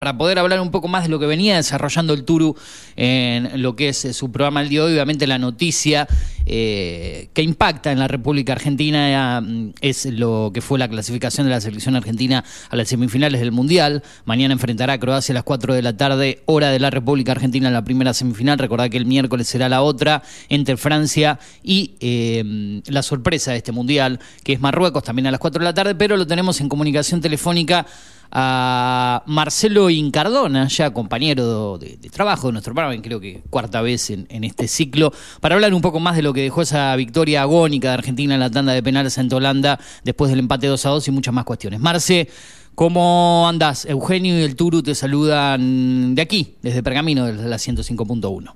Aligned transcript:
para 0.00 0.16
poder 0.16 0.38
hablar 0.38 0.62
un 0.62 0.70
poco 0.70 0.88
más 0.88 1.02
de 1.02 1.10
lo 1.10 1.18
que 1.18 1.26
venía 1.26 1.56
desarrollando 1.56 2.14
el 2.14 2.24
Turu 2.24 2.56
en 2.96 3.60
lo 3.60 3.76
que 3.76 3.90
es 3.90 4.06
eh, 4.06 4.14
su 4.14 4.32
programa 4.32 4.62
el 4.62 4.70
día 4.70 4.80
de 4.80 4.86
hoy. 4.86 4.92
Obviamente 4.94 5.26
la 5.26 5.36
noticia 5.36 6.08
eh, 6.46 7.28
que 7.34 7.42
impacta 7.42 7.92
en 7.92 7.98
la 7.98 8.08
República 8.08 8.54
Argentina 8.54 9.42
eh, 9.46 9.72
es 9.82 10.06
lo 10.06 10.52
que 10.54 10.62
fue 10.62 10.78
la 10.78 10.88
clasificación 10.88 11.46
de 11.46 11.50
la 11.50 11.60
selección 11.60 11.96
argentina 11.96 12.42
a 12.70 12.76
las 12.76 12.88
semifinales 12.88 13.40
del 13.42 13.52
Mundial. 13.52 14.02
Mañana 14.24 14.54
enfrentará 14.54 14.94
a 14.94 14.98
Croacia 14.98 15.34
a 15.34 15.34
las 15.34 15.44
4 15.44 15.74
de 15.74 15.82
la 15.82 15.94
tarde, 15.94 16.42
hora 16.46 16.70
de 16.70 16.78
la 16.78 16.88
República 16.88 17.32
Argentina 17.32 17.68
en 17.68 17.74
la 17.74 17.84
primera 17.84 18.14
semifinal. 18.14 18.58
Recordad 18.58 18.88
que 18.88 18.96
el 18.96 19.04
miércoles 19.04 19.48
será 19.48 19.68
la 19.68 19.82
otra 19.82 20.22
entre 20.48 20.78
Francia 20.78 21.38
y 21.62 22.80
la 22.86 23.02
sorpresa 23.02 23.50
de 23.50 23.58
este 23.58 23.72
Mundial, 23.72 24.18
que 24.44 24.54
es 24.54 24.60
Marruecos, 24.60 25.04
también 25.04 25.26
a 25.26 25.30
las 25.30 25.40
4 25.40 25.58
de 25.58 25.64
la 25.64 25.74
tarde, 25.74 25.94
pero 25.94 26.16
lo 26.16 26.26
tenemos 26.26 26.58
en 26.62 26.70
comunicación 26.70 27.20
telefónica 27.20 27.84
a 28.32 29.22
Marcelo 29.26 29.90
Incardona, 29.90 30.68
ya 30.68 30.92
compañero 30.92 31.78
de, 31.78 31.96
trabajo 32.10 32.48
de 32.48 32.52
nuestro 32.52 32.74
programa, 32.74 33.00
creo 33.02 33.20
que 33.20 33.40
cuarta 33.50 33.82
vez 33.82 34.10
en, 34.10 34.44
este 34.44 34.68
ciclo, 34.68 35.12
para 35.40 35.56
hablar 35.56 35.74
un 35.74 35.80
poco 35.80 35.98
más 36.00 36.16
de 36.16 36.22
lo 36.22 36.32
que 36.32 36.42
dejó 36.42 36.62
esa 36.62 36.94
victoria 36.96 37.42
agónica 37.42 37.88
de 37.88 37.94
Argentina 37.94 38.34
en 38.34 38.40
la 38.40 38.50
tanda 38.50 38.72
de 38.72 38.82
penales 38.82 39.18
ante 39.18 39.34
Holanda 39.34 39.78
después 40.04 40.30
del 40.30 40.40
empate 40.40 40.66
2 40.68 40.86
a 40.86 40.90
2 40.90 41.08
y 41.08 41.10
muchas 41.10 41.34
más 41.34 41.44
cuestiones. 41.44 41.80
Marce, 41.80 42.28
¿cómo 42.74 43.48
andás? 43.48 43.84
Eugenio 43.86 44.38
y 44.38 44.42
el 44.42 44.54
Turu 44.54 44.82
te 44.82 44.94
saludan 44.94 46.14
de 46.14 46.22
aquí, 46.22 46.54
desde 46.62 46.82
Pergamino, 46.82 47.26
desde 47.26 47.48
la 47.48 47.56
105.1. 47.56 48.52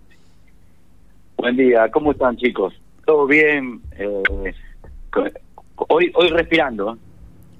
Buen 1.36 1.56
día, 1.56 1.90
¿cómo 1.90 2.12
están 2.12 2.36
chicos? 2.36 2.74
¿Todo 3.04 3.26
bien? 3.26 3.80
Eh, 3.98 4.22
hoy, 5.88 6.12
hoy 6.14 6.28
respirando. 6.28 6.96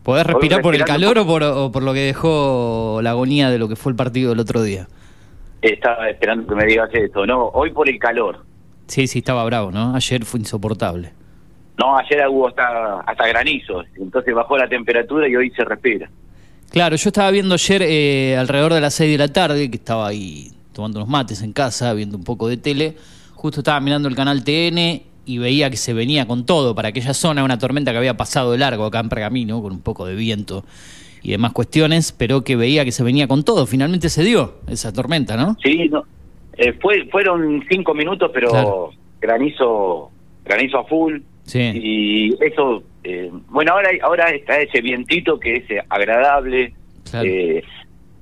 ¿Podés 0.05 0.27
respirar 0.27 0.61
por 0.61 0.75
el 0.75 0.85
calor 0.85 1.19
o 1.19 1.27
por, 1.27 1.73
por, 1.73 1.83
lo 1.83 1.95
que 1.95 2.01
dejó 2.01 3.01
la 3.03 3.11
agonía 3.11 3.49
de 3.49 3.59
lo 3.59 3.69
que 3.69 3.75
fue 3.75 3.91
el 3.91 3.97
partido 3.97 4.30
del 4.30 4.39
otro 4.39 4.63
día? 4.63 4.87
Estaba 5.63 6.11
esperando 6.11 6.47
que 6.47 6.55
me 6.55 6.67
digas 6.67 6.91
esto, 6.93 7.27
no, 7.27 7.47
hoy 7.49 7.71
por 7.71 7.88
el 7.88 7.99
calor. 7.99 8.45
Sí, 8.87 9.07
sí, 9.07 9.21
estaba 9.21 9.43
bravo, 9.46 9.71
¿no? 9.71 9.96
Ayer 9.96 10.27
fue 10.27 10.41
insoportable. 10.41 11.13
No, 11.79 11.96
ayer 11.96 12.29
hubo 12.29 12.49
hasta, 12.49 13.01
hasta 13.01 13.27
granizo, 13.29 13.83
entonces 13.96 14.35
bajó 14.35 14.59
la 14.59 14.69
temperatura 14.69 15.27
y 15.27 15.37
hoy 15.37 15.51
se 15.52 15.65
respira. 15.65 16.11
Claro, 16.71 16.96
yo 16.96 17.09
estaba 17.09 17.30
viendo 17.30 17.55
ayer 17.55 17.83
eh, 17.83 18.37
alrededor 18.37 18.74
de 18.74 18.83
las 18.83 18.93
6 18.95 19.11
de 19.11 19.18
la 19.18 19.33
tarde, 19.33 19.71
que 19.71 19.77
estaba 19.79 20.07
ahí 20.07 20.51
tomando 20.74 20.99
unos 20.99 21.09
mates 21.09 21.41
en 21.41 21.55
casa, 21.55 21.95
viendo 21.95 22.18
un 22.18 22.24
poco 22.24 22.46
de 22.46 22.59
tele, 22.59 22.95
justo 23.33 23.61
estaba 23.61 23.80
mirando 23.80 24.09
el 24.09 24.15
canal 24.15 24.45
TN 24.45 25.13
y 25.27 25.39
veía 25.39 25.71
que 25.71 25.77
se 25.77 25.93
venía 25.93 26.27
con 26.27 26.47
todo 26.47 26.75
para 26.75 26.89
aquella 26.89 27.15
zona, 27.15 27.45
una 27.45 27.59
tormenta 27.59 27.93
que 27.93 27.99
había 27.99 28.17
pasado 28.17 28.53
de 28.53 28.59
largo 28.59 28.85
acá 28.85 29.01
en 29.01 29.09
Pergamino, 29.09 29.63
con 29.63 29.73
un 29.73 29.80
poco 29.80 30.07
de 30.07 30.15
viento 30.15 30.65
y 31.23 31.30
demás 31.30 31.53
cuestiones, 31.53 32.13
pero 32.13 32.45
que 32.45 32.57
veía 32.57 32.85
que 32.85 32.93
se 32.93 33.03
venía 33.03 33.27
con 33.27 33.45
todo. 33.45 33.67
Finalmente 33.67 34.11
se 34.11 34.23
dio 34.23 34.55
esa 34.69 34.93
tormenta, 34.93 35.37
¿no? 35.37 35.57
Sí, 35.63 35.89
no. 35.89 36.05
Eh, 36.57 36.75
fue, 36.75 37.07
fueron 37.07 37.65
cinco 37.69 37.95
minutos, 37.95 38.30
pero 38.33 38.91
granizo 39.21 40.11
granizo 40.45 40.79
a 40.79 40.85
full. 40.85 41.21
Sí. 41.45 41.61
Y 41.75 42.45
eso, 42.45 42.83
eh, 43.02 43.30
bueno, 43.49 43.73
ahora 43.73 43.91
ahora 44.02 44.30
está 44.30 44.61
ese 44.61 44.80
vientito 44.83 45.41
que 45.41 45.57
es 45.57 45.65
agradable. 45.89 46.75
Eh, 47.23 47.63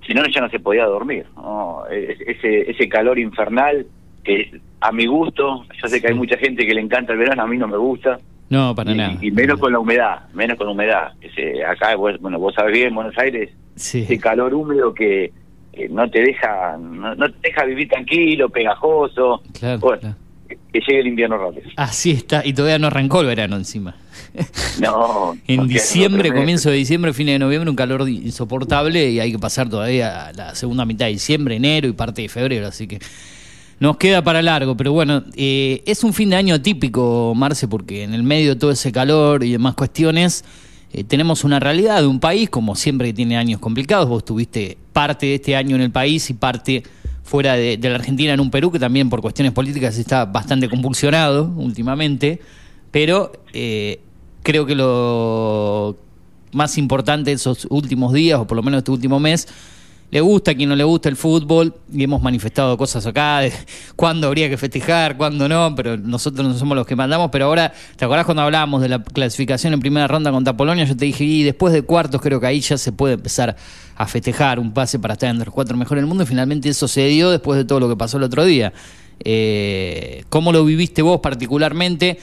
si 0.06 0.14
no, 0.14 0.26
ya 0.26 0.40
no 0.40 0.48
se 0.50 0.60
podía 0.60 0.86
dormir. 0.86 1.26
¿no? 1.36 1.84
Ese, 1.90 2.70
ese 2.70 2.88
calor 2.88 3.18
infernal 3.18 3.86
que 4.24 4.60
a 4.82 4.90
mi 4.90 5.06
gusto, 5.06 5.64
yo 5.80 5.88
sé 5.88 6.00
que 6.00 6.08
hay 6.08 6.14
mucha 6.14 6.36
gente 6.36 6.66
que 6.66 6.74
le 6.74 6.80
encanta 6.80 7.12
el 7.12 7.18
verano, 7.18 7.42
a 7.42 7.46
mí 7.46 7.56
no 7.56 7.68
me 7.68 7.76
gusta. 7.76 8.18
No, 8.50 8.74
para 8.74 8.94
nada. 8.94 9.16
Y 9.20 9.30
menos 9.30 9.58
con 9.58 9.72
la 9.72 9.78
humedad, 9.78 10.28
menos 10.34 10.58
con 10.58 10.66
la 10.66 10.72
humedad. 10.72 11.12
Ese, 11.20 11.64
acá, 11.64 11.94
bueno, 11.96 12.38
vos 12.38 12.54
sabés 12.54 12.74
bien, 12.74 12.88
en 12.88 12.94
Buenos 12.96 13.16
Aires, 13.16 13.50
ese 13.76 14.18
calor 14.18 14.52
húmedo 14.52 14.92
que, 14.92 15.32
no 15.88 16.10
te 16.10 16.20
deja 16.20 16.76
no, 16.76 17.16
te 17.16 17.48
deja 17.48 17.64
vivir 17.64 17.88
tranquilo, 17.88 18.50
pegajoso. 18.50 19.42
Claro, 19.58 19.78
bueno, 19.78 20.16
Que, 20.48 20.80
llegue 20.80 21.00
el 21.00 21.06
invierno 21.06 21.38
rápido. 21.38 21.70
Así 21.76 22.10
está, 22.10 22.44
y 22.44 22.52
todavía 22.52 22.78
no 22.78 22.88
arrancó 22.88 23.20
el 23.20 23.28
verano 23.28 23.56
encima. 23.56 23.94
No. 24.80 25.34
en 25.46 25.68
diciembre, 25.68 26.32
comienzo 26.32 26.70
de 26.70 26.76
diciembre, 26.76 27.12
fin 27.12 27.28
de 27.28 27.38
noviembre, 27.38 27.70
un 27.70 27.76
calor 27.76 28.06
insoportable 28.08 29.10
y 29.10 29.20
hay 29.20 29.32
que 29.32 29.38
pasar 29.38 29.70
todavía 29.70 30.32
la 30.34 30.54
segunda 30.56 30.84
mitad 30.84 31.06
de 31.06 31.12
diciembre, 31.12 31.56
enero 31.56 31.86
y 31.86 31.92
parte 31.92 32.22
de 32.22 32.28
febrero, 32.28 32.66
así 32.66 32.86
que 32.88 32.98
nos 33.82 33.96
queda 33.96 34.22
para 34.22 34.42
largo, 34.42 34.76
pero 34.76 34.92
bueno, 34.92 35.24
eh, 35.34 35.82
es 35.86 36.04
un 36.04 36.12
fin 36.12 36.30
de 36.30 36.36
año 36.36 36.62
típico, 36.62 37.32
Marce, 37.34 37.66
porque 37.66 38.04
en 38.04 38.14
el 38.14 38.22
medio 38.22 38.50
de 38.50 38.60
todo 38.60 38.70
ese 38.70 38.92
calor 38.92 39.42
y 39.42 39.50
demás 39.50 39.74
cuestiones, 39.74 40.44
eh, 40.92 41.02
tenemos 41.02 41.42
una 41.42 41.58
realidad 41.58 42.00
de 42.00 42.06
un 42.06 42.20
país, 42.20 42.48
como 42.48 42.76
siempre 42.76 43.08
que 43.08 43.14
tiene 43.14 43.36
años 43.36 43.58
complicados. 43.58 44.08
Vos 44.08 44.24
tuviste 44.24 44.78
parte 44.92 45.26
de 45.26 45.34
este 45.34 45.56
año 45.56 45.74
en 45.74 45.82
el 45.82 45.90
país 45.90 46.30
y 46.30 46.34
parte 46.34 46.84
fuera 47.24 47.54
de, 47.54 47.76
la 47.82 47.96
Argentina 47.96 48.32
en 48.32 48.38
un 48.38 48.52
Perú, 48.52 48.70
que 48.70 48.78
también 48.78 49.10
por 49.10 49.20
cuestiones 49.20 49.52
políticas 49.52 49.98
está 49.98 50.26
bastante 50.26 50.68
convulsionado 50.68 51.52
últimamente, 51.56 52.38
pero 52.92 53.32
eh, 53.52 53.98
creo 54.44 54.64
que 54.64 54.76
lo 54.76 55.96
más 56.52 56.78
importante 56.78 57.30
de 57.30 57.34
esos 57.34 57.66
últimos 57.68 58.12
días, 58.12 58.38
o 58.38 58.46
por 58.46 58.54
lo 58.56 58.62
menos 58.62 58.78
este 58.78 58.92
último 58.92 59.18
mes, 59.18 59.48
le 60.12 60.20
gusta, 60.20 60.50
a 60.50 60.54
quien 60.54 60.68
no 60.68 60.76
le 60.76 60.84
gusta 60.84 61.08
el 61.08 61.16
fútbol, 61.16 61.74
y 61.90 62.04
hemos 62.04 62.20
manifestado 62.20 62.76
cosas 62.76 63.06
acá 63.06 63.40
de 63.40 63.50
cuándo 63.96 64.26
habría 64.26 64.50
que 64.50 64.58
festejar, 64.58 65.16
cuándo 65.16 65.48
no, 65.48 65.74
pero 65.74 65.96
nosotros 65.96 66.46
no 66.46 66.52
somos 66.52 66.76
los 66.76 66.86
que 66.86 66.94
mandamos. 66.94 67.30
Pero 67.32 67.46
ahora, 67.46 67.72
¿te 67.96 68.04
acordás 68.04 68.26
cuando 68.26 68.42
hablábamos 68.42 68.82
de 68.82 68.90
la 68.90 69.02
clasificación 69.02 69.72
en 69.72 69.80
primera 69.80 70.06
ronda 70.06 70.30
contra 70.30 70.54
Polonia? 70.54 70.84
Yo 70.84 70.94
te 70.94 71.06
dije, 71.06 71.24
y 71.24 71.44
después 71.44 71.72
de 71.72 71.80
cuartos 71.80 72.20
creo 72.20 72.38
que 72.40 72.46
ahí 72.46 72.60
ya 72.60 72.76
se 72.76 72.92
puede 72.92 73.14
empezar 73.14 73.56
a 73.96 74.06
festejar 74.06 74.58
un 74.58 74.74
pase 74.74 74.98
para 74.98 75.14
estar 75.14 75.30
entre 75.30 75.46
los 75.46 75.54
cuatro 75.54 75.78
mejores 75.78 76.02
del 76.02 76.08
mundo, 76.08 76.24
y 76.24 76.26
finalmente 76.26 76.68
eso 76.68 76.86
se 76.88 77.06
dio 77.06 77.30
después 77.30 77.56
de 77.56 77.64
todo 77.64 77.80
lo 77.80 77.88
que 77.88 77.96
pasó 77.96 78.18
el 78.18 78.24
otro 78.24 78.44
día. 78.44 78.70
Eh, 79.24 80.24
¿Cómo 80.28 80.52
lo 80.52 80.62
viviste 80.66 81.00
vos 81.00 81.20
particularmente? 81.20 82.18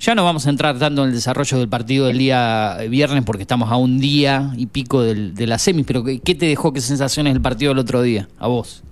Ya 0.00 0.14
no 0.14 0.24
vamos 0.24 0.46
a 0.46 0.50
entrar 0.50 0.78
tanto 0.78 1.02
en 1.02 1.08
el 1.08 1.14
desarrollo 1.14 1.58
del 1.58 1.68
partido 1.68 2.06
del 2.06 2.18
día 2.18 2.76
viernes 2.90 3.24
porque 3.24 3.42
estamos 3.42 3.70
a 3.70 3.76
un 3.76 4.00
día 4.00 4.50
y 4.56 4.66
pico 4.66 5.02
del, 5.02 5.34
de 5.34 5.46
la 5.46 5.58
semis, 5.58 5.86
pero 5.86 6.04
¿qué 6.04 6.34
te 6.34 6.46
dejó, 6.46 6.72
qué 6.72 6.80
sensaciones 6.80 7.34
el 7.34 7.40
partido 7.40 7.70
del 7.70 7.78
otro 7.78 8.02
día, 8.02 8.28
a 8.38 8.48
vos? 8.48 8.84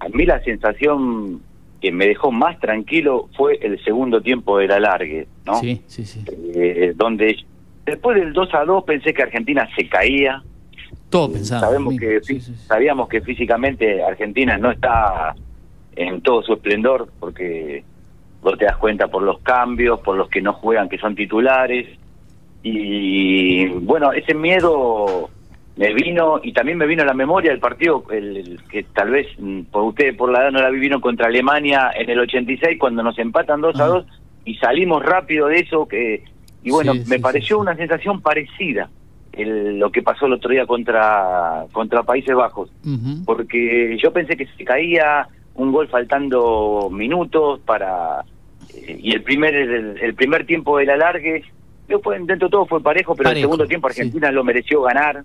A 0.00 0.08
mí 0.08 0.26
la 0.26 0.42
sensación 0.42 1.40
que 1.80 1.92
me 1.92 2.06
dejó 2.06 2.30
más 2.30 2.58
tranquilo 2.60 3.28
fue 3.36 3.58
el 3.60 3.82
segundo 3.84 4.20
tiempo 4.20 4.58
del 4.58 4.70
alargue, 4.70 5.26
¿no? 5.44 5.56
Sí, 5.56 5.82
sí, 5.86 6.04
sí. 6.04 6.24
Eh, 6.54 6.92
donde 6.96 7.36
después 7.84 8.18
del 8.18 8.32
2 8.32 8.54
a 8.54 8.64
2 8.64 8.84
pensé 8.84 9.12
que 9.12 9.22
Argentina 9.22 9.68
se 9.76 9.88
caía. 9.88 10.42
Todo 11.10 11.32
pensaba. 11.32 11.62
Sabemos 11.62 11.96
que, 11.98 12.20
Sabíamos 12.66 13.08
que 13.08 13.20
físicamente 13.20 14.02
Argentina 14.02 14.56
no 14.58 14.70
está 14.70 15.34
en 15.96 16.20
todo 16.20 16.42
su 16.42 16.54
esplendor 16.54 17.10
porque 17.18 17.84
vos 18.42 18.58
te 18.58 18.64
das 18.64 18.76
cuenta 18.76 19.08
por 19.08 19.22
los 19.22 19.38
cambios, 19.38 20.00
por 20.00 20.16
los 20.16 20.28
que 20.28 20.42
no 20.42 20.52
juegan, 20.52 20.88
que 20.88 20.98
son 20.98 21.14
titulares. 21.14 21.88
Y 22.62 23.66
bueno, 23.68 24.12
ese 24.12 24.34
miedo 24.34 25.30
me 25.76 25.94
vino 25.94 26.40
y 26.42 26.52
también 26.52 26.76
me 26.76 26.86
vino 26.86 27.02
a 27.02 27.06
la 27.06 27.14
memoria 27.14 27.50
el 27.50 27.58
partido 27.58 28.04
el, 28.10 28.60
que 28.70 28.82
tal 28.82 29.10
vez 29.10 29.26
mm, 29.38 29.62
por 29.70 29.84
ustedes 29.84 30.14
por 30.14 30.30
la 30.30 30.42
edad 30.42 30.52
no 30.52 30.60
la 30.60 30.68
vivieron 30.68 31.00
contra 31.00 31.28
Alemania 31.28 31.90
en 31.94 32.10
el 32.10 32.20
86 32.20 32.78
cuando 32.78 33.02
nos 33.02 33.18
empatan 33.18 33.62
2 33.62 33.80
a 33.80 33.86
2 33.86 34.06
ah. 34.06 34.14
y 34.44 34.56
salimos 34.56 35.02
rápido 35.02 35.46
de 35.46 35.60
eso 35.60 35.88
que 35.88 36.24
y 36.62 36.70
bueno 36.70 36.92
me 37.06 37.18
pareció 37.18 37.58
una 37.58 37.74
sensación 37.74 38.20
parecida 38.20 38.90
el, 39.32 39.78
lo 39.78 39.90
que 39.90 40.02
pasó 40.02 40.26
el 40.26 40.34
otro 40.34 40.50
día 40.50 40.66
contra 40.66 41.64
contra 41.72 42.02
Países 42.02 42.34
Bajos 42.34 42.70
porque 43.24 43.96
yo 43.96 44.12
pensé 44.12 44.36
que 44.36 44.46
se 44.46 44.64
caía 44.64 45.26
un 45.54 45.72
gol 45.72 45.88
faltando 45.88 46.90
minutos 46.92 47.60
para 47.60 48.24
y 48.74 49.12
el 49.12 49.22
primer 49.22 49.54
el, 49.54 50.14
primer 50.14 50.46
tiempo 50.46 50.78
del 50.78 50.90
alargue 50.90 51.44
después 51.88 52.18
dentro 52.26 52.48
de 52.48 52.50
todo 52.50 52.66
fue 52.66 52.82
parejo 52.82 53.14
pero 53.14 53.30
el 53.30 53.38
segundo 53.38 53.66
tiempo 53.66 53.88
Argentina 53.88 54.30
lo 54.30 54.44
mereció 54.44 54.82
ganar 54.82 55.24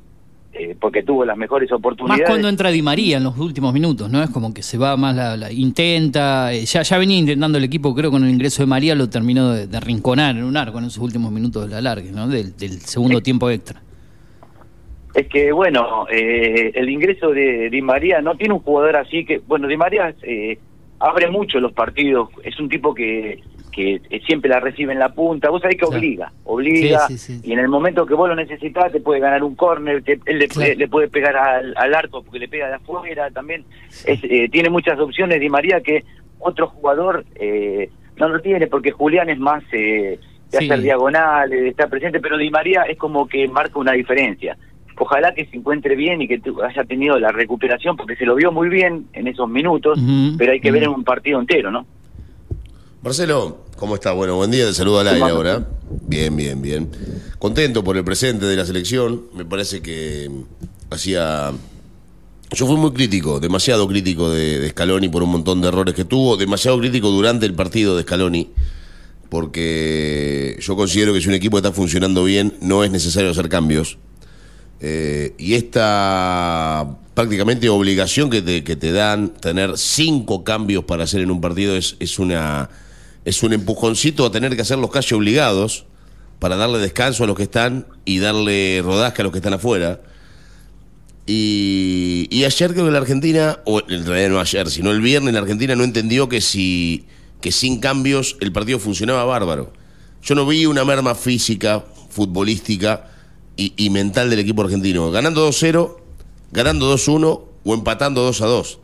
eh, 0.54 0.76
porque 0.80 1.04
tuvo 1.04 1.24
las 1.24 1.38
mejores 1.38 1.72
oportunidades. 1.72 2.22
más 2.22 2.30
cuando 2.30 2.50
entra 2.50 2.70
Di 2.70 2.82
María 2.82 3.18
en 3.18 3.24
los 3.24 3.38
últimos 3.38 3.74
minutos 3.74 4.10
no 4.10 4.24
es 4.24 4.30
como 4.30 4.54
que 4.54 4.64
se 4.64 4.78
va 4.78 4.98
más 4.98 5.16
la, 5.16 5.52
intenta 5.52 6.54
eh, 6.54 6.66
ya 6.66 6.82
ya 6.82 6.98
venía 6.98 7.18
intentando 7.18 7.58
el 7.58 7.64
equipo 7.64 7.94
creo 7.94 8.12
con 8.12 8.24
el 8.24 8.30
ingreso 8.30 8.64
de 8.64 8.68
María 8.68 8.96
lo 8.96 9.10
terminó 9.10 9.52
de, 9.52 9.68
de 9.68 9.80
rinconar 9.80 10.36
en 10.36 10.44
un 10.44 10.58
arco 10.58 10.80
en 10.80 10.86
esos 10.86 11.04
últimos 11.04 11.32
minutos 11.32 11.68
del 11.70 11.78
alargue 11.78 12.12
no 12.12 12.28
del, 12.28 12.54
segundo 12.82 13.22
tiempo 13.22 13.50
extra. 13.50 13.82
Es 15.14 15.28
que 15.28 15.52
bueno 15.52 16.08
eh, 16.12 16.72
el 16.76 16.90
ingreso 16.90 17.32
de 17.32 17.70
Di 17.70 17.82
María 17.82 18.22
no 18.22 18.36
tiene 18.36 18.54
un 18.54 18.62
jugador 18.62 18.98
así 18.98 19.26
que 19.26 19.40
bueno 19.40 19.68
Di 19.68 19.78
María 19.78 20.16
eh, 20.24 20.58
abre 21.00 21.30
mucho 21.30 21.60
los 21.60 21.74
partidos, 21.74 22.30
es 22.44 22.60
un 22.60 22.70
tipo 22.70 22.94
que, 22.94 23.42
que 23.72 24.02
siempre 24.26 24.50
la 24.50 24.60
recibe 24.60 24.94
en 24.94 25.00
la 25.00 25.14
punta, 25.14 25.50
vos 25.50 25.62
sabés 25.62 25.78
que 25.78 25.86
obliga, 25.86 26.32
obliga, 26.46 27.08
y 27.44 27.54
en 27.54 27.60
el 27.60 27.68
momento 27.68 28.08
que 28.08 28.16
vos 28.16 28.28
lo 28.28 28.36
necesitas 28.36 28.92
te 28.92 29.00
puede 29.00 29.20
ganar 29.20 29.44
un 29.44 29.56
córner, 29.56 30.02
él 30.06 30.40
le, 30.40 30.88
puede 30.88 31.08
pegar 31.10 31.36
al, 31.36 31.76
al, 31.78 31.94
arco 31.94 32.24
porque 32.24 32.40
le 32.40 32.48
pega 32.48 32.70
de 32.70 32.76
afuera 32.76 33.30
también, 33.30 33.66
eh, 34.06 34.50
tiene 34.50 34.70
muchas 34.72 35.00
opciones 35.00 35.40
Di 35.40 35.50
María 35.50 35.82
que 35.82 36.04
otro 36.40 36.68
jugador 36.68 37.24
eh, 37.36 37.92
no 38.16 38.30
lo 38.30 38.42
tiene 38.42 38.66
porque 38.66 38.92
Julián 38.92 39.30
es 39.30 39.38
más 39.38 39.64
eh, 39.72 40.20
de 40.50 40.58
hacer 40.58 40.82
diagonal, 40.82 41.54
está 41.54 41.88
presente, 41.88 42.20
pero 42.20 42.38
Di 42.38 42.50
María 42.50 42.84
es 42.84 42.98
como 42.98 43.28
que 43.28 43.48
marca 43.48 43.78
una 43.78 43.92
diferencia. 43.92 44.58
Ojalá 44.98 45.34
que 45.34 45.46
se 45.46 45.58
encuentre 45.58 45.96
bien 45.96 46.22
y 46.22 46.28
que 46.28 46.42
haya 46.68 46.84
tenido 46.86 47.20
la 47.20 47.32
recuperación, 47.32 47.96
porque 47.96 48.16
se 48.16 48.26
lo 48.26 48.36
vio 48.36 48.52
muy 48.52 48.70
bien 48.70 49.08
en 49.14 49.28
esos 49.28 49.50
minutos, 49.50 50.00
pero 50.38 50.52
hay 50.52 50.60
que 50.60 50.72
ver 50.72 50.84
en 50.84 50.90
un 50.90 51.04
partido 51.04 51.40
entero, 51.40 51.72
¿no? 51.72 51.86
Marcelo, 53.02 53.66
¿cómo 53.78 53.96
está? 53.96 54.12
Bueno, 54.12 54.36
buen 54.36 54.52
día, 54.52 54.66
te 54.66 54.74
saludo 54.74 55.00
al 55.00 55.08
aire 55.08 55.24
ahora. 55.24 55.68
Bien, 56.08 56.36
bien, 56.36 56.62
bien. 56.62 56.90
Contento 57.40 57.84
por 57.84 57.96
el 57.96 58.04
presente 58.04 58.46
de 58.46 58.56
la 58.56 58.66
selección, 58.66 59.24
me 59.36 59.46
parece 59.46 59.82
que 59.82 60.30
hacía... 60.90 61.52
Yo 62.52 62.66
fui 62.66 62.78
muy 62.78 62.92
crítico, 62.92 63.40
demasiado 63.40 63.88
crítico 63.88 64.30
de, 64.30 64.60
de 64.60 64.70
Scaloni 64.70 65.10
por 65.10 65.22
un 65.22 65.32
montón 65.32 65.62
de 65.62 65.68
errores 65.68 65.94
que 65.94 66.06
tuvo, 66.06 66.38
demasiado 66.38 66.80
crítico 66.80 67.10
durante 67.10 67.46
el 67.46 67.54
partido 67.54 67.96
de 67.96 68.04
Scaloni 68.04 68.50
porque 69.30 70.58
yo 70.62 70.76
considero 70.76 71.14
que 71.14 71.22
si 71.22 71.28
un 71.28 71.36
equipo 71.36 71.58
está 71.58 71.72
funcionando 71.72 72.24
bien 72.24 72.54
no 72.62 72.84
es 72.84 72.92
necesario 72.92 73.30
hacer 73.30 73.50
cambios. 73.50 73.98
Eh, 74.80 75.34
y 75.38 75.56
esta 75.56 76.88
prácticamente 77.14 77.68
obligación 77.70 78.30
que 78.30 78.42
te, 78.42 78.64
que 78.64 78.76
te 78.76 78.92
dan 78.92 79.30
tener 79.30 79.78
cinco 79.78 80.44
cambios 80.44 80.84
para 80.84 81.06
hacer 81.06 81.22
en 81.22 81.32
un 81.32 81.42
partido 81.42 81.76
es, 81.76 81.96
es, 82.00 82.20
una, 82.20 82.70
es 83.26 83.42
un 83.42 83.54
empujoncito 83.54 84.26
a 84.26 84.32
tener 84.32 84.56
que 84.56 84.62
hacerlos 84.62 84.92
casi 84.92 85.16
obligados 85.16 85.86
para 86.40 86.56
darle 86.56 86.78
descanso 86.78 87.24
a 87.24 87.28
los 87.28 87.36
que 87.36 87.44
están 87.44 87.88
y 88.06 88.20
darle 88.20 88.82
rodaje 88.84 89.22
a 89.22 89.24
los 89.24 89.32
que 89.32 89.40
están 89.40 89.54
afuera. 89.54 90.02
Y, 91.26 92.44
ayer 92.46 92.72
creo 92.72 92.86
que 92.86 92.92
la 92.92 93.00
Argentina, 93.00 93.60
o 93.66 93.82
en 93.90 94.06
realidad 94.06 94.30
no 94.30 94.40
ayer, 94.40 94.70
sino 94.70 94.92
el 94.92 95.02
viernes 95.02 95.34
la 95.34 95.42
Argentina 95.42 95.76
no 95.76 95.84
entendió 95.84 96.30
que 96.30 96.40
si 96.40 97.06
que 97.42 97.52
sin 97.52 97.80
cambios 97.80 98.38
el 98.40 98.52
partido 98.52 98.80
funcionaba 98.80 99.24
bárbaro. 99.26 99.74
Yo 100.24 100.36
no 100.36 100.46
vi 100.46 100.66
una 100.66 100.86
merma 100.86 101.14
física, 101.16 101.84
futbolística 102.10 103.12
y, 103.58 103.90
mental 103.90 104.30
del 104.30 104.40
equipo 104.40 104.62
argentino. 104.62 105.12
Ganando 105.12 105.50
2-0, 105.50 105.96
ganando 106.52 106.96
2-1 106.96 107.42
o 107.64 107.74
empatando 107.74 108.30
2-2. 108.30 108.78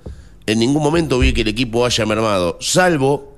En 0.45 0.59
ningún 0.59 0.83
momento 0.83 1.19
vi 1.19 1.31
que 1.31 1.41
el 1.41 1.47
equipo 1.47 1.85
haya 1.85 2.05
mermado, 2.05 2.57
salvo 2.59 3.33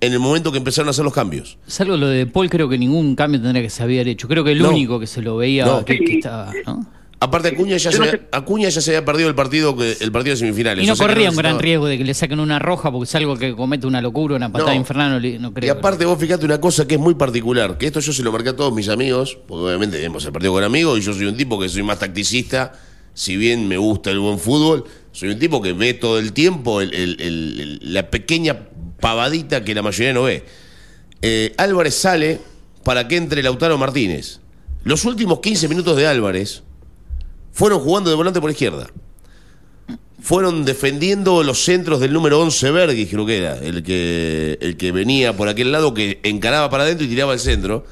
en 0.00 0.12
el 0.12 0.18
momento 0.18 0.50
que 0.50 0.58
empezaron 0.58 0.88
a 0.88 0.90
hacer 0.90 1.04
los 1.04 1.12
cambios. 1.12 1.58
Salvo 1.66 1.96
lo 1.96 2.08
de 2.08 2.26
Paul, 2.26 2.48
creo 2.48 2.68
que 2.68 2.78
ningún 2.78 3.14
cambio 3.14 3.40
tendría 3.40 3.62
que 3.62 3.70
se 3.70 3.82
había 3.82 4.02
hecho. 4.02 4.28
Creo 4.28 4.44
que 4.44 4.52
el 4.52 4.62
único 4.62 4.98
que 4.98 5.06
se 5.06 5.20
lo 5.20 5.36
veía 5.36 5.84
que, 5.84 5.98
estaba. 6.04 6.52
Aparte 7.20 7.48
Acuña 7.48 7.76
ya, 7.78 7.90
se, 7.90 8.20
Acuña 8.30 8.68
ya 8.68 8.80
se 8.80 8.90
había 8.90 9.04
perdido 9.04 9.28
el 9.28 9.34
partido 9.34 9.76
el 9.80 10.12
partido 10.12 10.34
de 10.34 10.36
semifinales. 10.36 10.84
Y 10.84 10.86
no 10.86 10.96
corría 10.96 11.30
un 11.30 11.36
gran 11.36 11.58
riesgo 11.58 11.86
de 11.86 11.98
que 11.98 12.04
le 12.04 12.14
saquen 12.14 12.38
una 12.38 12.60
roja 12.60 12.92
porque 12.92 13.04
es 13.04 13.14
algo 13.16 13.36
que 13.36 13.56
comete 13.56 13.88
una 13.88 14.00
locura, 14.00 14.36
una 14.36 14.52
patada 14.52 14.74
infernal, 14.74 15.20
no 15.40 15.52
creo. 15.52 15.66
Y 15.66 15.70
aparte 15.76 16.04
vos 16.04 16.18
fíjate 16.18 16.44
una 16.44 16.60
cosa 16.60 16.86
que 16.86 16.94
es 16.94 17.00
muy 17.00 17.14
particular, 17.14 17.76
que 17.76 17.86
esto 17.86 17.98
yo 17.98 18.12
se 18.12 18.22
lo 18.22 18.30
marqué 18.30 18.50
a 18.50 18.56
todos 18.56 18.72
mis 18.72 18.88
amigos, 18.88 19.36
porque 19.48 19.64
obviamente 19.64 20.04
hemos 20.04 20.24
el 20.24 20.32
partido 20.32 20.52
con 20.52 20.62
amigos 20.62 20.98
y 20.98 21.02
yo 21.02 21.12
soy 21.12 21.26
un 21.26 21.36
tipo 21.36 21.58
que 21.58 21.68
soy 21.68 21.82
más 21.82 21.98
tacticista, 21.98 22.72
si 23.14 23.36
bien 23.36 23.66
me 23.66 23.78
gusta 23.78 24.12
el 24.12 24.20
buen 24.20 24.38
fútbol, 24.38 24.84
soy 25.10 25.30
un 25.30 25.40
tipo 25.40 25.60
que 25.60 25.72
ve 25.72 25.94
todo 25.94 26.20
el 26.20 26.32
tiempo 26.32 26.80
la 26.82 28.10
pequeña 28.10 28.68
pavadita 29.00 29.64
que 29.64 29.74
la 29.74 29.82
mayoría 29.82 30.12
no 30.12 30.22
ve. 30.22 30.44
Eh, 31.22 31.52
Álvarez 31.56 31.96
sale 31.96 32.38
para 32.84 33.08
que 33.08 33.16
entre 33.16 33.42
Lautaro 33.42 33.76
Martínez. 33.76 34.38
Los 34.84 35.04
últimos 35.04 35.40
15 35.40 35.66
minutos 35.66 35.96
de 35.96 36.06
Álvarez 36.06 36.62
fueron 37.58 37.80
jugando 37.80 38.08
de 38.08 38.14
volante 38.14 38.40
por 38.40 38.52
izquierda. 38.52 38.86
Fueron 40.20 40.64
defendiendo 40.64 41.42
los 41.42 41.64
centros 41.64 41.98
del 41.98 42.12
número 42.12 42.40
11 42.40 42.70
Bergis, 42.70 43.08
creo 43.10 43.26
que 43.26 43.38
era, 43.38 43.58
el 43.58 43.82
que, 43.82 44.58
el 44.60 44.76
que 44.76 44.92
venía 44.92 45.36
por 45.36 45.48
aquel 45.48 45.72
lado, 45.72 45.92
que 45.92 46.20
encaraba 46.22 46.70
para 46.70 46.84
adentro 46.84 47.04
y 47.04 47.08
tiraba 47.08 47.32
al 47.32 47.40
centro. 47.40 47.84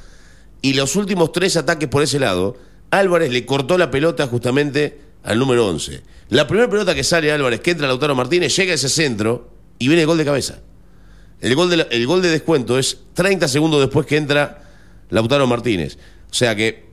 Y 0.61 0.73
los 0.75 0.95
últimos 0.95 1.33
tres 1.33 1.57
ataques 1.57 1.89
por 1.89 2.01
ese 2.01 2.17
lado, 2.17 2.55
Álvarez 2.91 3.29
le 3.29 3.45
cortó 3.45 3.77
la 3.77 3.91
pelota 3.91 4.25
justamente 4.27 5.01
al 5.23 5.37
número 5.37 5.67
11. 5.67 6.01
La 6.29 6.47
primera 6.47 6.69
pelota 6.69 6.95
que 6.95 7.03
sale 7.03 7.29
Álvarez, 7.33 7.59
que 7.59 7.71
entra 7.71 7.87
Lautaro 7.87 8.15
Martínez, 8.15 8.55
llega 8.55 8.71
a 8.71 8.75
ese 8.75 8.87
centro 8.87 9.49
y 9.79 9.89
viene 9.89 10.03
el 10.03 10.07
gol 10.07 10.17
de 10.17 10.23
cabeza. 10.23 10.61
El 11.41 11.55
gol 11.55 11.69
de, 11.69 11.85
el 11.91 12.07
gol 12.07 12.21
de 12.21 12.29
descuento 12.29 12.79
es 12.79 12.99
30 13.15 13.49
segundos 13.49 13.81
después 13.81 14.05
que 14.05 14.15
entra 14.15 14.63
Lautaro 15.09 15.45
Martínez. 15.45 15.97
O 16.31 16.33
sea 16.33 16.55
que 16.55 16.86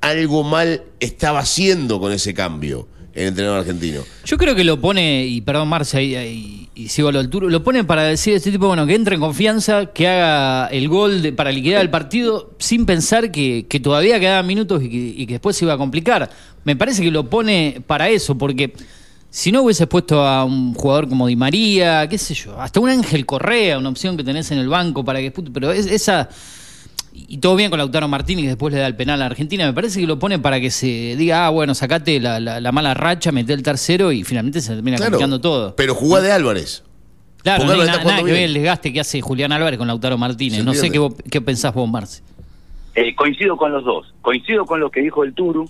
algo 0.00 0.44
mal 0.44 0.82
estaba 1.00 1.40
haciendo 1.40 2.00
con 2.00 2.12
ese 2.12 2.34
cambio 2.34 2.88
el 3.14 3.28
entrenador 3.28 3.60
argentino. 3.60 4.02
Yo 4.24 4.36
creo 4.36 4.54
que 4.54 4.64
lo 4.64 4.80
pone, 4.80 5.26
y 5.26 5.40
perdón 5.40 5.68
Marcia, 5.68 6.24
y, 6.24 6.68
sigo 6.88 7.08
a 7.08 7.12
lo 7.12 7.18
altura, 7.18 7.48
lo 7.48 7.64
pone 7.64 7.82
para 7.82 8.04
decir 8.04 8.34
a 8.34 8.36
este 8.36 8.52
tipo, 8.52 8.68
bueno, 8.68 8.86
que 8.86 8.94
entre 8.94 9.16
en 9.16 9.20
confianza, 9.20 9.86
que 9.86 10.06
haga 10.06 10.68
el 10.68 10.88
gol 10.88 11.34
para 11.36 11.50
liquidar 11.50 11.82
el 11.82 11.90
partido 11.90 12.52
sin 12.58 12.86
pensar 12.86 13.32
que, 13.32 13.66
todavía 13.82 14.20
quedaban 14.20 14.46
minutos 14.46 14.82
y 14.84 15.26
que, 15.26 15.32
después 15.34 15.56
se 15.56 15.64
iba 15.64 15.74
a 15.74 15.78
complicar. 15.78 16.30
Me 16.64 16.76
parece 16.76 17.02
que 17.02 17.10
lo 17.10 17.28
pone 17.28 17.82
para 17.86 18.08
eso, 18.08 18.38
porque 18.38 18.72
si 19.30 19.50
no 19.50 19.62
hubiese 19.62 19.88
puesto 19.88 20.24
a 20.24 20.44
un 20.44 20.74
jugador 20.74 21.08
como 21.08 21.26
Di 21.26 21.34
María, 21.34 22.08
qué 22.08 22.18
sé 22.18 22.34
yo, 22.34 22.60
hasta 22.60 22.78
un 22.78 22.88
Ángel 22.88 23.26
Correa, 23.26 23.78
una 23.78 23.88
opción 23.88 24.16
que 24.16 24.22
tenés 24.22 24.50
en 24.52 24.58
el 24.58 24.68
banco 24.68 25.04
para 25.04 25.18
que... 25.18 25.32
Pero 25.32 25.72
esa 25.72 26.28
y 27.28 27.38
todo 27.38 27.56
bien 27.56 27.70
con 27.70 27.78
Lautaro 27.78 28.06
Martínez, 28.06 28.44
que 28.44 28.48
después 28.50 28.72
le 28.72 28.80
da 28.80 28.86
el 28.86 28.96
penal 28.96 29.20
a 29.22 29.26
Argentina, 29.26 29.66
me 29.66 29.72
parece 29.72 30.00
que 30.00 30.06
lo 30.06 30.18
pone 30.18 30.38
para 30.38 30.60
que 30.60 30.70
se 30.70 31.16
diga, 31.16 31.46
ah, 31.46 31.50
bueno, 31.50 31.74
sacate 31.74 32.20
la, 32.20 32.72
mala 32.72 32.94
racha, 32.94 33.32
mete 33.32 33.52
el 33.52 33.62
tercero 33.62 34.12
y 34.12 34.24
finalmente 34.24 34.60
se 34.60 34.74
termina 34.74 34.98
complicando 34.98 35.40
todo. 35.40 35.74
Pero 35.76 35.94
jugá 35.94 36.20
de 36.20 36.32
Álvarez. 36.32 36.84
Claro, 37.42 37.64
no 37.64 37.72
hay 37.72 37.86
nada 37.86 38.02
que 38.18 38.22
ver 38.24 38.42
el 38.42 38.54
desgaste 38.54 38.92
que 38.92 39.00
hace 39.00 39.20
Julián 39.20 39.52
Álvarez 39.52 39.78
con 39.78 39.86
Lautaro 39.88 40.18
Martínez. 40.18 40.64
no 40.64 40.74
sé 40.74 40.90
qué, 40.90 41.08
qué 41.30 41.40
pensás 41.40 41.74
vos, 41.74 41.88
Marce. 41.88 42.22
Eh, 42.94 43.14
coincido 43.14 43.56
con 43.56 43.72
los 43.72 43.84
dos. 43.84 44.12
Coincido 44.22 44.64
con 44.66 44.80
lo 44.80 44.90
que 44.90 45.00
dijo 45.00 45.22
el 45.22 45.32
Turu, 45.32 45.68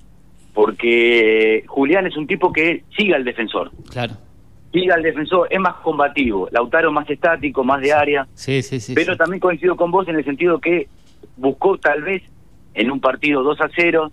porque 0.55 1.65
Julián 1.67 2.07
es 2.07 2.17
un 2.17 2.27
tipo 2.27 2.53
que 2.53 2.85
sigue 2.97 3.15
al 3.15 3.25
defensor. 3.25 3.71
Claro. 3.91 4.15
Sigue 4.73 4.93
al 4.93 5.03
defensor, 5.03 5.47
es 5.51 5.61
más 5.61 5.75
combativo. 5.77 6.49
Lautaro 6.51 6.91
más 6.91 7.09
estático, 7.09 7.65
más 7.65 7.81
de 7.81 7.93
área. 7.93 8.27
Sí, 8.35 8.63
sí, 8.63 8.81
sí. 8.81 8.95
Pero 8.95 9.17
también 9.17 9.41
coincido 9.41 9.77
con 9.77 9.91
vos 9.91 10.09
en 10.09 10.17
el 10.17 10.25
sentido 10.25 10.59
que 10.59 10.89
buscó 11.39 11.79
tal 11.79 12.03
vez 12.03 12.23
en 12.75 12.91
un 12.91 13.01
partido 13.01 13.43
2 13.43 13.61
a 13.61 13.69
0, 13.75 14.13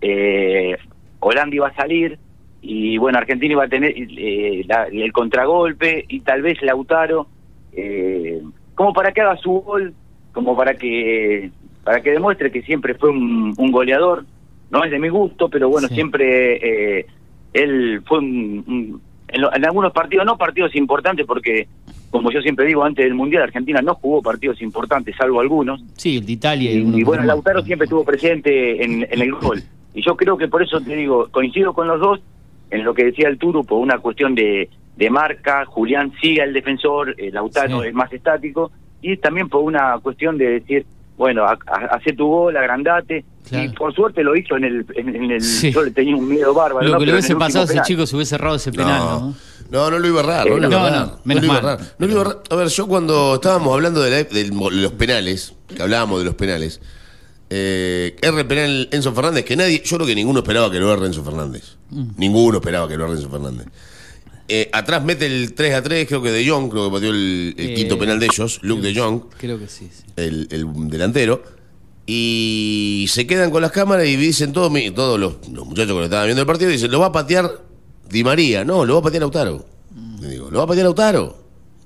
eh, 0.00 0.76
Holanda 1.20 1.54
iba 1.54 1.68
a 1.68 1.74
salir 1.74 2.18
y 2.60 2.98
bueno, 2.98 3.18
Argentina 3.18 3.52
iba 3.52 3.64
a 3.64 3.68
tener 3.68 3.94
eh, 3.96 4.66
el 4.92 5.12
contragolpe 5.12 6.04
y 6.08 6.20
tal 6.20 6.42
vez 6.42 6.60
Lautaro, 6.62 7.26
eh, 7.72 8.42
como 8.74 8.92
para 8.92 9.12
que 9.12 9.20
haga 9.20 9.36
su 9.36 9.52
gol, 9.52 9.94
como 10.32 10.56
para 10.56 10.74
que 10.74 11.50
para 11.84 12.00
que 12.00 12.12
demuestre 12.12 12.52
que 12.52 12.62
siempre 12.62 12.94
fue 12.94 13.10
un, 13.10 13.54
goleador, 13.72 14.24
no 14.70 14.84
es 14.84 14.90
de 14.90 15.00
mi 15.00 15.08
gusto, 15.08 15.48
pero 15.48 15.68
bueno, 15.68 15.88
siempre 15.88 17.00
eh, 17.00 17.06
él 17.52 18.02
fue 18.06 18.18
un 18.20 19.00
en, 19.32 19.64
algunos 19.64 19.92
partidos, 19.92 20.26
no 20.26 20.36
partidos 20.36 20.74
importantes, 20.74 21.26
porque, 21.26 21.66
como 22.12 22.30
yo 22.30 22.42
siempre 22.42 22.66
digo, 22.66 22.84
antes 22.84 23.06
del 23.06 23.14
Mundial, 23.14 23.44
Argentina 23.44 23.80
no 23.80 23.94
jugó 23.94 24.20
partidos 24.20 24.60
importantes, 24.60 25.16
salvo 25.16 25.40
algunos. 25.40 25.82
Sí, 25.96 26.18
el 26.18 26.26
de 26.26 26.32
Italia. 26.32 26.70
Y, 26.70 27.00
y 27.00 27.02
bueno, 27.04 27.24
Lautaro 27.24 27.62
siempre 27.62 27.86
estuvo 27.86 28.04
presente 28.04 28.84
en, 28.84 29.08
el 29.10 29.32
gol. 29.32 29.62
Y 29.94 30.02
yo 30.02 30.14
creo 30.14 30.36
que 30.36 30.46
por 30.46 30.62
eso 30.62 30.78
te 30.82 30.94
digo, 30.94 31.28
coincido 31.30 31.72
con 31.72 31.88
los 31.88 31.98
dos 31.98 32.20
en 32.70 32.84
lo 32.84 32.92
que 32.92 33.04
decía 33.04 33.28
el 33.28 33.38
Turu, 33.38 33.64
por 33.64 33.78
una 33.78 33.98
cuestión 33.98 34.34
de, 34.34 34.68
de 34.94 35.10
marca, 35.10 35.64
Julián 35.64 36.12
sigue 36.20 36.42
al 36.42 36.52
defensor, 36.52 37.14
el 37.16 37.32
Lautaro 37.32 37.82
es 37.82 37.94
más 37.94 38.12
estático, 38.12 38.70
y 39.00 39.16
también 39.16 39.48
por 39.48 39.62
una 39.62 39.98
cuestión 40.02 40.36
de 40.36 40.60
decir, 40.60 40.84
bueno, 41.16 41.46
hace 41.46 42.12
tu 42.12 42.26
gol, 42.26 42.54
agrandate. 42.58 43.24
Y 43.50 43.68
por 43.70 43.94
suerte 43.94 44.22
lo 44.22 44.36
hizo 44.36 44.56
en 44.56 44.64
el. 44.64 44.86
En, 44.94 45.30
el 45.30 45.40
Yo 45.40 45.82
le 45.82 45.90
tenía 45.90 46.14
un 46.16 46.28
miedo 46.28 46.52
bárbaro. 46.54 46.86
Lo 46.86 46.98
que 46.98 47.06
le 47.06 47.12
hubiese 47.12 47.36
pasado 47.36 47.62
a 47.62 47.72
ese 47.72 47.82
chico 47.82 48.06
se 48.06 48.16
hubiese 48.16 48.30
cerrado 48.30 48.56
ese 48.56 48.70
penal, 48.70 49.00
¿no? 49.00 49.20
No, 49.20 49.34
no, 49.72 49.98
lo 49.98 50.06
iba 50.06 50.20
a 50.20 50.24
errar. 50.24 50.48
No, 50.48 50.58
lo 50.58 50.68
iba 50.68 50.84
a 50.84 50.88
errar. 50.88 51.18
No, 51.24 51.34
lo 51.34 51.44
iba 51.44 51.54
a 51.54 51.58
errar. 51.58 51.94
No 51.98 52.06
lo 52.06 52.12
iba 52.12 52.22
a, 52.22 52.54
a 52.54 52.56
ver, 52.56 52.68
yo 52.68 52.86
cuando 52.86 53.34
estábamos 53.36 53.72
hablando 53.72 54.02
de, 54.02 54.26
los 54.50 54.92
penales, 54.92 55.54
que 55.74 55.82
hablábamos 55.82 56.18
de 56.18 56.24
los 56.24 56.34
penales, 56.34 56.80
eh, 57.50 58.16
erra 58.22 58.40
el 58.40 58.46
penal 58.46 58.88
Enzo 58.92 59.12
Fernández, 59.12 59.44
que 59.44 59.56
nadie, 59.56 59.82
yo 59.84 59.96
creo 59.96 60.06
que 60.06 60.14
ninguno 60.14 60.40
esperaba 60.40 60.70
que 60.70 60.78
lo 60.78 60.92
erre 60.92 61.06
Enzo 61.06 61.24
Fernández. 61.24 61.76
Mm. 61.90 62.10
Ninguno 62.16 62.58
esperaba 62.58 62.88
que 62.88 62.96
lo 62.96 63.04
erre 63.04 63.14
Enzo 63.14 63.30
Fernández. 63.30 63.66
Eh, 64.48 64.68
atrás 64.72 65.02
mete 65.04 65.26
el 65.26 65.54
3 65.54 65.74
a 65.74 65.82
3, 65.82 66.06
creo 66.06 66.22
que 66.22 66.30
de 66.30 66.46
Jong, 66.46 66.70
creo 66.70 66.88
que 66.88 66.94
pateó 66.94 67.10
el, 67.10 67.54
eh, 67.56 67.74
quinto 67.74 67.98
penal 67.98 68.20
de 68.20 68.26
ellos, 68.26 68.58
Luke 68.62 68.82
de 68.82 68.94
Jong. 68.94 69.22
Creo 69.38 69.58
que 69.58 69.68
sí. 69.68 69.88
El, 70.16 70.48
delantero. 70.88 71.42
Y 72.06 73.06
se 73.08 73.26
quedan 73.26 73.50
con 73.50 73.62
las 73.62 73.70
cámaras 73.70 74.06
y 74.06 74.16
dicen 74.16 74.52
todos, 74.52 74.70
todos 74.94 75.18
los, 75.18 75.48
muchachos 75.48 75.96
que 75.96 76.04
estaban 76.04 76.26
viendo 76.26 76.42
el 76.42 76.46
partido, 76.46 76.70
dicen, 76.70 76.90
lo 76.90 77.00
va 77.00 77.06
a 77.06 77.12
patear 77.12 77.62
Di 78.12 78.22
María. 78.22 78.62
No, 78.62 78.84
lo 78.84 78.94
va 78.94 79.00
a 79.00 79.02
patear 79.04 79.22
Lautaro. 79.22 79.64
Mm. 79.90 80.28
digo, 80.28 80.50
lo 80.50 80.58
va 80.58 80.64
a 80.64 80.66
patear 80.66 80.84
Lautaro. 80.84 81.38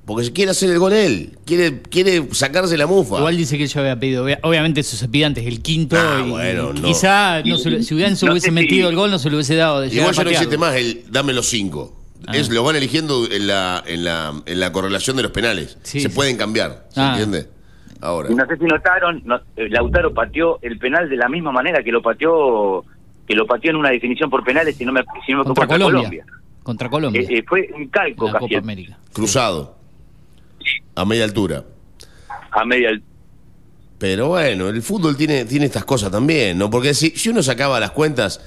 Porque 0.04 0.32
quiere 0.32 0.52
hacer 0.52 0.70
el 0.70 0.78
gol 0.78 0.92
él, 0.92 1.36
quiere, 1.44 1.82
quiere 1.82 2.28
sacarse 2.32 2.76
la 2.76 2.86
mufa. 2.86 3.18
Igual 3.18 3.36
dice 3.36 3.58
que 3.58 3.66
yo 3.66 3.80
había 3.80 3.98
pedido, 3.98 4.24
obviamente 4.42 4.80
eso 4.80 4.96
se 4.96 5.08
pide 5.08 5.24
antes 5.24 5.44
el 5.44 5.62
quinto. 5.62 5.96
Ah, 5.98 6.24
bueno, 6.28 6.72
Quizá 6.74 7.42
no 7.42 7.58
se, 7.58 7.82
si 7.82 7.92
hubieran, 7.92 8.12
hubiese 8.12 8.52
metido 8.52 8.88
el 8.88 8.94
gol 8.94 9.10
no 9.10 9.18
se 9.18 9.30
lo 9.30 9.36
hubiese 9.36 9.56
dado. 9.56 9.84
Igual 9.84 10.14
ya 10.14 10.22
no 10.22 10.30
hiciste 10.30 10.58
más 10.58 10.76
el 10.76 11.04
dame 11.10 11.32
los 11.32 11.46
cinco. 11.46 11.96
Ah. 12.24 12.36
Es, 12.36 12.48
lo 12.50 12.62
van 12.62 12.76
eligiendo 12.76 13.28
en 13.28 13.48
la, 13.48 13.82
en 13.84 14.04
la, 14.04 14.32
en 14.46 14.60
la 14.60 14.70
correlación 14.70 15.16
de 15.16 15.24
los 15.24 15.32
penales. 15.32 15.76
se 15.82 16.08
pueden 16.10 16.36
cambiar, 16.36 16.86
¿se 16.90 17.00
ah. 17.00 17.10
entiende? 17.10 17.48
Ahora. 18.00 18.30
Y 18.30 18.34
no 18.36 18.46
sé 18.46 18.56
si 18.58 18.64
notaron, 18.64 19.24
eh, 19.56 19.68
Lautaro 19.70 20.14
pateó 20.14 20.60
el 20.62 20.78
penal 20.78 21.08
de 21.08 21.16
la 21.16 21.28
misma 21.28 21.50
manera 21.50 21.82
que 21.82 21.90
lo 21.90 22.00
pateó 22.00 22.84
que 23.26 23.34
lo 23.34 23.46
pateó 23.46 23.70
en 23.70 23.76
una 23.76 23.90
definición 23.90 24.30
por 24.30 24.44
penales, 24.44 24.76
si 24.76 24.84
no 24.84 24.92
me, 24.92 25.02
si 25.26 25.32
no 25.32 25.38
me 25.38 25.44
Contra 25.44 25.66
Colombia. 25.66 26.24
Contra 26.62 26.88
Colombia. 26.90 27.22
Eh, 27.22 27.38
eh, 27.38 27.44
fue 27.46 27.68
un 27.74 27.88
calco 27.88 28.26
casi 28.32 28.38
Copa 28.46 28.58
América. 28.58 28.98
Cruzado. 29.12 29.76
A 30.94 31.04
media 31.04 31.24
altura. 31.24 31.64
a 32.50 32.64
media 32.64 32.88
al- 32.90 33.02
Pero 33.98 34.28
bueno, 34.28 34.68
el 34.68 34.82
fútbol 34.82 35.16
tiene, 35.16 35.44
tiene 35.44 35.66
estas 35.66 35.84
cosas 35.84 36.10
también, 36.10 36.58
¿no? 36.58 36.68
Porque 36.70 36.94
si, 36.94 37.10
si 37.10 37.28
uno 37.28 37.42
sacaba 37.42 37.78
las 37.80 37.90
cuentas, 37.92 38.40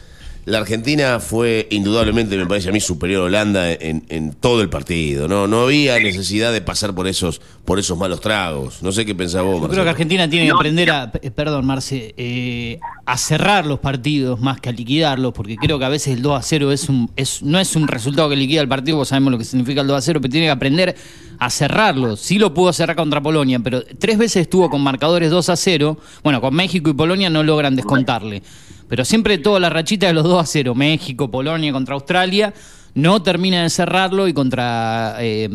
la 0.46 0.58
Argentina 0.60 1.20
fue 1.20 1.68
indudablemente, 1.70 2.36
me 2.38 2.46
parece 2.48 2.70
a 2.70 2.72
mí, 2.72 2.80
superior 2.80 3.22
a 3.22 3.26
Holanda 3.26 3.72
en, 3.72 4.04
en 4.10 4.34
todo 4.34 4.62
el 4.62 4.70
partido, 4.70 5.28
¿no? 5.28 5.48
No 5.48 5.62
había 5.62 6.00
necesidad 6.00 6.52
de 6.52 6.62
pasar 6.62 6.96
por 6.96 7.08
esos, 7.08 7.40
por 7.66 7.78
esos 7.78 7.98
malos 7.98 8.20
tragos. 8.20 8.82
No 8.82 8.92
sé 8.92 9.06
qué 9.06 9.14
pensás 9.14 9.44
vos, 9.44 9.54
Yo 9.54 9.58
creo 9.58 9.68
Marcelo. 9.68 9.84
que 9.84 9.90
Argentina 9.92 10.30
tiene 10.30 10.46
que 10.48 10.52
aprender 10.52 10.90
a, 10.92 11.12
eh, 11.22 11.30
perdón 11.30 11.66
Marce, 11.66 12.16
eh, 12.18 12.80
a 13.06 13.18
cerrar 13.18 13.66
los 13.68 13.80
partidos 13.80 14.40
más 14.40 14.60
que 14.60 14.70
a 14.70 14.72
liquidarlos, 14.72 15.34
porque 15.34 15.56
creo 15.56 15.78
que 15.78 15.86
a 15.86 15.90
veces 15.90 16.16
el 16.16 16.22
2 16.24 16.40
a 16.40 16.42
0 16.42 16.72
es 16.72 16.90
un, 16.90 17.12
es, 17.16 17.44
no 17.44 17.60
es 17.60 17.76
un 17.76 17.88
resultado 17.88 18.28
que 18.30 18.36
liquida 18.36 18.62
el 18.62 18.68
partido, 18.68 18.98
porque 18.98 19.10
sabemos 19.10 19.32
lo 19.32 19.38
que 19.38 19.46
significa 19.46 19.82
el 19.82 19.88
2 19.88 19.98
a 19.98 20.02
0, 20.02 20.20
pero 20.22 20.32
tiene 20.32 20.48
que 20.48 20.52
aprender 20.52 20.96
a 21.38 21.50
cerrarlo. 21.50 22.18
Sí 22.18 22.40
lo 22.40 22.54
pudo 22.54 22.74
cerrar 22.74 22.96
contra 22.96 23.22
Polonia, 23.22 23.60
pero 23.60 23.84
tres 23.84 24.18
veces 24.18 24.42
estuvo 24.44 24.70
con 24.70 24.82
marcadores 24.82 25.30
2 25.30 25.50
a 25.50 25.56
0. 25.56 25.98
Bueno, 26.24 26.42
con 26.42 26.54
México 26.56 26.90
y 26.90 26.94
Polonia 26.94 27.30
no 27.30 27.44
logran 27.44 27.76
descontarle. 27.76 28.42
Pero 28.90 29.06
siempre 29.06 29.38
toda 29.38 29.60
la 29.60 29.70
rachita 29.70 30.08
de 30.08 30.14
los 30.14 30.24
2 30.24 30.42
a 30.42 30.46
0, 30.46 30.76
México, 30.76 31.30
Polonia 31.30 31.72
contra 31.72 31.94
Australia, 31.94 32.54
no 32.96 33.22
termina 33.22 33.64
de 33.64 33.70
cerrarlo 33.70 34.28
y 34.28 34.34
contra 34.34 35.18
eh, 35.20 35.48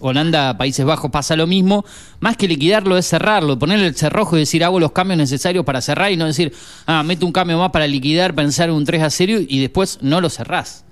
Holanda, 0.00 0.56
Países 0.58 0.84
Bajos 0.84 1.10
pasa 1.10 1.34
lo 1.34 1.46
mismo. 1.46 1.84
Más 2.20 2.36
que 2.36 2.46
liquidarlo 2.46 2.98
es 2.98 3.06
cerrarlo, 3.06 3.58
ponerle 3.58 3.86
el 3.86 3.94
cerrojo 3.94 4.36
y 4.36 4.40
decir 4.40 4.62
hago 4.64 4.78
los 4.78 4.92
cambios 4.92 5.18
necesarios 5.18 5.64
para 5.64 5.80
cerrar 5.80 6.12
y 6.12 6.16
no 6.16 6.26
decir, 6.26 6.52
ah, 6.86 7.02
meto 7.02 7.24
un 7.24 7.32
cambio 7.32 7.58
más 7.58 7.70
para 7.70 7.86
liquidar, 7.86 8.34
pensar 8.34 8.68
en 8.68 8.74
un 8.74 8.84
3 8.84 9.02
a 9.02 9.10
0 9.10 9.38
y 9.48 9.60
después 9.60 9.98
no 10.02 10.20
lo 10.20 10.28
cerrás 10.28 10.84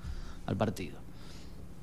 al 0.47 0.57
partido. 0.57 0.97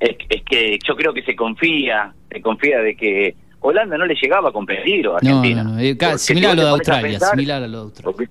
es, 0.01 0.17
es 0.29 0.43
que 0.43 0.79
yo 0.87 0.97
creo 0.97 1.15
que 1.15 1.23
se 1.23 1.37
confía, 1.37 2.13
se 2.31 2.43
confía 2.43 2.81
de 2.81 2.97
que 2.97 3.37
Holanda 3.61 3.97
no 3.97 4.07
le 4.07 4.15
llegaba 4.21 4.49
a 4.49 4.53
competir 4.53 5.07
a 5.07 5.17
Argentina. 5.17 5.63
no, 5.63 5.77
no, 5.77 6.19
similar 6.19 6.53
a 6.53 6.55
lo 6.55 6.63
de 6.63 6.71
Australia, 6.71 7.21
similar 7.21 7.63
a 7.63 7.69
lo 7.69 7.79
de 7.79 7.85
Australia. 7.85 8.31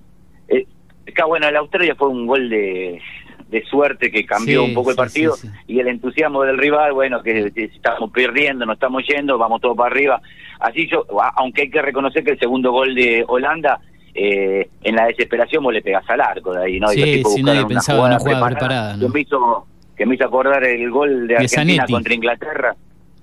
Acá, 1.10 1.26
bueno, 1.26 1.46
el 1.48 1.56
Australia 1.56 1.94
fue 1.94 2.08
un 2.08 2.26
gol 2.26 2.48
de, 2.48 3.00
de 3.48 3.64
suerte 3.66 4.10
que 4.10 4.24
cambió 4.26 4.62
Sí, 4.64 4.68
un 4.68 4.74
poco 4.74 4.90
el 4.90 4.96
partido 4.96 5.34
sí, 5.36 5.46
sí. 5.48 5.54
y 5.68 5.80
el 5.80 5.88
entusiasmo 5.88 6.42
del 6.42 6.58
rival, 6.58 6.92
bueno, 6.92 7.22
que, 7.22 7.50
que 7.52 7.64
estamos 7.64 8.10
perdiendo, 8.10 8.64
nos 8.66 8.74
estamos 8.74 9.02
yendo, 9.06 9.38
vamos 9.38 9.60
todos 9.60 9.76
para 9.76 9.90
arriba. 9.90 10.20
Así 10.58 10.88
yo, 10.88 11.04
aunque 11.36 11.62
hay 11.62 11.70
que 11.70 11.82
reconocer 11.82 12.22
que 12.24 12.32
el 12.32 12.38
segundo 12.38 12.70
gol 12.72 12.94
de 12.94 13.24
Holanda, 13.26 13.80
eh, 14.14 14.68
en 14.82 14.96
la 14.96 15.06
desesperación 15.06 15.62
vos 15.62 15.72
le 15.72 15.82
pegás 15.82 16.08
al 16.10 16.20
arco 16.20 16.52
de 16.52 16.64
ahí, 16.64 16.80
¿no? 16.80 16.92
Y 16.92 16.96
Sí, 16.96 17.00
los 17.00 17.10
tipos 17.12 17.34
sí, 17.34 17.42
nadie 17.42 17.64
pensaba 17.66 17.98
en 18.00 18.04
una 18.06 18.18
jugada 18.18 18.48
preparada, 18.48 18.96
¿no? 18.96 19.06
que 19.06 19.12
me 19.12 19.20
hizo 19.20 19.66
que 19.96 20.06
me 20.06 20.14
hizo 20.14 20.24
acordar 20.24 20.64
el 20.64 20.90
gol 20.90 21.26
de 21.28 21.34
De 21.34 21.36
Argentina 21.36 21.82
Zanetti. 21.82 21.92
contra 21.92 22.14
Inglaterra, 22.14 22.74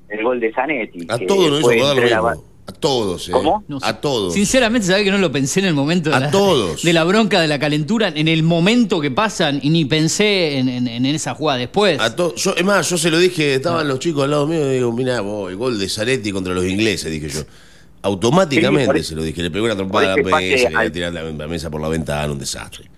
el 0.10 0.24
gol 0.24 0.40
de 0.40 0.54
Zanetti. 0.54 1.08
A 1.10 1.18
que 1.18 1.26
todos 1.26 1.50
nos 1.50 1.60
hizo 1.60 1.68
fue 1.68 1.76
acordar 1.82 1.96
lo 2.22 2.30
mismo. 2.30 2.47
A 2.70 2.74
todos, 2.74 3.30
¿eh? 3.30 3.32
¿Cómo? 3.32 3.64
No. 3.70 3.80
A 3.82 3.94
todos. 4.02 4.34
Sinceramente, 4.34 4.88
¿sabes 4.88 5.04
que 5.06 5.12
no 5.12 5.18
lo 5.20 5.32
pensé 5.32 5.62
en 5.62 5.68
el 5.68 5.74
momento 5.74 6.10
de, 6.10 6.18
A 6.18 6.20
la, 6.20 6.32
todos. 6.32 6.84
de 6.84 6.92
la 6.92 7.06
bronca, 7.06 7.40
de 7.40 7.48
la 7.48 7.60
calentura, 7.60 8.10
en 8.14 8.28
el 8.28 8.44
momento 8.44 9.00
que 9.00 9.10
pasan 9.10 9.60
y 9.64 9.70
ni 9.70 9.86
pensé 9.86 10.58
en, 10.58 10.68
en- 10.68 10.88
en 10.88 11.06
esa 11.06 11.34
jugada 11.34 11.60
después? 11.60 11.98
A 12.02 12.14
to- 12.14 12.36
yo, 12.36 12.54
es 12.58 12.66
más, 12.66 12.90
yo 12.90 12.98
se 12.98 13.10
lo 13.10 13.20
dije, 13.20 13.56
estaban 13.56 13.88
los 13.88 14.00
chicos 14.00 14.26
al 14.26 14.32
lado 14.32 14.46
mío 14.48 14.70
y 14.70 14.76
digo, 14.76 14.92
mira, 14.92 15.22
vos, 15.22 15.50
el 15.50 15.56
gol 15.56 15.80
de 15.80 15.88
Zanetti 15.88 16.32
contra 16.34 16.54
los 16.54 16.66
ingleses, 16.66 17.10
dije 17.10 17.30
yo. 17.30 17.40
Automáticamente 18.02 19.00
Sí, 19.00 19.04
se 19.10 19.16
lo 19.16 19.24
dije, 19.24 19.42
le 19.42 19.50
pegó 19.52 19.66
una 19.66 19.76
trompada 19.76 20.14
a 20.14 20.18
la 20.18 20.24
quería 20.40 20.70
al- 20.80 20.92
tirar 20.92 21.14
la, 21.14 21.24
la 21.24 21.48
mesa 21.48 21.70
por 21.70 21.82
la 21.82 21.88
ventana, 21.88 22.32
un 22.32 22.38
desastre. 22.40 22.90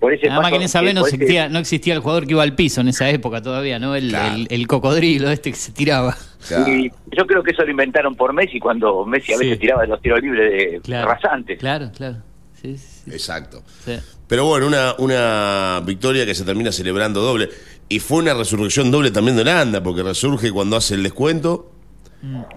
por 0.00 0.12
ese 0.12 0.26
Además 0.26 0.42
paso- 0.44 0.50
que 0.50 0.56
en 0.56 0.62
esa 0.62 0.80
vez 0.80 0.94
no 0.94 1.00
por 1.02 1.08
ese- 1.08 1.16
existía, 1.16 1.48
no 1.48 1.58
existía 1.60 1.94
el 1.94 2.00
jugador 2.00 2.26
que 2.26 2.32
iba 2.32 2.42
al 2.42 2.54
piso 2.56 2.80
en 2.80 2.88
esa 2.88 3.08
época 3.10 3.40
todavía, 3.42 3.78
¿no? 3.78 3.94
El, 3.94 4.08
Claro. 4.08 4.34
el- 4.34 4.46
el 4.50 4.66
cocodrilo 4.66 5.30
este 5.30 5.50
que 5.52 5.56
se 5.58 5.70
tiraba. 5.72 6.16
Y 6.66 6.90
yo 7.16 7.26
creo 7.26 7.42
que 7.42 7.52
eso 7.52 7.62
lo 7.64 7.70
inventaron 7.70 8.14
por 8.14 8.32
Messi 8.32 8.58
cuando 8.58 9.04
Messi 9.06 9.32
a 9.32 9.38
veces 9.38 9.54
Sí. 9.54 9.60
tiraba 9.60 9.82
de 9.82 9.88
los 9.88 10.00
tiros 10.02 10.20
libres 10.20 10.50
de 10.72 10.80
Claro. 10.82 11.08
rasantes. 11.08 11.58
Claro, 11.58 11.90
claro. 11.96 12.16
Sí, 12.60 12.76
sí, 12.78 13.02
sí. 13.04 13.10
Exacto. 13.10 13.62
Sí. 13.84 13.96
Pero 14.28 14.44
bueno, 14.46 14.66
una, 14.66 14.94
una 14.98 15.82
victoria 15.84 16.24
que 16.24 16.34
se 16.34 16.44
termina 16.44 16.72
celebrando 16.72 17.20
doble. 17.20 17.48
Y 17.88 17.98
fue 18.00 18.18
una 18.18 18.34
resurrección 18.34 18.90
doble 18.90 19.10
también 19.10 19.36
de 19.36 19.42
Holanda, 19.42 19.82
porque 19.82 20.02
resurge 20.02 20.50
cuando 20.50 20.76
hace 20.76 20.94
el 20.94 21.02
descuento 21.02 21.70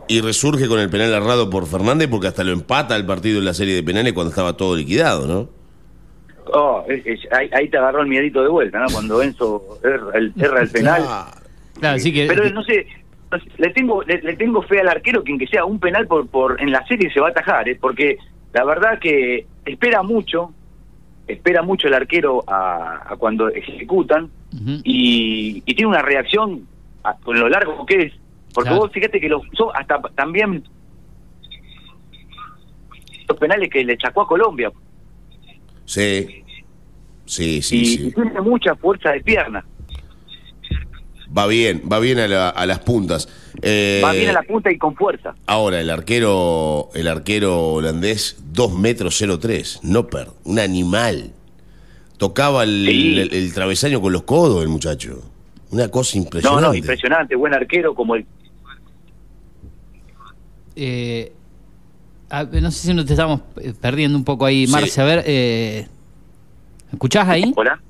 y 0.07 0.21
resurge 0.21 0.67
con 0.67 0.79
el 0.79 0.89
penal 0.89 1.11
errado 1.11 1.49
por 1.49 1.65
Fernández, 1.67 2.07
porque 2.07 2.27
hasta 2.27 2.43
lo 2.43 2.51
empata 2.51 2.95
el 2.95 3.05
partido 3.05 3.39
en 3.39 3.45
la 3.45 3.53
serie 3.53 3.73
de 3.75 3.83
penales 3.83 4.13
cuando 4.13 4.29
estaba 4.29 4.53
todo 4.55 4.75
liquidado, 4.75 5.25
¿no? 5.27 5.49
Oh, 6.53 6.85
es- 6.87 7.05
es- 7.05 7.31
ahí, 7.33 7.49
ahí 7.51 7.67
te 7.69 7.77
agarró 7.77 8.01
el 8.01 8.07
miedito 8.07 8.43
de 8.43 8.49
vuelta, 8.49 8.79
¿no? 8.79 8.85
Cuando 8.93 9.21
Enzo 9.23 9.79
erra 9.83 10.11
el, 10.19 10.31
erra 10.39 10.61
el 10.61 10.69
penal. 10.69 11.01
Claro. 11.03 11.31
Claro, 11.79 11.95
así 11.97 12.13
que. 12.13 12.27
Pero 12.27 12.47
no 12.51 12.63
sé, 12.63 12.85
le 13.57 13.69
tengo 13.71 14.03
le, 14.03 14.21
le 14.21 14.35
tengo 14.35 14.61
fe 14.63 14.79
al 14.81 14.89
arquero 14.89 15.23
que 15.23 15.31
aunque 15.31 15.47
sea 15.47 15.65
un 15.65 15.79
penal 15.79 16.07
por 16.07 16.27
por 16.27 16.59
en 16.61 16.71
la 16.71 16.85
serie 16.87 17.11
se 17.11 17.19
va 17.19 17.27
a 17.27 17.31
atajar, 17.31 17.67
¿eh? 17.69 17.77
porque 17.79 18.17
la 18.53 18.63
verdad 18.65 18.99
que 18.99 19.45
espera 19.65 20.01
mucho, 20.03 20.53
espera 21.27 21.61
mucho 21.61 21.87
el 21.87 21.93
arquero 21.93 22.43
a, 22.47 23.11
a 23.13 23.15
cuando 23.17 23.49
ejecutan 23.49 24.29
y, 24.83 25.61
y 25.65 25.73
tiene 25.75 25.87
una 25.87 26.01
reacción 26.01 26.65
a- 27.03 27.15
con 27.17 27.39
lo 27.39 27.49
largo 27.49 27.85
que 27.85 28.03
es, 28.03 28.13
porque 28.53 28.69
Claro. 28.69 28.83
vos 28.83 28.91
fíjate 28.91 29.19
que 29.19 29.27
los 29.29 29.41
usó 29.51 29.75
hasta 29.75 29.99
también 30.15 30.63
los 33.27 33.37
penales 33.37 33.69
que 33.69 33.83
le 33.83 33.97
chacó 33.97 34.21
a 34.21 34.27
Colombia 34.27 34.71
Sí. 35.85 36.43
Sí, 37.25 37.61
sí, 37.61 37.77
y, 37.81 37.85
sí. 37.85 38.07
y 38.07 38.11
tiene 38.11 38.39
mucha 38.41 38.75
fuerza 38.75 39.11
de 39.11 39.21
pierna, 39.21 39.65
Va 41.37 41.47
bien, 41.47 41.81
va 41.91 41.99
bien 41.99 42.19
a, 42.19 42.27
la- 42.27 42.49
a 42.49 42.65
las 42.65 42.79
puntas. 42.79 43.27
Eh, 43.61 44.01
va 44.03 44.13
bien 44.13 44.29
a 44.29 44.33
la 44.33 44.43
punta 44.43 44.71
y 44.71 44.77
con 44.77 44.95
fuerza. 44.95 45.35
Ahora, 45.47 45.81
el 45.81 45.89
arquero, 45.89 46.89
el 46.93 47.07
arquero 47.09 47.73
holandés, 47.73 48.37
2 48.53 48.73
metros 48.77 49.21
03, 49.39 49.81
Nopper, 49.83 50.29
un 50.45 50.59
animal. 50.59 51.31
Tocaba 52.17 52.63
el, 52.63 52.85
Sí. 52.87 53.19
el- 53.19 53.33
el 53.33 53.53
travesaño 53.53 53.99
con 54.01 54.13
los 54.13 54.23
codos 54.23 54.61
el 54.63 54.69
muchacho. 54.69 55.21
Una 55.71 55.89
cosa 55.89 56.17
No, 56.17 56.23
impresionante. 56.23 56.67
no, 56.67 56.73
impresionante, 56.73 57.35
buen 57.35 57.53
arquero 57.53 57.93
como 57.93 58.15
el 58.15 58.25
Eh, 60.77 61.31
a- 62.29 62.43
no 62.43 62.69
sé 62.71 62.87
si 62.87 62.93
nos 62.93 63.05
te 63.05 63.13
estamos 63.13 63.41
eh, 63.61 63.73
perdiendo 63.79 64.17
un 64.17 64.23
poco 64.25 64.45
ahí, 64.45 64.65
Sí. 64.67 64.71
Marce. 64.73 65.01
A 65.01 65.05
ver, 65.05 65.23
eh, 65.25 65.87
¿me 66.87 66.91
¿escuchás 66.93 67.27
ahí? 67.29 67.51
Hola. 67.55 67.81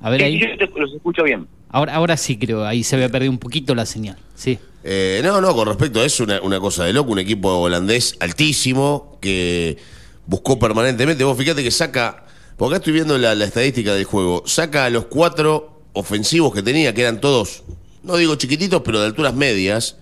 A 0.00 0.10
ver 0.10 0.22
ahí. 0.24 0.38
yo 0.38 0.46
te- 0.58 0.78
los 0.78 0.92
escucho 0.92 1.22
bien. 1.22 1.46
Ahora, 1.74 1.96
ahora 1.96 2.16
sí 2.16 2.36
creo, 2.38 2.64
ahí 2.64 2.84
se 2.84 2.94
había 2.94 3.08
perdido 3.08 3.32
un 3.32 3.38
poquito 3.38 3.74
la 3.74 3.84
señal. 3.84 4.16
Sí. 4.36 4.60
Eh, 4.84 5.20
no, 5.24 5.40
no, 5.40 5.52
con 5.56 5.66
respecto 5.66 6.00
a 6.00 6.04
eso, 6.04 6.22
una, 6.22 6.40
una 6.40 6.60
cosa 6.60 6.84
de 6.84 6.92
loco, 6.92 7.10
un 7.10 7.18
equipo 7.18 7.48
holandés 7.48 8.14
altísimo 8.20 9.18
que 9.20 9.76
buscó 10.24 10.56
permanentemente. 10.56 11.24
Vos 11.24 11.36
fíjate 11.36 11.64
que 11.64 11.72
saca, 11.72 12.26
porque 12.56 12.76
acá 12.76 12.80
estoy 12.80 12.92
viendo 12.92 13.18
la, 13.18 13.34
la 13.34 13.44
estadística 13.44 13.92
del 13.92 14.04
juego, 14.04 14.44
saca 14.46 14.84
a 14.84 14.90
los 14.90 15.06
cuatro 15.06 15.82
ofensivos 15.94 16.54
que 16.54 16.62
tenía, 16.62 16.94
que 16.94 17.00
eran 17.00 17.20
todos, 17.20 17.64
no 18.04 18.14
digo 18.18 18.36
chiquititos, 18.36 18.82
pero 18.84 19.00
de 19.00 19.06
alturas 19.06 19.34
medias, 19.34 19.96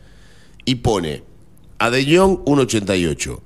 y 0.67 0.75
pone 0.75 1.23
a 1.79 1.89
De 1.89 2.05
Jong 2.05 2.45
1.88, 2.45 3.41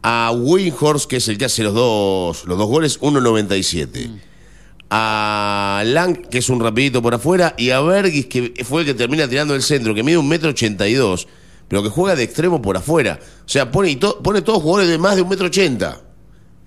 a 0.00 0.32
Winhorst, 0.34 1.06
que 1.06 1.16
es 1.16 1.28
el 1.28 1.36
que 1.36 1.44
hace 1.44 1.62
los 1.62 1.74
dos, 1.74 2.46
los 2.46 2.56
dos 2.56 2.66
goles, 2.66 2.98
1.97. 2.98 4.22
A 4.90 5.82
Lang, 5.84 6.28
que 6.28 6.38
es 6.38 6.48
un 6.48 6.60
rapidito 6.60 7.02
por 7.02 7.14
afuera, 7.14 7.54
y 7.58 7.70
a 7.70 7.80
Bergis, 7.80 8.26
que 8.26 8.52
fue 8.64 8.82
el 8.82 8.86
que 8.86 8.94
termina 8.94 9.28
tirando 9.28 9.54
el 9.54 9.62
centro, 9.62 9.94
que 9.94 10.02
mide 10.02 10.16
un 10.18 10.28
metro 10.28 10.50
ochenta 10.50 10.86
y 10.88 10.94
dos, 10.94 11.26
pero 11.68 11.82
que 11.82 11.88
juega 11.88 12.14
de 12.14 12.22
extremo 12.22 12.62
por 12.62 12.76
afuera. 12.76 13.18
O 13.44 13.48
sea, 13.48 13.70
pone, 13.70 13.90
y 13.90 13.96
to- 13.96 14.22
pone 14.22 14.42
todos 14.42 14.62
jugadores 14.62 14.88
de 14.88 14.98
más 14.98 15.16
de 15.16 15.22
un 15.22 15.28
metro 15.28 15.46
ochenta. 15.46 16.00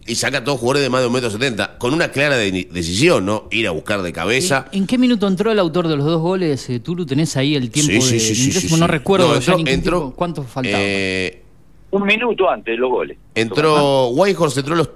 Y 0.06 0.16
saca 0.16 0.44
todos 0.44 0.60
jugadores 0.60 0.82
de 0.82 0.90
más 0.90 1.02
de 1.02 1.08
un 1.08 1.14
metro 1.14 1.30
setenta, 1.30 1.78
con 1.78 1.94
una 1.94 2.10
clara 2.12 2.36
de- 2.36 2.68
decisión, 2.72 3.26
¿no? 3.26 3.48
Ir 3.52 3.68
a 3.68 3.72
buscar 3.72 4.02
de 4.02 4.12
cabeza. 4.12 4.66
¿En, 4.72 4.80
en 4.82 4.88
qué 4.88 4.98
minuto 4.98 5.28
entró 5.28 5.52
el 5.52 5.60
autor 5.60 5.88
de 5.88 5.96
los 5.96 6.06
dos 6.06 6.20
goles? 6.20 6.68
Eh, 6.70 6.80
Tulu, 6.80 7.06
tenés 7.06 7.38
ahí 7.38 7.56
el 7.56 7.70
tiempo 7.70 7.92
Sí, 7.94 8.02
sí, 8.02 8.14
de 8.16 8.20
sí, 8.20 8.36
sí, 8.36 8.42
ingreso? 8.48 8.60
sí, 8.62 8.68
sí. 8.70 8.80
No 8.80 8.88
recuerdo 8.88 9.28
No, 9.40 9.58
entró- 9.68 10.14
cuánto 10.16 10.44
faltaba. 10.44 10.78
Eh, 10.82 11.44
Un 11.92 12.04
minuto 12.04 12.50
antes 12.50 12.74
de 12.74 12.78
los 12.78 12.90
goles. 12.90 13.18
entró, 13.36 14.08
Whitehorse 14.10 14.60
entró 14.62 14.74
a 14.74 14.78
los 14.80 14.90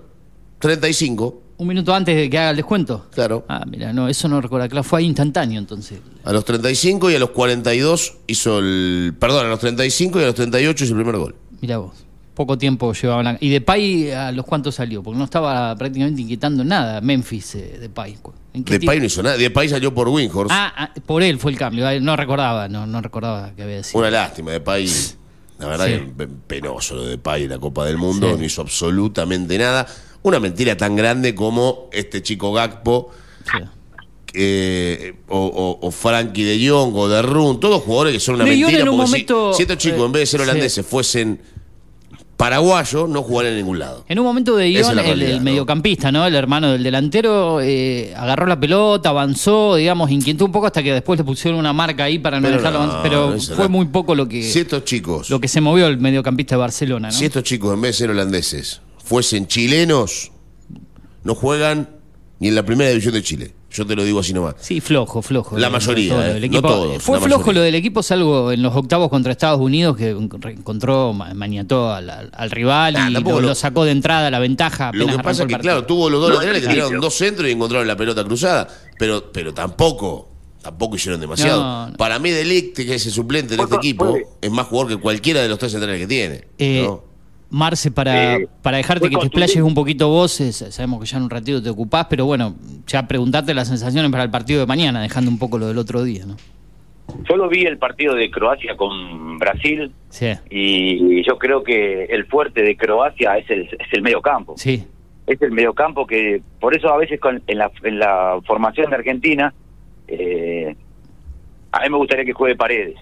35, 0.59 1.42
Un 1.57 1.67
minuto 1.67 1.93
antes 1.93 2.15
de 2.15 2.29
que 2.29 2.37
haga 2.37 2.49
el 2.49 2.55
descuento. 2.57 3.07
claro. 3.13 3.45
Ah, 3.47 3.63
mira, 3.67 3.93
no, 3.93 4.07
eso 4.09 4.27
no 4.27 4.41
recuerdo. 4.41 4.67
Claro, 4.67 4.83
fue 4.83 4.99
ahí 4.99 5.05
instantáneo 5.05 5.59
entonces. 5.59 5.99
A 6.23 6.33
los 6.33 6.43
35 6.45 7.11
y 7.11 7.15
a 7.15 7.19
los 7.19 7.29
42 7.29 8.17
hizo 8.27 8.59
el. 8.59 9.13
Perdón, 9.19 9.45
a 9.45 9.49
los 9.49 9.59
35 9.59 10.19
y 10.19 10.23
a 10.23 10.25
los 10.27 10.35
38 10.35 10.83
hizo 10.83 10.93
el 10.93 10.99
primer 10.99 11.17
gol. 11.17 11.35
Mira 11.61 11.77
vos. 11.77 11.93
Poco 12.33 12.57
tiempo 12.57 12.91
llevaban. 12.93 13.25
la- 13.25 13.37
¿Y 13.39 13.49
Depay 13.49 14.09
a 14.11 14.31
los 14.31 14.43
cuantos 14.45 14.73
salió? 14.75 15.03
Porque 15.03 15.19
no 15.19 15.25
estaba 15.25 15.75
prácticamente 15.75 16.19
inquietando 16.23 16.63
nada 16.63 16.99
Memphis 16.99 17.53
eh, 17.55 17.77
Depay. 17.79 18.17
¿En 18.55 18.63
qué 18.63 18.79
Depay 18.79 18.99
no 18.99 19.05
hizo 19.05 19.21
nada. 19.21 19.37
Depay 19.37 19.69
salió 19.69 19.93
por 19.93 20.09
Winhorst. 20.09 20.51
Ah, 20.51 20.73
ah, 20.75 20.91
por 21.05 21.21
él 21.21 21.37
fue 21.37 21.51
el 21.51 21.57
cambio. 21.59 21.87
Ah, 21.87 21.93
No 21.99 22.15
recordaba, 22.15 22.67
no, 22.67 22.87
no 22.87 22.99
recordaba 23.01 23.51
que 23.55 23.61
había 23.61 23.83
sido. 23.83 23.99
Una 23.99 24.09
lástima, 24.09 24.49
Depay. 24.51 24.89
La 25.59 25.67
verdad 25.67 25.85
Sí. 25.85 25.91
que 25.93 25.99
pe- 25.99 26.27
penoso 26.47 26.95
lo 26.95 27.03
de 27.03 27.09
Depay 27.11 27.43
en 27.43 27.51
la 27.51 27.59
Copa 27.59 27.85
del 27.85 27.97
Mundo. 27.97 28.31
Sí. 28.31 28.39
No 28.39 28.43
hizo 28.43 28.61
absolutamente 28.63 29.55
nada. 29.59 29.85
Una 30.23 30.39
mentira 30.39 30.75
tan 30.77 30.95
grande 30.95 31.35
como 31.35 31.89
este 31.91 32.21
chico 32.23 32.51
Gakpo 32.53 33.11
Sí. 33.51 33.57
eh, 34.35 35.13
o, 35.27 35.37
o, 35.37 35.85
o 35.87 35.91
Frankie 35.91 36.43
de 36.43 36.67
Jong 36.69 36.95
o 36.95 37.07
de 37.09 37.21
Run, 37.21 37.59
todos 37.59 37.83
jugadores 37.83 38.13
que 38.13 38.19
son 38.19 38.35
una 38.35 38.45
De 38.45 38.51
mentira. 38.51 38.81
en 38.81 38.89
un 38.89 38.95
porque 38.97 39.05
si- 39.07 39.11
momento, 39.11 39.53
si, 39.53 39.61
estos 39.63 39.77
chicos, 39.77 39.99
eh, 39.99 40.05
en 40.05 40.11
vez 40.11 40.21
de 40.21 40.25
ser 40.27 40.39
sí. 40.39 40.43
holandeses, 40.49 40.85
fuesen 40.85 41.39
paraguayos, 42.37 43.07
no 43.09 43.21
jugarían 43.21 43.53
en 43.53 43.59
ningún 43.59 43.79
lado. 43.79 44.03
En 44.09 44.19
un 44.19 44.25
momento 44.25 44.55
de 44.57 44.69
Ion, 44.71 44.97
el, 44.99 45.35
¿no? 45.37 45.41
mediocampista, 45.43 46.11
¿no? 46.11 46.25
El 46.25 46.35
hermano 46.35 46.71
del 46.71 46.83
delantero, 46.83 47.61
eh, 47.61 48.13
agarró 48.17 48.47
la 48.47 48.59
pelota, 48.59 49.09
avanzó, 49.09 49.75
digamos, 49.75 50.09
inquietó 50.09 50.45
un 50.45 50.51
poco 50.51 50.65
hasta 50.65 50.81
que 50.83 50.93
después 50.93 51.17
le 51.19 51.23
pusieron 51.23 51.59
una 51.59 51.71
marca 51.73 52.05
ahí 52.05 52.17
para 52.19 52.39
no 52.39 52.47
Pero 52.47 52.57
dejarlo 52.57 52.79
no, 52.79 52.83
avanzar. 52.85 53.03
Pero 53.03 53.31
no 53.35 53.55
fue 53.55 53.67
muy 53.69 53.85
poco 53.85 54.15
lo 54.15 54.27
que, 54.27 54.41
Si 54.43 54.59
estos 54.59 54.83
chicos, 54.83 55.29
lo 55.29 55.39
que 55.39 55.47
se 55.47 55.61
movió 55.61 55.87
el 55.87 55.99
mediocampista 55.99 56.55
de 56.55 56.59
Barcelona, 56.59 57.09
¿no? 57.09 57.13
si 57.13 57.25
estos 57.25 57.43
chicos, 57.43 57.73
en 57.73 57.81
vez 57.81 57.91
de 57.91 57.97
ser 57.99 58.09
holandeses, 58.09 58.81
fuesen 59.03 59.47
chilenos, 59.47 60.31
no 61.23 61.35
juegan 61.35 61.89
ni 62.39 62.49
en 62.49 62.55
la 62.55 62.63
primera 62.65 62.89
división 62.89 63.13
de 63.13 63.23
Chile. 63.23 63.53
Yo 63.71 63.87
te 63.87 63.95
lo 63.95 64.03
digo 64.03 64.19
así 64.19 64.33
nomás. 64.33 64.53
Sí, 64.59 64.81
flojo, 64.81 65.23
flojo. 65.23 65.57
La 65.57 65.67
Eh, 65.67 65.69
mayoría, 65.71 66.09
todo, 66.13 66.23
eh, 66.23 66.31
el 66.35 66.39
no 66.41 66.45
equipo- 66.45 66.67
todos, 66.67 67.01
Fue 67.03 67.17
flojo 67.19 67.39
mayoría. 67.39 67.53
lo 67.53 67.61
del 67.61 67.75
equipo, 67.75 68.03
salvo 68.03 68.51
en 68.51 68.61
los 68.61 68.75
octavos 68.75 69.09
contra 69.09 69.31
Estados 69.31 69.59
Unidos, 69.59 69.97
que 69.97 70.09
encontró, 70.11 71.11
ma- 71.13 71.33
maniató 71.33 71.91
al, 71.91 72.07
al- 72.07 72.29
al 72.33 72.51
rival 72.51 72.95
Ah, 72.95 73.09
y 73.09 73.13
lo, 73.13 73.55
sacó 73.55 73.83
de 73.85 73.91
entrada 73.91 74.29
la 74.29 74.37
ventaja. 74.37 74.91
Lo 74.93 75.07
que 75.07 75.17
pasa 75.17 75.43
es 75.43 75.47
que, 75.49 75.57
claro, 75.57 75.85
tuvo 75.85 76.07
los 76.09 76.21
dos 76.21 76.29
No, 76.29 76.35
laterales 76.35 76.61
que 76.61 76.67
tiraron 76.73 76.99
dos 76.99 77.15
centros 77.15 77.47
y 77.49 77.51
encontraron 77.53 77.87
la 77.87 77.97
pelota 77.97 78.23
cruzada, 78.23 78.67
pero, 78.99 79.31
pero 79.31 79.55
tampoco, 79.55 80.29
tampoco 80.61 80.95
hicieron 80.95 81.19
demasiado. 81.19 81.63
No, 81.63 81.89
no. 81.89 81.97
Para 81.97 82.19
mí, 82.19 82.29
Delict, 82.29 82.75
que 82.75 82.93
es 82.93 83.05
el 83.07 83.11
suplente 83.11 83.55
en 83.55 83.57
Fue 83.57 83.65
este 83.65 83.77
equipo, 83.77 84.15
es 84.39 84.51
más 84.51 84.67
jugador 84.67 84.91
que 84.91 84.97
cualquiera 85.01 85.41
de 85.41 85.49
los 85.49 85.57
tres 85.57 85.71
centrales 85.71 85.99
que 85.99 86.05
tiene. 86.07 86.43
Eh, 86.59 86.83
¿no? 86.85 87.03
Marce, 87.53 87.91
para, 87.91 88.37
Eh, 88.37 88.47
para 88.63 88.77
dejarte 88.77 89.09
que 89.11 89.15
te 89.15 89.27
explayes 89.27 89.57
un 89.57 89.75
poquito 89.75 90.09
vos, 90.09 90.41
eh, 90.41 90.51
sabemos 90.51 90.99
que 90.99 91.05
ya 91.05 91.17
en 91.17 91.23
un 91.23 91.29
ratito 91.29 91.61
te 91.61 91.69
ocupás, 91.69 92.07
pero 92.09 92.25
bueno, 92.25 92.55
ya 92.87 93.07
preguntarte 93.07 93.53
las 93.53 93.67
sensaciones 93.67 94.09
para 94.11 94.23
el 94.23 94.31
partido 94.31 94.59
de 94.59 94.65
mañana, 94.65 95.03
dejando 95.03 95.29
un 95.29 95.37
poco 95.37 95.59
lo 95.59 95.67
del 95.67 95.77
otro 95.77 96.03
día, 96.03 96.25
¿no? 96.25 96.35
Solo 97.27 97.47
vi 97.49 97.63
el 97.65 97.77
partido 97.77 98.15
de 98.15 98.31
Croacia 98.31 98.75
con 98.75 99.37
Brasil 99.37 99.91
Sí, 100.09 100.31
y 100.49 101.23
yo 101.23 101.37
creo 101.37 101.63
que 101.63 102.05
el 102.05 102.25
fuerte 102.25 102.63
de 102.63 102.75
Croacia 102.75 103.37
es 103.37 103.47
el, 103.51 103.61
es 103.63 103.87
el 103.91 104.01
medio 104.01 104.19
campo. 104.21 104.55
sí, 104.57 104.85
Es 105.27 105.39
el 105.41 105.51
medio 105.51 105.73
campo 105.73 106.07
que, 106.07 106.41
por 106.59 106.75
eso 106.75 106.89
a 106.89 106.97
veces 106.97 107.19
con, 107.19 107.43
en, 107.45 107.57
la, 107.59 107.71
en 107.83 107.99
la 107.99 108.39
formación 108.47 108.89
de 108.89 108.95
Argentina, 108.95 109.53
eh, 110.07 110.75
a 111.71 111.81
mí 111.81 111.89
me 111.89 111.97
gustaría 111.97 112.25
que 112.25 112.33
juegue 112.33 112.55
Paredes. 112.55 112.95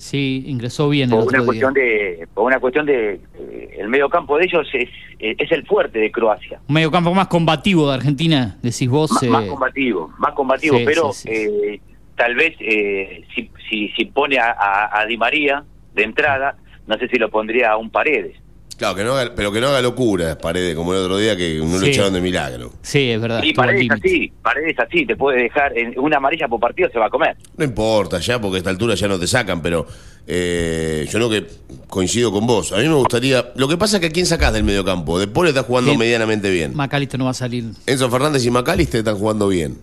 Sí, 0.00 0.42
ingresó 0.46 0.88
bien 0.88 1.10
el 1.10 1.16
Por 1.16 1.24
otro 1.24 1.30
una 1.30 1.38
día. 1.38 1.46
cuestión 1.46 1.74
de, 1.74 2.28
por 2.34 2.44
una 2.44 2.58
cuestión 2.58 2.86
de, 2.86 3.20
eh, 3.38 3.76
el 3.78 3.88
medio 3.88 4.08
campo 4.08 4.38
de 4.38 4.44
ellos 4.46 4.66
es, 4.72 4.88
eh, 5.18 5.34
es 5.38 5.52
el 5.52 5.66
fuerte 5.66 5.98
de 5.98 6.10
Croacia. 6.10 6.60
Un 6.68 6.74
medio 6.74 6.90
campo 6.90 7.12
más 7.14 7.28
combativo 7.28 7.88
de 7.88 7.94
Argentina, 7.94 8.56
decís 8.62 8.88
vos. 8.88 9.10
más, 9.12 9.22
eh, 9.22 9.28
más 9.30 9.44
combativo, 9.44 10.12
más 10.18 10.32
combativo, 10.34 10.78
sí, 10.78 10.84
pero 10.86 11.12
sí, 11.12 11.28
sí, 11.28 11.34
eh, 11.34 11.80
tal 12.16 12.34
vez 12.34 12.54
eh, 12.60 13.24
si, 13.34 13.50
si, 13.68 13.88
si 13.90 14.04
pone 14.06 14.38
a, 14.38 14.50
a- 14.50 15.00
a 15.00 15.06
Di 15.06 15.16
María 15.16 15.64
de 15.94 16.02
entrada, 16.02 16.56
no 16.86 16.96
sé 16.98 17.06
si 17.08 17.18
lo 17.18 17.30
pondría 17.30 17.70
a 17.72 17.76
un 17.76 17.90
Paredes. 17.90 18.36
Claro, 18.80 18.94
que 18.96 19.04
no 19.04 19.12
haga- 19.14 19.32
pero 19.36 19.52
que 19.52 19.60
no 19.60 19.66
haga 19.68 19.82
locuras, 19.82 20.36
Paredes, 20.36 20.74
como 20.74 20.94
el 20.94 21.00
otro 21.00 21.18
día 21.18 21.36
que 21.36 21.58
no 21.58 21.66
lo 21.74 21.80
Sí. 21.80 21.90
echaron 21.90 22.14
de 22.14 22.22
milagro. 22.22 22.72
Sí, 22.80 23.10
es 23.10 23.20
verdad. 23.20 23.40
Al 23.42 23.52
Paredes 23.52 23.88
así, 23.90 24.32
Paredes 24.42 24.74
así, 24.78 25.04
te 25.04 25.16
puede 25.16 25.42
dejar 25.42 25.76
en 25.76 25.98
una 26.00 26.16
amarilla 26.16 26.48
por 26.48 26.58
partido, 26.60 26.88
se 26.90 26.98
va 26.98 27.04
a 27.06 27.10
comer. 27.10 27.36
No 27.58 27.64
importa 27.66 28.20
ya, 28.20 28.40
porque 28.40 28.56
a 28.56 28.58
esta 28.60 28.70
altura 28.70 28.94
ya 28.94 29.06
no 29.06 29.18
te 29.18 29.26
sacan, 29.26 29.60
pero 29.60 29.86
eh, 30.26 31.04
yo 31.10 31.12
creo 31.12 31.28
que 31.28 31.46
coincido 31.88 32.32
con 32.32 32.46
vos. 32.46 32.72
A 32.72 32.78
mí 32.78 32.88
me 32.88 32.94
gustaría. 32.94 33.52
Lo 33.54 33.68
que 33.68 33.76
pasa 33.76 33.98
es 33.98 34.00
que 34.00 34.06
a 34.06 34.10
quién 34.10 34.24
sacás 34.24 34.54
del 34.54 34.64
mediocampo. 34.64 35.18
De 35.18 35.26
Paul 35.28 35.48
está 35.48 35.62
jugando 35.62 35.92
Sí. 35.92 35.98
medianamente 35.98 36.48
bien. 36.50 36.74
Macalister 36.74 37.18
no 37.18 37.26
va 37.26 37.32
a 37.32 37.34
salir. 37.34 37.64
Enzo 37.86 38.08
Fernández 38.08 38.46
y 38.46 38.50
McAllister 38.50 39.00
están 39.00 39.16
jugando 39.16 39.46
bien. 39.48 39.76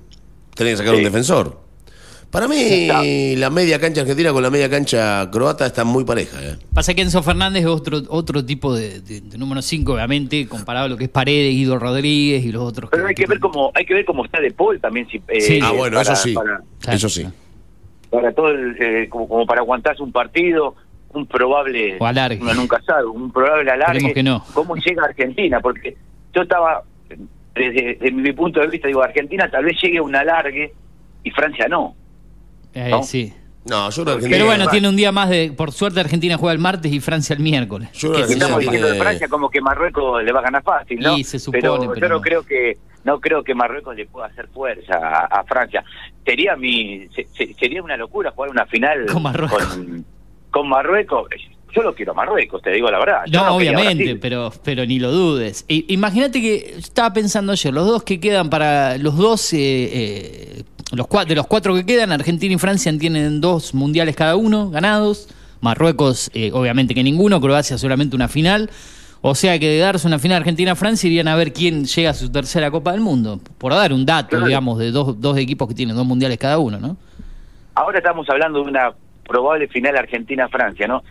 Tenés 0.56 0.74
que 0.74 0.78
sacar 0.78 0.94
Sí. 0.96 0.98
un 1.00 1.04
defensor. 1.04 1.67
Para 2.32 2.48
mí, 2.48 3.36
la 3.38 3.50
media 3.50 3.80
cancha 3.80 4.02
argentina 4.02 4.34
con 4.34 4.44
la 4.44 4.50
media 4.50 4.70
cancha 4.70 5.30
croata 5.32 5.66
está 5.66 5.84
muy 5.86 6.04
pareja. 6.04 6.38
¿eh? 6.44 6.58
Pasa 6.74 6.94
que 6.94 7.02
Enzo 7.02 7.24
Fernández 7.24 7.62
es 7.64 7.68
otro, 7.70 8.02
otro 8.10 8.44
tipo 8.46 8.76
de, 8.76 9.00
de- 9.00 9.22
de 9.22 9.38
número 9.38 9.62
5, 9.62 9.94
obviamente, 9.94 10.46
comparado 10.48 10.86
a 10.88 10.90
lo 10.90 10.98
que 10.98 11.06
es 11.06 11.10
Paredes, 11.10 11.54
Guido 11.54 11.80
Rodríguez 11.80 12.44
y 12.46 12.52
los 12.52 12.62
otros. 12.64 12.90
Pero 12.92 13.08
hay 13.08 13.16
que 13.16 13.26
ver 13.26 13.40
cómo, 13.40 13.72
hay 13.74 13.86
que 13.86 13.94
ver 13.94 14.06
cómo 14.06 14.26
está 14.26 14.42
De 14.42 14.52
Paul 14.52 14.80
también. 14.82 15.08
Si, 15.10 15.22
eh, 15.30 15.42
Sí. 15.42 15.60
Ah, 15.64 15.72
bueno, 15.72 15.98
para- 15.98 16.14
eso 16.14 16.22
sí. 16.22 16.34
Para, 16.34 16.62
Claro, 16.82 16.98
Eso 16.98 17.10
sí. 17.10 17.26
para 18.10 18.32
todo 18.34 18.50
el, 18.50 18.76
eh, 18.82 19.08
como, 19.10 19.28
como 19.30 19.46
para 19.48 19.62
aguantarse 19.62 20.04
un 20.04 20.12
partido, 20.12 20.76
un 21.14 21.26
probable, 21.28 21.96
O 22.00 22.06
alargue. 22.06 22.42
uno 22.42 22.54
nunca 22.54 22.82
sabe, 22.86 23.06
un 23.06 23.32
probable 23.32 23.72
alargue. 23.72 24.14
Que 24.14 24.22
no. 24.22 24.44
¿Cómo 24.54 24.76
llega 24.76 25.06
Argentina? 25.06 25.62
Porque 25.62 25.96
yo 26.36 26.42
estaba, 26.42 26.84
desde, 27.56 27.96
desde 27.96 28.12
mi 28.12 28.34
punto 28.34 28.60
de 28.60 28.68
vista, 28.68 28.88
digo, 28.90 29.02
Argentina 29.02 29.50
tal 29.50 29.64
vez 29.64 29.78
llegue 29.82 29.98
a 30.00 30.04
un 30.04 30.14
alargue 30.16 30.74
y 31.24 31.32
Francia 31.32 31.68
no. 31.70 31.96
Eh, 32.74 32.90
¿no? 32.92 33.04
sí. 33.04 33.34
No, 33.66 33.90
yo 33.90 34.04
creo 34.04 34.06
que 34.06 34.12
Argentina. 34.12 34.30
Pero 34.38 34.46
bueno, 34.46 34.68
tiene 34.70 34.88
un 34.88 34.96
día 34.96 35.12
más 35.12 35.30
de. 35.30 35.52
Por 35.52 35.74
suerte, 35.74 36.00
Argentina 36.00 36.38
juega 36.38 36.54
el 36.54 36.60
martes 36.60 36.90
y 36.90 37.02
Francia 37.02 37.34
el 37.36 37.42
miércoles. 37.42 37.90
Yo 37.92 38.14
creo 38.14 38.26
que 38.26 38.34
Estamos 38.34 38.60
diciendo 38.60 38.88
de 38.88 38.98
Francia 38.98 39.28
como 39.28 39.50
que 39.50 39.60
Marruecos 39.60 40.24
le 40.24 40.32
va 40.32 40.40
a 40.40 40.44
ganar 40.44 40.64
fácil, 40.64 41.00
¿no? 41.02 41.18
Y 41.18 41.26
se 41.26 41.38
supone, 41.38 41.60
pero, 41.62 41.78
pero 41.80 41.94
yo 41.96 42.08
no 42.08 42.16
no. 42.16 42.22
creo 42.22 42.44
que 42.44 42.78
no 43.04 43.20
creo 43.20 43.44
que 43.44 43.54
Marruecos 43.54 43.94
le 43.98 44.06
pueda 44.06 44.28
hacer 44.28 44.48
fuerza 44.48 44.94
a, 44.98 45.26
a 45.26 45.44
Francia. 45.44 45.84
Sería 46.26 46.56
mi 46.56 47.10
se- 47.14 47.28
se- 47.36 47.54
sería 47.56 47.84
una 47.84 47.98
locura 47.98 48.32
jugar 48.32 48.52
una 48.52 48.66
final 48.68 49.06
Con 49.12 49.24
Marruecos. 49.24 49.62
con, 49.66 50.06
con 50.50 50.70
Marruecos. 50.70 51.28
Yo 51.78 51.84
lo 51.84 51.96
quiero 51.96 52.12
a 52.12 52.16
Marruecos, 52.16 52.62
te 52.62 52.72
digo 52.72 52.90
la 52.92 53.00
verdad. 53.00 53.22
No, 53.32 53.56
obviamente, 53.56 54.16
pero, 54.16 54.52
pero 54.64 54.86
ni 54.86 55.00
lo 55.00 55.12
dudes. 55.12 55.64
I- 55.68 55.86
Imagínate 55.90 56.42
que 56.42 56.76
estaba 56.78 57.14
pensando 57.14 57.52
ayer, 57.52 57.74
los 57.74 57.86
dos 57.88 58.04
que 58.04 58.20
quedan 58.20 58.50
para 58.50 58.98
los 58.98 59.16
dos, 59.16 59.54
eh, 59.54 59.58
eh, 59.60 60.64
los 60.94 61.08
cua- 61.08 61.26
de 61.26 61.36
los 61.36 61.48
cuatro 61.48 61.74
que 61.76 61.86
quedan, 61.86 62.12
Argentina 62.12 62.54
y 62.54 62.58
Francia 62.58 62.92
tienen 62.98 63.40
dos 63.42 63.74
mundiales 63.74 64.16
cada 64.16 64.36
uno 64.36 64.70
ganados. 64.70 65.30
Marruecos, 65.62 66.30
eh, 66.34 66.52
obviamente 66.54 66.94
que 66.94 67.04
ninguno, 67.04 67.42
Croacia 67.42 67.78
solamente 67.78 68.16
una 68.16 68.28
final. 68.28 68.70
O 69.22 69.34
sea 69.34 69.58
que 69.58 69.68
de 69.68 69.80
darse 69.80 70.06
una 70.08 70.20
final 70.20 70.38
Argentina-Francia 70.38 71.08
irían 71.08 71.28
a 71.28 71.36
ver 71.36 71.52
quién 71.52 71.86
llega 71.86 72.12
a 72.12 72.14
su 72.14 72.32
tercera 72.32 72.70
Copa 72.70 72.92
del 72.92 73.02
Mundo. 73.02 73.40
Por 73.58 73.74
dar 73.74 73.92
un 73.92 74.06
dato, 74.06 74.30
Claro. 74.30 74.46
digamos, 74.46 74.78
de 74.78 74.92
dos, 74.92 75.20
dos 75.20 75.38
equipos 75.38 75.68
que 75.68 75.74
tienen 75.74 75.96
dos 75.96 76.06
mundiales 76.06 76.38
cada 76.38 76.60
uno, 76.60 76.80
¿no? 76.80 76.96
Ahora 77.74 77.98
estamos 77.98 78.30
hablando 78.30 78.64
de 78.64 78.70
una 78.70 78.92
probable 79.28 79.68
final 79.68 79.98
Argentina-Francia, 79.98 80.88
¿no? 80.88 81.04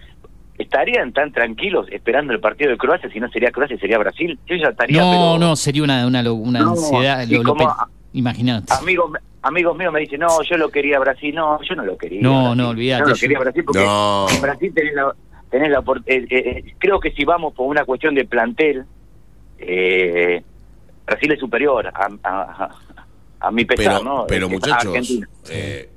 ¿Estarían 0.58 1.12
tan 1.12 1.32
tranquilos 1.32 1.86
esperando 1.90 2.32
el 2.32 2.40
partido 2.40 2.70
de 2.70 2.78
Croacia 2.78 3.10
si 3.10 3.20
no 3.20 3.28
sería 3.30 3.50
Croacia, 3.50 3.78
sería 3.78 3.98
Brasil? 3.98 4.38
Yo 4.46 4.56
ya 4.56 4.68
estaría, 4.68 5.00
No, 5.02 5.10
pero 5.10 5.38
no, 5.38 5.56
sería 5.56 5.82
una, 5.82 6.06
una, 6.06 6.32
una 6.32 6.60
No, 6.60 6.70
ansiedad. 6.70 7.26
lo- 7.28 7.54
pe- 7.54 7.64
Imagínate. 8.14 8.72
amigos 8.72 9.10
amigos 9.42 9.76
míos 9.76 9.92
me 9.92 10.00
dicen, 10.00 10.20
no, 10.20 10.42
yo 10.42 10.56
lo 10.56 10.70
quería 10.70 10.98
Brasil. 10.98 11.34
No, 11.34 11.60
yo 11.62 11.74
no 11.76 11.84
lo 11.84 11.96
quería. 11.98 12.20
No, 12.22 12.40
Brasil. 12.40 12.56
no, 12.58 12.68
olvídate, 12.70 12.98
Yo 13.00 13.04
no 13.04 13.10
lo 13.10 13.14
yo- 13.16 13.20
quería 13.20 13.38
Brasil 13.38 13.64
porque 13.64 13.84
No. 13.84 14.26
en 14.30 14.40
Brasil 14.40 14.72
tenés 14.74 14.94
la, 14.94 15.14
tenés 15.50 15.70
la 15.70 15.78
eh, 15.78 16.02
eh, 16.06 16.26
eh, 16.30 16.74
creo 16.78 16.98
que 16.98 17.10
si 17.12 17.24
vamos 17.24 17.52
por 17.54 17.66
una 17.68 17.84
cuestión 17.84 18.14
de 18.14 18.24
plantel, 18.24 18.84
eh, 19.58 20.42
Brasil 21.06 21.32
es 21.32 21.38
superior 21.40 21.86
a, 21.86 22.08
a, 22.24 22.40
a- 22.64 22.70
a 23.38 23.50
mi 23.50 23.64
pesar, 23.66 23.98
Pero, 24.00 24.04
¿no? 24.04 24.26
pero 24.26 24.46
Eh, 24.46 24.48
a 24.48 24.52
muchachos, 24.52 24.86
Argentina. 24.86 25.28
eh, 25.50 25.90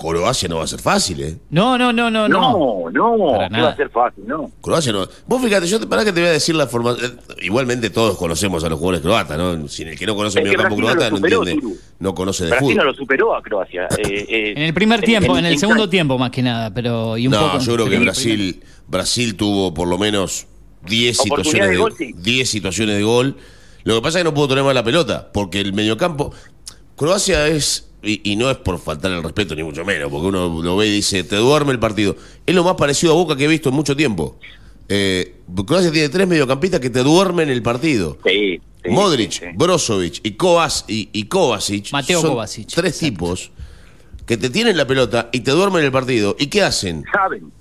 Croacia 0.00 0.48
no 0.48 0.56
va 0.56 0.64
a 0.64 0.66
ser 0.66 0.80
fácil, 0.80 1.20
¿eh? 1.22 1.36
No, 1.50 1.76
no, 1.76 1.92
no, 1.92 2.10
no, 2.10 2.26
no. 2.26 2.90
No, 2.90 3.16
no, 3.18 3.32
Para 3.32 3.48
¿qué 3.50 3.60
va 3.60 3.68
a 3.68 3.76
ser 3.76 3.90
fácil, 3.90 4.24
no. 4.26 4.50
Croacia 4.62 4.92
no. 4.92 5.06
Vos 5.26 5.42
fíjate, 5.42 5.66
yo 5.66 5.78
te, 5.78 5.86
para 5.86 6.04
que 6.04 6.12
te 6.12 6.20
voy 6.20 6.30
a 6.30 6.32
decir 6.32 6.54
la 6.54 6.66
forma. 6.66 6.92
eh, 6.92 7.10
igualmente 7.42 7.90
todos 7.90 8.16
conocemos 8.16 8.64
a 8.64 8.68
los 8.70 8.78
jugadores 8.78 9.02
croatas, 9.02 9.36
¿no? 9.36 9.68
Si 9.68 9.82
el 9.82 9.98
que 9.98 10.06
no 10.06 10.16
conoce 10.16 10.40
el 10.40 10.48
Brasil 10.56 10.70
no 10.70 10.76
croata 10.76 11.10
no 11.10 11.16
superó, 11.16 11.42
entiende, 11.46 11.76
no 11.98 12.14
conoce 12.14 12.44
de 12.44 12.50
Brasil 12.50 12.68
no 12.68 12.72
fútbol. 12.74 12.86
lo 12.86 12.94
superó 12.94 13.34
a 13.36 13.42
Croacia. 13.42 13.88
eh, 13.98 14.26
eh, 14.28 14.54
En 14.56 14.62
el 14.62 14.72
primer 14.74 15.00
tiempo, 15.02 15.36
en, 15.36 15.44
el 15.44 15.58
segundo 15.58 15.88
tiempo 15.88 16.16
más 16.18 16.30
que 16.30 16.42
nada, 16.42 16.72
pero 16.72 17.18
y 17.18 17.26
un 17.26 17.32
No, 17.32 17.52
poco. 17.52 17.58
yo 17.58 17.74
creo 17.74 17.88
que 17.90 17.98
Brasil, 17.98 18.62
Brasil 18.88 19.36
tuvo 19.36 19.74
por 19.74 19.86
lo 19.86 19.98
menos 19.98 20.46
10 20.86 21.20
Oportunidad 21.20 21.42
situaciones 21.42 21.68
de 21.68 21.74
de, 21.74 21.80
gol, 21.82 21.94
sí. 21.98 22.14
10 22.16 22.48
situaciones 22.48 22.96
de 22.96 23.02
gol. 23.02 23.36
Lo 23.84 23.96
que 23.96 24.00
pasa 24.02 24.18
es 24.18 24.24
que 24.24 24.30
no 24.30 24.34
pudo 24.34 24.48
tener 24.48 24.64
más 24.64 24.74
la 24.74 24.82
pelota, 24.84 25.30
porque 25.32 25.60
el 25.60 25.72
mediocampo. 25.74 26.32
Croacia 26.96 27.46
es, 27.48 27.89
y, 28.02 28.32
y 28.32 28.36
no 28.36 28.50
es 28.50 28.56
por 28.58 28.78
faltar 28.78 29.10
el 29.12 29.22
respeto, 29.22 29.54
ni 29.54 29.62
mucho 29.62 29.84
menos, 29.84 30.10
porque 30.10 30.26
uno 30.28 30.62
lo 30.62 30.76
ve 30.76 30.86
y 30.88 30.90
dice, 30.90 31.24
te 31.24 31.36
duerme 31.36 31.72
el 31.72 31.78
partido. 31.78 32.16
Es 32.46 32.54
lo 32.54 32.64
más 32.64 32.74
parecido 32.74 33.12
a 33.12 33.16
Boca 33.16 33.36
que 33.36 33.44
he 33.44 33.48
visto 33.48 33.68
en 33.68 33.74
mucho 33.74 33.96
tiempo. 33.96 34.38
Eh, 34.88 35.36
Croacia 35.66 35.92
tiene 35.92 36.08
tres 36.08 36.26
mediocampistas 36.26 36.80
que 36.80 36.90
te 36.90 37.02
duermen 37.02 37.48
el 37.48 37.62
partido. 37.62 38.18
Sí, 38.26 38.60
sí, 38.84 38.90
Modric, 38.90 39.30
sí. 39.32 39.44
Brozovic 39.54 40.20
y, 40.24 40.36
Kovac- 40.36 40.84
y, 40.88 41.08
y 41.12 41.24
Kovacic. 41.24 41.92
Mateo 41.92 42.20
son 42.20 42.30
Kovacic, 42.30 42.68
Tres 42.68 42.94
exacto. 42.94 43.06
tipos 43.06 43.50
que 44.26 44.36
te 44.36 44.50
tienen 44.50 44.76
la 44.76 44.86
pelota 44.86 45.28
y 45.32 45.40
te 45.40 45.50
duermen 45.52 45.84
el 45.84 45.92
partido. 45.92 46.34
¿Y 46.38 46.46
qué 46.48 46.62
hacen? 46.62 47.04
Saben. 47.12 47.52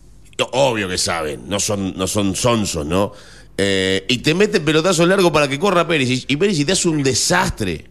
Obvio 0.54 0.88
que 0.88 0.98
saben, 0.98 1.50
no 1.50 1.60
son, 1.60 1.96
no 1.98 2.08
son 2.08 2.34
sonsos, 2.36 2.86
¿no? 2.86 3.12
Eh, 3.58 4.06
y 4.08 4.20
te 4.20 4.34
meten 4.34 4.64
pelotazos 4.64 5.06
largos 5.08 5.32
para 5.32 5.48
que 5.50 5.60
corra 5.60 5.86
Perisic. 5.86 6.32
Y 6.32 6.38
Perisic 6.38 6.66
te 6.68 6.72
hace 6.72 6.88
un 6.88 7.04
desastre 7.04 7.86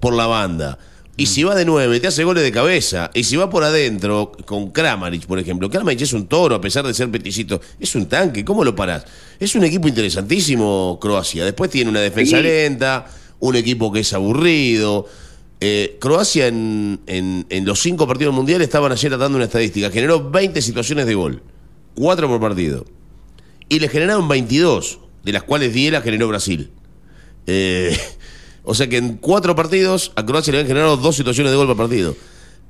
por 0.00 0.14
la 0.14 0.26
banda. 0.26 0.78
Y 1.18 1.26
si 1.26 1.42
va 1.42 1.54
de 1.56 1.64
nueve, 1.64 1.98
te 2.00 2.06
hace 2.06 2.22
goles 2.24 2.44
de 2.44 2.52
cabeza. 2.52 3.10
Y 3.12 3.24
si 3.24 3.36
va 3.36 3.50
por 3.50 3.64
adentro, 3.64 4.32
con 4.46 4.70
Kramaric, 4.70 5.26
por 5.26 5.38
ejemplo. 5.40 5.68
Kramaric 5.68 6.00
es 6.02 6.12
un 6.12 6.28
toro, 6.28 6.54
a 6.54 6.60
pesar 6.60 6.86
de 6.86 6.94
ser 6.94 7.10
peticito. 7.10 7.60
Es 7.80 7.94
un 7.96 8.06
tanque, 8.06 8.44
¿cómo 8.44 8.62
lo 8.64 8.74
parás? 8.76 9.04
Es 9.40 9.54
un 9.56 9.64
equipo 9.64 9.88
interesantísimo, 9.88 10.96
Croacia. 11.00 11.44
Después 11.44 11.70
tiene 11.70 11.90
una 11.90 12.00
defensa 12.00 12.36
Sí. 12.36 12.42
lenta, 12.44 13.06
un 13.40 13.56
equipo 13.56 13.90
que 13.92 14.00
es 14.00 14.12
aburrido. 14.12 15.06
Eh, 15.60 15.96
Croacia 16.00 16.46
en, 16.46 17.00
en, 17.08 17.44
en 17.50 17.64
los 17.64 17.80
cinco 17.80 18.06
partidos 18.06 18.32
mundiales 18.32 18.68
estaban 18.68 18.92
ayer 18.92 19.18
dando 19.18 19.36
una 19.36 19.46
estadística. 19.46 19.90
Generó 19.90 20.30
20 20.30 20.62
situaciones 20.62 21.04
de 21.06 21.14
gol, 21.14 21.42
4 21.96 22.28
por 22.28 22.40
partido. 22.40 22.86
Y 23.68 23.80
le 23.80 23.88
generaron 23.88 24.28
22, 24.28 25.00
de 25.24 25.32
las 25.32 25.42
cuales 25.42 25.74
10 25.74 25.92
las 25.94 26.04
generó 26.04 26.28
Brasil. 26.28 26.70
Eh, 27.48 27.98
o 28.68 28.74
sea 28.74 28.86
que 28.88 28.98
en 28.98 29.14
cuatro 29.16 29.54
partidos 29.56 30.12
a 30.14 30.24
Croacia 30.24 30.52
le 30.52 30.60
han 30.60 30.66
generado 30.66 30.96
dos 30.96 31.16
situaciones 31.16 31.50
de 31.52 31.56
gol 31.56 31.66
por 31.66 31.76
partido. 31.76 32.14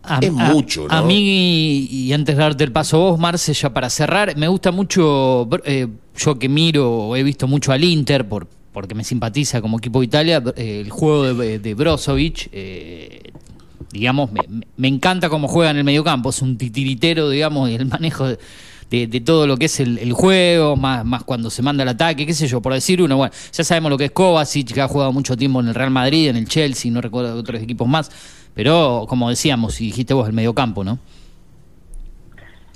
A- 0.04 0.18
es 0.22 0.30
a- 0.30 0.32
mucho, 0.52 0.86
¿no? 0.86 0.94
A 0.94 1.02
mí, 1.02 1.86
y 1.90 2.12
antes 2.12 2.36
de 2.36 2.42
darte 2.42 2.64
el 2.64 2.72
paso 2.72 2.96
a 2.96 3.10
vos, 3.10 3.18
Marce, 3.20 3.52
ya 3.52 3.70
para 3.74 3.90
cerrar, 3.90 4.36
me 4.36 4.48
gusta 4.48 4.70
mucho, 4.70 5.48
eh, 5.64 5.88
yo 6.16 6.38
que 6.38 6.48
miro, 6.48 7.14
he 7.16 7.22
visto 7.22 7.46
mucho 7.48 7.72
al 7.72 7.82
Inter, 7.84 8.26
por, 8.28 8.46
porque 8.72 8.94
me 8.94 9.02
simpatiza 9.04 9.60
como 9.60 9.78
equipo 9.78 9.98
de 10.00 10.06
Italia, 10.06 10.42
eh, 10.56 10.80
el 10.84 10.90
juego 10.90 11.34
de, 11.34 11.58
de 11.58 11.74
Brozovic, 11.74 12.48
eh, 12.52 13.32
digamos, 13.92 14.30
me, 14.32 14.40
me 14.76 14.88
encanta 14.88 15.28
cómo 15.28 15.48
juega 15.48 15.70
en 15.72 15.78
el 15.78 15.84
mediocampo, 15.84 16.30
es 16.30 16.40
un 16.42 16.56
titiritero, 16.56 17.28
digamos, 17.28 17.68
y 17.70 17.74
el 17.74 17.86
manejo 17.86 18.28
de, 18.28 18.38
de- 18.90 19.06
de 19.06 19.20
todo 19.20 19.46
lo 19.46 19.56
que 19.56 19.66
es 19.66 19.80
el, 19.80 19.98
el 19.98 20.12
juego, 20.12 20.76
más, 20.76 21.04
más 21.04 21.22
cuando 21.24 21.50
se 21.50 21.62
manda 21.62 21.82
el 21.82 21.88
ataque, 21.90 22.24
qué 22.26 22.32
sé 22.34 22.46
yo, 22.46 22.60
por 22.62 22.72
decir 22.72 23.02
uno, 23.02 23.16
bueno, 23.16 23.32
ya 23.52 23.64
sabemos 23.64 23.90
lo 23.90 23.98
que 23.98 24.06
es 24.06 24.10
Kovacic, 24.12 24.72
que 24.72 24.80
ha 24.80 24.88
jugado 24.88 25.12
mucho 25.12 25.36
tiempo 25.36 25.60
en 25.60 25.68
el 25.68 25.74
Real 25.74 25.90
Madrid, 25.90 26.28
en 26.28 26.36
el 26.36 26.46
Chelsea, 26.48 26.90
no 26.90 27.00
recuerdo 27.00 27.34
otros 27.38 27.62
equipos 27.62 27.86
más, 27.86 28.10
pero 28.54 29.04
como 29.08 29.28
decíamos, 29.28 29.80
y 29.80 29.86
dijiste 29.86 30.14
vos, 30.14 30.26
el 30.26 30.34
mediocampo, 30.34 30.84
¿no? 30.84 30.98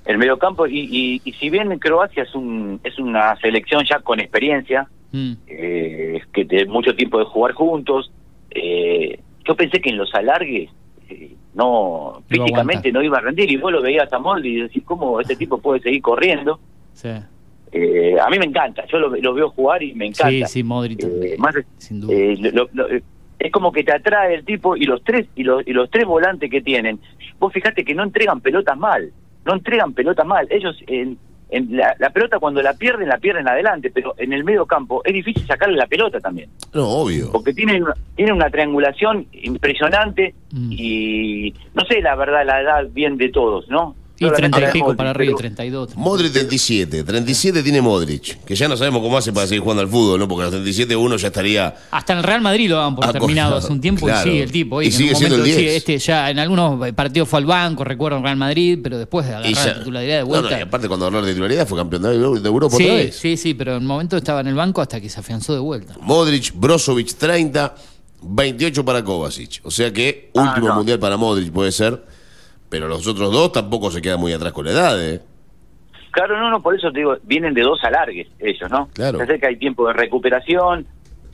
El 0.04 0.18
mediocampo, 0.18 0.66
y, 0.66 0.80
y, 0.80 1.20
y 1.24 1.32
si 1.34 1.48
bien 1.48 1.78
Croacia 1.78 2.24
es, 2.24 2.34
un, 2.34 2.80
es 2.82 2.98
una 2.98 3.36
selección 3.40 3.84
ya 3.88 4.00
con 4.00 4.20
experiencia, 4.20 4.88
Mm. 5.14 5.32
eh, 5.46 6.22
que 6.32 6.46
de 6.46 6.64
mucho 6.64 6.94
tiempo 6.96 7.18
de 7.18 7.26
jugar 7.26 7.52
juntos, 7.52 8.10
eh, 8.50 9.20
yo 9.46 9.54
pensé 9.54 9.78
que 9.82 9.90
en 9.90 9.98
los 9.98 10.14
alargues 10.14 10.70
no 11.54 12.22
físicamente 12.28 12.90
no 12.92 13.02
iba 13.02 13.18
a 13.18 13.20
rendir 13.20 13.50
y 13.50 13.56
vos 13.56 13.70
lo 13.72 13.82
veías 13.82 14.10
a 14.12 14.18
Moldi 14.18 14.48
y 14.48 14.60
decís 14.62 14.82
cómo 14.84 15.20
este 15.20 15.36
tipo 15.36 15.58
puede 15.58 15.80
seguir 15.80 16.00
corriendo 16.02 16.58
Sí, 16.94 17.08
Eh, 17.72 18.16
a 18.20 18.28
mí 18.28 18.38
me 18.38 18.44
encanta 18.46 18.84
yo 18.86 18.98
lo, 18.98 19.08
lo 19.16 19.34
veo 19.34 19.48
jugar 19.50 19.82
y 19.82 19.94
me 19.94 20.06
encanta. 20.06 20.28
Sí, 20.30 20.44
sí, 20.46 20.62
Modric, 20.62 21.02
Eh, 21.04 21.36
más 21.38 21.54
sin 21.78 22.00
duda. 22.02 22.12
eh, 22.14 22.36
lo- 22.52 22.68
lo- 22.74 22.88
eh, 22.90 23.02
es 23.38 23.50
como 23.50 23.72
que 23.72 23.82
te 23.82 23.92
atrae 23.92 24.34
el 24.34 24.44
tipo 24.44 24.76
y 24.76 24.84
los 24.84 25.02
tres 25.02 25.26
y 25.34 25.42
los, 25.42 25.66
y 25.66 25.72
los 25.72 25.90
tres 25.90 26.04
volantes 26.06 26.50
que 26.50 26.60
tienen. 26.60 27.00
Vos 27.38 27.52
fijate 27.52 27.82
que 27.84 27.94
no 27.94 28.02
entregan 28.02 28.40
pelotas 28.40 28.76
mal 28.78 29.10
no 29.44 29.54
entregan 29.54 29.92
pelotas 29.92 30.24
mal. 30.24 30.46
Ellos 30.50 30.76
en, 31.52 31.76
la, 31.76 31.94
la 31.98 32.10
pelota 32.10 32.38
cuando 32.38 32.60
la 32.62 32.72
pierden 32.74 33.08
la 33.08 33.18
pierden 33.18 33.46
adelante 33.46 33.90
pero 33.94 34.14
en 34.18 34.32
el 34.32 34.42
medio 34.42 34.66
campo 34.66 35.02
es 35.04 35.12
difícil 35.12 35.46
sacarle 35.46 35.76
la 35.76 35.86
pelota 35.86 36.18
también 36.18 36.48
No, 36.74 36.88
obvio. 36.88 37.30
porque 37.30 37.52
tienen 37.54 37.82
una, 37.84 37.94
tienen 38.16 38.34
una 38.34 38.50
triangulación 38.50 39.26
impresionante 39.32 40.34
Mm. 40.54 40.68
y 40.70 41.54
no 41.72 41.82
sé 41.86 42.02
la 42.02 42.14
verdad 42.14 42.44
la 42.44 42.60
edad 42.60 42.86
bien 42.92 43.16
de 43.16 43.30
todos 43.30 43.66
no 43.70 43.94
y 44.26 44.30
Solamente 44.30 44.50
30 44.50 44.58
y 44.58 44.60
la 44.62 44.72
pico 44.72 44.84
Modric, 44.86 44.96
para 44.98 45.10
arriba, 45.10 45.32
pero- 45.36 45.38
32. 45.54 45.96
Modric 45.96 46.32
37, 46.32 47.04
37 47.04 47.62
tiene 47.62 47.80
Modric, 47.80 48.44
que 48.44 48.54
ya 48.54 48.68
no 48.68 48.76
sabemos 48.76 49.02
cómo 49.02 49.16
hace 49.18 49.32
para 49.32 49.46
seguir 49.46 49.62
jugando 49.62 49.82
al 49.82 49.88
fútbol, 49.88 50.18
¿no? 50.20 50.28
Porque 50.28 50.42
a 50.42 50.44
los 50.46 50.52
37 50.52 50.94
uno 50.96 51.16
ya 51.16 51.28
estaría... 51.28 51.74
Hasta 51.90 52.12
en 52.12 52.18
el 52.20 52.24
Real 52.24 52.40
Madrid 52.40 52.68
lo 52.70 52.76
daban 52.76 52.94
por 52.96 53.06
Ah, 53.06 53.12
terminado 53.12 53.56
hace 53.56 53.72
un 53.72 53.80
tiempo 53.80 54.06
claro. 54.06 54.28
y 54.28 54.30
sigue 54.32 54.42
el 54.44 54.52
tipo. 54.52 54.82
Y 54.82 54.86
en 54.86 54.92
un 54.92 54.98
sigue 54.98 55.14
siendo 55.14 55.34
el 55.36 55.40
momento, 55.42 55.58
sí, 55.58 55.64
10. 55.64 55.76
este 55.76 55.98
ya 55.98 56.30
en 56.30 56.38
algunos 56.38 56.92
partidos 56.92 57.28
fue 57.28 57.38
al 57.40 57.46
banco, 57.46 57.84
recuerdo 57.84 58.18
en 58.18 58.24
Real 58.24 58.36
Madrid, 58.36 58.78
pero 58.82 58.98
después 58.98 59.26
de 59.26 59.34
agarrar 59.34 59.52
ya- 59.54 59.66
la 59.66 59.78
titularidad 59.78 60.14
de 60.16 60.20
No, 60.22 60.26
vuelta. 60.28 60.50
no, 60.50 60.58
y 60.58 60.62
aparte 60.62 60.88
cuando 60.88 61.06
ganó 61.06 61.20
la 61.20 61.28
titularidad 61.28 61.66
fue 61.66 61.78
campeón 61.78 62.02
de 62.02 62.08
de 62.18 62.48
Europa 62.48 62.76
otra 62.76 62.86
sí, 62.86 62.92
vez. 62.92 63.16
sí, 63.16 63.36
sí, 63.36 63.54
pero 63.54 63.72
en 63.72 63.78
un 63.82 63.86
momento 63.86 64.16
estaba 64.16 64.40
en 64.40 64.46
el 64.48 64.54
banco 64.54 64.80
hasta 64.80 65.00
que 65.00 65.08
se 65.08 65.20
afianzó 65.20 65.52
de 65.52 65.58
vuelta. 65.60 65.94
Modric, 66.00 66.52
Brozovic 66.54 67.14
30, 67.14 67.74
28 68.22 68.84
para 68.84 69.02
Kovacic. 69.02 69.60
O 69.64 69.70
sea 69.70 69.92
que 69.92 70.30
Ah, 70.36 70.48
último 70.48 70.68
no. 70.68 70.74
mundial 70.76 70.98
para 70.98 71.16
Modric 71.16 71.50
puede 71.52 71.72
ser, 71.72 72.02
pero 72.72 72.88
los 72.88 73.06
otros 73.06 73.30
dos 73.30 73.52
tampoco 73.52 73.90
se 73.90 74.00
quedan 74.00 74.18
muy 74.18 74.32
atrás 74.32 74.50
con 74.54 74.64
la 74.64 74.70
edad, 74.72 74.98
¿eh? 75.12 75.20
Claro, 76.10 76.38
no, 76.40 76.50
no, 76.50 76.62
por 76.62 76.74
eso 76.74 76.90
te 76.90 77.00
digo, 77.00 77.16
vienen 77.22 77.52
de 77.52 77.60
dos 77.60 77.78
alargues 77.84 78.28
ellos, 78.38 78.70
¿no? 78.70 78.88
Claro. 78.94 79.18
Ya 79.18 79.26
sé 79.26 79.38
que 79.38 79.46
hay 79.46 79.56
tiempo 79.56 79.86
de 79.86 79.92
recuperación, 79.92 80.86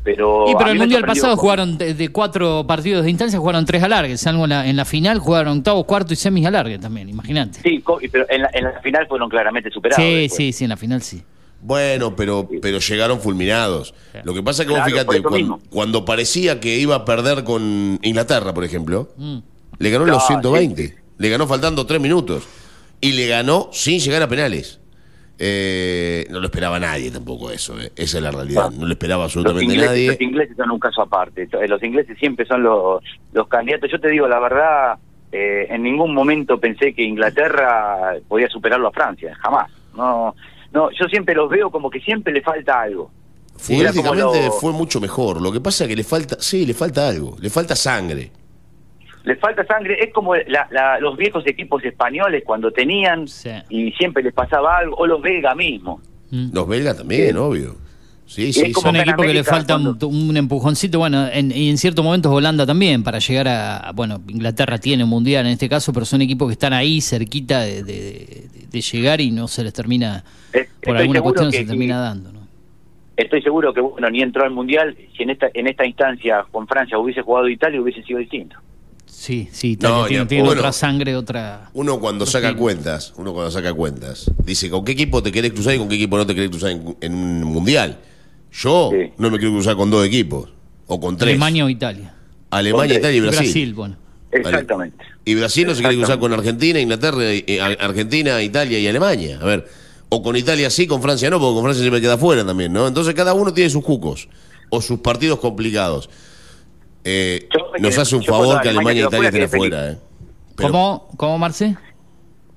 pero... 0.02 0.46
Y 0.48 0.54
pero 0.56 0.70
el 0.70 0.78
mundial 0.78 1.04
pasado 1.04 1.34
con- 1.36 1.38
jugaron 1.40 1.78
de, 1.78 1.94
de 1.94 2.08
cuatro 2.10 2.64
partidos 2.66 3.04
de 3.04 3.10
instancia, 3.10 3.38
jugaron 3.38 3.64
tres 3.64 3.82
alargues, 3.84 4.20
salvo 4.20 4.44
en 4.44 4.50
la, 4.50 4.66
en 4.68 4.74
la 4.76 4.84
final 4.84 5.20
jugaron 5.20 5.58
octavo, 5.58 5.84
cuarto 5.84 6.12
y 6.12 6.16
semis 6.16 6.44
alargues 6.44 6.80
también, 6.80 7.08
imagínate. 7.08 7.60
Sí, 7.60 7.82
pero 8.10 8.26
en 8.28 8.42
la, 8.42 8.50
en 8.52 8.64
la 8.64 8.80
final 8.80 9.06
fueron 9.06 9.28
claramente 9.28 9.70
superados. 9.70 10.04
Sí, 10.04 10.12
después. 10.22 10.36
sí, 10.36 10.52
sí, 10.52 10.64
en 10.64 10.70
la 10.70 10.76
final 10.76 11.02
sí. 11.02 11.22
Bueno, 11.60 12.14
pero, 12.14 12.48
pero 12.62 12.78
llegaron 12.78 13.20
fulminados. 13.20 13.94
Lo 14.24 14.32
que 14.34 14.42
pasa 14.44 14.62
es 14.62 14.68
que 14.68 14.74
vos 14.74 14.84
Claro, 14.88 15.10
fíjate, 15.12 15.46
cuando, 15.70 16.04
parecía 16.04 16.60
que 16.60 16.76
iba 16.78 16.94
a 16.96 17.04
perder 17.04 17.42
con 17.44 17.98
Inglaterra, 18.02 18.54
por 18.54 18.64
ejemplo, 18.64 19.08
Mm. 19.16 19.38
le 19.78 19.90
ganó 19.90 20.04
los 20.04 20.18
No, 20.18 20.26
120. 20.26 20.97
Le 21.18 21.28
ganó 21.28 21.46
faltando 21.46 21.84
tres 21.86 22.00
minutos. 22.00 22.46
Y 23.00 23.12
le 23.12 23.26
ganó 23.28 23.68
sin 23.72 24.00
llegar 24.00 24.22
a 24.22 24.28
penales. 24.28 24.80
Eh, 25.40 26.26
no 26.30 26.40
lo 26.40 26.46
esperaba 26.46 26.80
nadie 26.80 27.12
tampoco 27.12 27.52
eso, 27.52 27.78
eh. 27.80 27.92
esa 27.94 28.18
es 28.18 28.22
la 28.24 28.32
realidad. 28.32 28.70
No 28.72 28.86
lo 28.86 28.92
esperaba 28.92 29.22
Los 29.24 29.30
absolutamente 29.36 29.64
ingleses, 29.66 29.88
nadie. 29.90 30.06
los 30.08 30.20
ingleses 30.20 30.56
son 30.56 30.70
un 30.72 30.78
caso 30.80 31.02
aparte. 31.02 31.42
Eh, 31.52 31.68
Los 31.68 31.80
ingleses 31.84 32.18
siempre 32.18 32.44
son 32.44 32.64
los, 32.64 33.00
los 33.32 33.46
candidatos. 33.46 33.88
Yo 33.90 34.00
te 34.00 34.08
digo 34.08 34.26
la 34.26 34.40
verdad, 34.40 34.94
eh, 35.30 35.66
en 35.70 35.84
ningún 35.84 36.12
momento 36.12 36.58
pensé 36.58 36.92
que 36.92 37.02
Inglaterra 37.04 38.14
podía 38.26 38.48
superarlo 38.48 38.88
a 38.88 38.92
Francia, 38.92 39.32
jamás. 39.40 39.70
No, 39.94 40.34
no, 40.72 40.90
yo 40.90 41.06
siempre 41.06 41.36
los 41.36 41.48
veo 41.48 41.70
como 41.70 41.88
que 41.88 42.00
siempre 42.00 42.32
le 42.32 42.42
falta 42.42 42.80
algo. 42.80 43.08
Futbolísticamente 43.56 44.46
lo- 44.46 44.52
fue 44.52 44.72
mucho 44.72 45.00
mejor. 45.00 45.40
Lo 45.40 45.52
que 45.52 45.60
pasa 45.60 45.84
es 45.84 45.88
que 45.88 45.96
le 45.96 46.04
falta, 46.04 46.36
sí, 46.40 46.66
le 46.66 46.74
falta 46.74 47.08
algo, 47.08 47.36
le 47.40 47.48
falta 47.48 47.76
sangre. 47.76 48.30
Le 49.24 49.36
falta 49.36 49.64
sangre, 49.66 49.96
es 50.02 50.12
como 50.12 50.34
la- 50.34 50.66
la- 50.70 50.98
los 51.00 51.16
viejos 51.16 51.46
equipos 51.46 51.84
españoles 51.84 52.42
cuando 52.46 52.70
tenían 52.70 53.28
Sí. 53.28 53.50
y 53.68 53.92
siempre 53.92 54.22
les 54.22 54.32
pasaba 54.32 54.78
algo, 54.78 54.96
o 54.96 55.06
los 55.06 55.20
belgas 55.20 55.54
mismo. 55.56 56.00
Mm. 56.30 56.50
Los 56.54 56.68
belgas 56.68 56.96
también, 56.96 57.36
obvio. 57.36 57.76
Sí, 58.26 58.52
sí, 58.52 58.72
Son 58.74 58.94
equipos 58.94 59.24
que 59.24 59.32
le 59.32 59.42
falta 59.42 59.76
un, 59.76 59.84
cuando- 59.96 60.08
un 60.08 60.36
empujoncito, 60.36 60.98
bueno, 60.98 61.26
en- 61.32 61.50
y 61.50 61.70
en 61.70 61.78
ciertos 61.78 62.04
momentos 62.04 62.30
Holanda 62.30 62.66
también, 62.66 63.02
para 63.02 63.18
llegar 63.20 63.48
a, 63.48 63.92
bueno, 63.94 64.20
Inglaterra 64.28 64.76
tiene 64.76 65.04
un 65.04 65.08
mundial 65.10 65.46
en 65.46 65.52
este 65.52 65.66
caso, 65.68 65.94
pero 65.94 66.04
son 66.04 66.20
equipos 66.20 66.46
que 66.48 66.52
están 66.52 66.74
ahí 66.74 67.00
cerquita 67.00 67.60
de, 67.62 67.82
de- 67.82 67.92
de- 67.92 68.48
de 68.70 68.80
llegar 68.82 69.22
y 69.22 69.30
no 69.30 69.48
se 69.48 69.64
les 69.64 69.72
termina, 69.72 70.24
por 70.82 70.96
alguna 70.98 71.22
cuestión 71.22 71.50
que 71.50 71.58
se 71.58 71.64
termina 71.64 71.98
dando, 72.00 72.32
¿no? 72.32 72.38
Estoy 73.16 73.40
seguro 73.42 73.72
que 73.72 73.80
bueno 73.80 74.10
ni 74.10 74.20
entró 74.22 74.44
al 74.44 74.50
mundial. 74.50 74.94
Si 75.16 75.22
en 75.22 75.30
esta 75.30 75.48
en 75.54 75.66
esta 75.66 75.84
instancia 75.86 76.44
con 76.52 76.68
Francia 76.68 76.98
hubiese 76.98 77.22
jugado 77.22 77.48
Italia 77.48 77.80
hubiese 77.80 78.02
sido 78.04 78.18
distinto. 78.20 78.56
Sí, 79.10 79.48
sí, 79.52 79.72
Italia 79.72 79.96
No, 79.96 80.06
tiene, 80.06 80.26
tiene 80.26 80.44
bueno. 80.44 80.60
otra 80.60 80.72
sangre, 80.72 81.16
otra... 81.16 81.70
Uno 81.74 81.98
cuando 81.98 82.24
saca 82.26 82.54
cuentas, 82.54 83.12
uno 83.16 83.32
cuando 83.32 83.50
saca 83.50 83.72
cuentas, 83.74 84.30
dice 84.44 84.70
con 84.70 84.84
qué 84.84 84.92
equipo 84.92 85.22
te 85.22 85.32
querés 85.32 85.52
cruzar 85.52 85.74
y 85.74 85.78
con 85.78 85.88
qué 85.88 85.96
equipo 85.96 86.16
no 86.16 86.26
te 86.26 86.34
querés 86.34 86.50
cruzar 86.50 86.70
en, 86.70 86.96
en 87.00 87.14
un 87.14 87.44
mundial. 87.44 87.98
Yo 88.52 88.90
Sí. 88.92 89.12
no 89.18 89.30
me 89.30 89.38
quiero 89.38 89.52
cruzar 89.54 89.76
con 89.76 89.90
dos 89.90 90.06
equipos 90.06 90.50
o 90.86 91.00
con 91.00 91.16
tres. 91.16 91.30
Alemania 91.30 91.64
o 91.64 91.68
Italia. 91.68 92.14
Alemania, 92.50 92.96
Italia 92.98 93.14
y 93.14 93.18
Y 93.18 93.20
Brasil. 93.20 93.40
Brasil, 93.44 93.74
bueno. 93.74 93.96
Exactamente. 94.30 95.04
Y 95.24 95.34
Brasil 95.34 95.66
no 95.66 95.74
se 95.74 95.80
quiere 95.82 95.96
cruzar 95.96 96.18
con 96.18 96.32
Argentina, 96.32 96.78
Inglaterra, 96.80 97.18
eh, 97.24 97.60
Ar- 97.60 97.78
Argentina, 97.80 98.40
Italia 98.42 98.78
y 98.78 98.86
Alemania. 98.86 99.38
A 99.40 99.44
ver, 99.44 99.68
o 100.10 100.22
con 100.22 100.36
Italia 100.36 100.70
sí, 100.70 100.86
con 100.86 101.02
Francia 101.02 101.28
no, 101.30 101.38
porque 101.38 101.54
con 101.54 101.64
Francia 101.64 101.82
siempre 101.82 102.00
queda 102.00 102.16
fuera 102.16 102.44
también, 102.46 102.72
¿no? 102.72 102.86
Entonces 102.86 103.14
cada 103.14 103.34
uno 103.34 103.52
tiene 103.52 103.68
sus 103.68 103.82
cucos 103.84 104.28
o 104.70 104.80
sus 104.80 105.00
partidos 105.00 105.38
complicados. 105.40 106.08
Eh, 107.04 107.48
nos 107.80 107.96
hace 107.98 108.16
un 108.16 108.22
favor 108.24 108.60
que 108.60 108.68
Alemania 108.68 108.70
Alemania 108.70 109.02
y 109.02 109.06
Italia 109.06 109.30
fuera, 109.30 109.44
estén 109.44 109.60
afuera, 109.60 109.90
¿eh? 109.92 109.98
Pero- 110.56 110.70
¿Cómo, 110.72 111.08
¿Cómo, 111.16 111.38
Marce? 111.38 111.76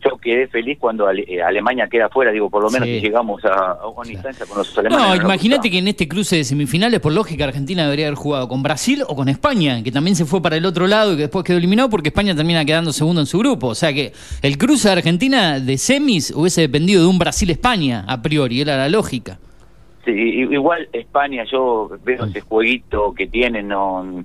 Yo 0.04 0.18
quedé 0.18 0.48
feliz 0.48 0.80
cuando 0.80 1.06
Ale- 1.08 1.26
eh, 1.28 1.44
Alemania 1.44 1.88
queda 1.88 2.10
fuera, 2.10 2.32
digo, 2.32 2.50
por 2.50 2.64
lo 2.64 2.72
menos 2.72 2.88
Sí. 2.88 2.96
si 2.96 3.02
llegamos 3.02 3.46
a, 3.46 3.74
a 3.74 3.88
una 3.88 4.12
instancia 4.12 4.48
con 4.48 4.58
los 4.58 4.76
alemanes. 4.76 5.08
No, 5.08 5.16
nos 5.16 5.24
imagínate 5.24 5.70
que 5.70 5.78
en 5.78 5.88
este 5.88 6.08
cruce 6.08 6.38
de 6.38 6.44
semifinales, 6.44 7.00
por 7.00 7.12
lógica, 7.14 7.44
Argentina 7.44 7.84
debería 7.84 8.08
haber 8.08 8.18
jugado 8.18 8.48
con 8.48 8.64
Brasil 8.64 9.04
o 9.08 9.16
con 9.16 9.30
España, 9.30 9.84
que 9.84 9.92
también 9.92 10.16
se 10.16 10.26
fue 10.26 10.42
para 10.42 10.56
el 10.58 10.66
otro 10.66 10.88
lado 10.88 11.14
y 11.14 11.18
que 11.18 11.22
después 11.24 11.46
quedó 11.46 11.58
eliminado 11.60 11.88
porque 11.92 12.10
España 12.10 12.36
termina 12.36 12.66
quedando 12.66 12.92
segundo 12.92 13.22
en 13.22 13.28
su 13.28 13.38
grupo. 13.38 13.68
O 13.68 13.76
sea 13.76 13.94
que 13.94 14.12
el 14.42 14.58
cruce 14.58 14.88
de 14.88 14.94
Argentina 14.94 15.60
de 15.60 15.78
semis 15.78 16.32
hubiese 16.36 16.62
dependido 16.62 17.04
de 17.04 17.08
un 17.08 17.20
Brasil-España, 17.20 18.04
a 18.08 18.24
priori, 18.24 18.60
era 18.60 18.78
la 18.78 18.90
lógica. 18.90 19.38
Sí, 20.06 20.12
igual 20.12 20.90
España, 20.94 21.44
yo 21.44 21.90
veo 22.04 22.26
ese 22.26 22.42
jueguito 22.42 23.14
que 23.14 23.28
tienen, 23.28 23.68
no, 23.68 24.24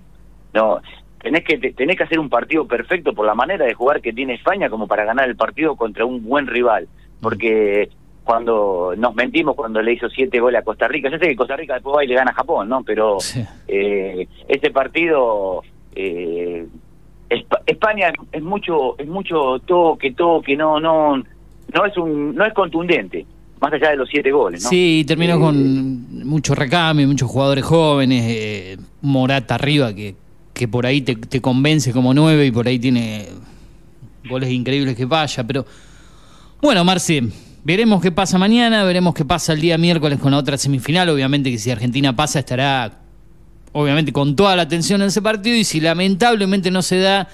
no, 0.55 0.81
tenés 1.21 1.45
que 1.45 1.59
tenés 1.73 1.97
que 1.97 2.05
hacer 2.05 2.19
un 2.19 2.31
partido 2.31 2.67
perfecto 2.67 3.13
por 3.13 3.27
la 3.27 3.35
manera 3.35 3.67
de 3.67 3.75
jugar 3.75 4.01
que 4.01 4.13
tiene 4.13 4.35
España 4.35 4.71
como 4.71 4.87
para 4.87 5.05
ganar 5.05 5.29
el 5.29 5.37
partido 5.37 5.77
contra 5.77 6.05
un 6.07 6.23
buen 6.25 6.47
rival, 6.47 6.89
porque 7.21 7.91
cuando 8.25 8.95
nos 8.97 9.15
mentimos 9.15 9.55
cuando 9.55 9.83
le 9.83 9.93
hizo 9.93 10.09
siete 10.09 10.41
goles 10.41 10.61
a 10.61 10.65
Costa 10.65 10.89
Rica, 10.89 11.11
yo 11.11 11.19
sé 11.19 11.29
que 11.29 11.37
Costa 11.37 11.57
Rica 11.57 11.75
después 11.75 11.97
va 11.97 12.05
y 12.05 12.09
le 12.09 12.15
gana 12.15 12.31
a 12.31 12.35
Japón, 12.35 12.69
¿no? 12.69 12.83
Pero 12.83 13.21
Sí. 13.21 13.45
eh, 13.69 14.27
este 14.49 14.71
partido 14.71 15.63
eh, 15.95 16.67
Espa- 17.29 17.61
España 17.67 18.13
es 18.33 18.43
mucho 18.43 18.97
es 18.99 19.07
mucho 19.09 19.59
toque 19.67 20.13
toque 20.13 20.57
no 20.57 20.79
no 20.79 21.17
no 21.17 21.85
es 21.85 21.97
un 21.97 22.35
no 22.37 22.45
es 22.47 22.55
contundente 22.55 23.27
más 23.61 23.73
allá 23.73 23.91
de 23.91 23.97
los 23.97 24.09
siete 24.09 24.31
goles 24.31 24.63
¿no? 24.63 24.69
Sí, 24.69 25.05
terminó 25.07 25.37
Eh, 25.37 25.41
con 25.41 26.27
mucho 26.27 26.55
recambio, 26.55 27.07
muchos 27.07 27.31
jugadores 27.31 27.65
jóvenes, 27.65 28.25
eh, 28.27 28.77
Morata 29.03 29.55
arriba 29.55 29.95
que, 29.95 30.15
que 30.53 30.69
por 30.69 30.87
ahí 30.87 31.01
te, 31.03 31.17
te 31.17 31.41
convence 31.41 31.93
como 31.93 32.13
nueve 32.13 32.47
y 32.47 32.51
por 32.51 32.67
ahí 32.69 32.79
tiene 32.79 33.27
goles 34.29 34.51
increíbles 34.51 34.97
que 34.97 35.05
vaya, 35.05 35.45
pero 35.45 35.65
bueno, 36.61 36.85
Marce, 36.85 37.23
veremos 37.65 38.01
qué 38.03 38.11
pasa 38.11 38.39
mañana, 38.39 38.83
veremos 38.85 39.15
qué 39.15 39.25
pasa 39.25 39.53
el 39.53 39.61
día 39.61 39.79
miércoles 39.79 40.19
con 40.19 40.33
la 40.33 40.39
otra 40.39 40.57
semifinal, 40.59 41.09
obviamente 41.09 41.51
que 41.51 41.59
si 41.59 41.71
Argentina 41.71 42.15
pasa 42.15 42.41
estará 42.41 43.01
obviamente 43.73 44.13
con 44.13 44.35
toda 44.35 44.57
la 44.57 44.63
atención 44.63 45.03
en 45.03 45.09
ese 45.09 45.21
partido 45.21 45.55
y 45.55 45.65
si 45.65 45.81
lamentablemente 45.81 46.71
no 46.71 46.81
se 46.83 46.99
da 46.99 47.29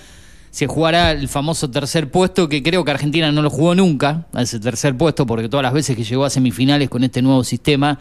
se 0.53 0.67
jugará 0.67 1.13
el 1.13 1.29
famoso 1.29 1.71
tercer 1.71 2.11
puesto, 2.11 2.47
que 2.47 2.63
creo 2.63 2.85
que 2.85 2.91
Argentina 2.91 3.33
no 3.33 3.41
lo 3.41 3.49
jugó 3.49 3.75
nunca, 3.75 4.27
a 4.35 4.43
ese 4.43 4.61
tercer 4.61 4.95
puesto, 4.95 5.27
porque 5.27 5.49
todas 5.49 5.65
las 5.65 5.73
veces 5.73 5.97
que 5.97 6.05
llegó 6.05 6.27
a 6.27 6.31
semifinales 6.31 6.91
con 6.91 7.03
este 7.03 7.23
nuevo 7.23 7.43
sistema, 7.43 7.99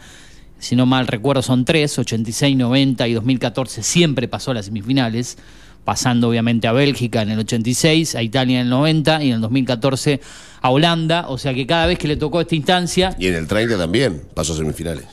si 0.58 0.76
no 0.76 0.84
mal 0.84 1.06
recuerdo 1.06 1.40
son 1.40 1.64
tres, 1.64 1.98
86, 1.98 2.54
90 2.54 3.08
y 3.08 3.14
2014, 3.14 3.82
siempre 3.82 4.28
pasó 4.28 4.50
a 4.50 4.54
las 4.54 4.66
semifinales, 4.66 5.38
pasando 5.84 6.28
obviamente 6.28 6.68
a 6.68 6.72
Bélgica 6.72 7.22
en 7.22 7.30
el 7.30 7.38
86, 7.38 8.16
a 8.16 8.22
Italia 8.22 8.60
en 8.60 8.66
el 8.66 8.70
90 8.70 9.24
y 9.24 9.28
en 9.30 9.36
el 9.36 9.40
2014 9.40 10.20
a 10.60 10.70
Holanda, 10.70 11.28
o 11.28 11.38
sea 11.38 11.54
que 11.54 11.66
cada 11.66 11.86
vez 11.86 11.98
que 11.98 12.06
le 12.06 12.18
tocó 12.18 12.42
esta 12.42 12.54
instancia... 12.54 13.16
Y 13.18 13.28
en 13.28 13.34
el 13.34 13.48
30 13.48 13.78
también 13.78 14.20
pasó 14.34 14.52
a 14.52 14.56
semifinales. 14.56 15.06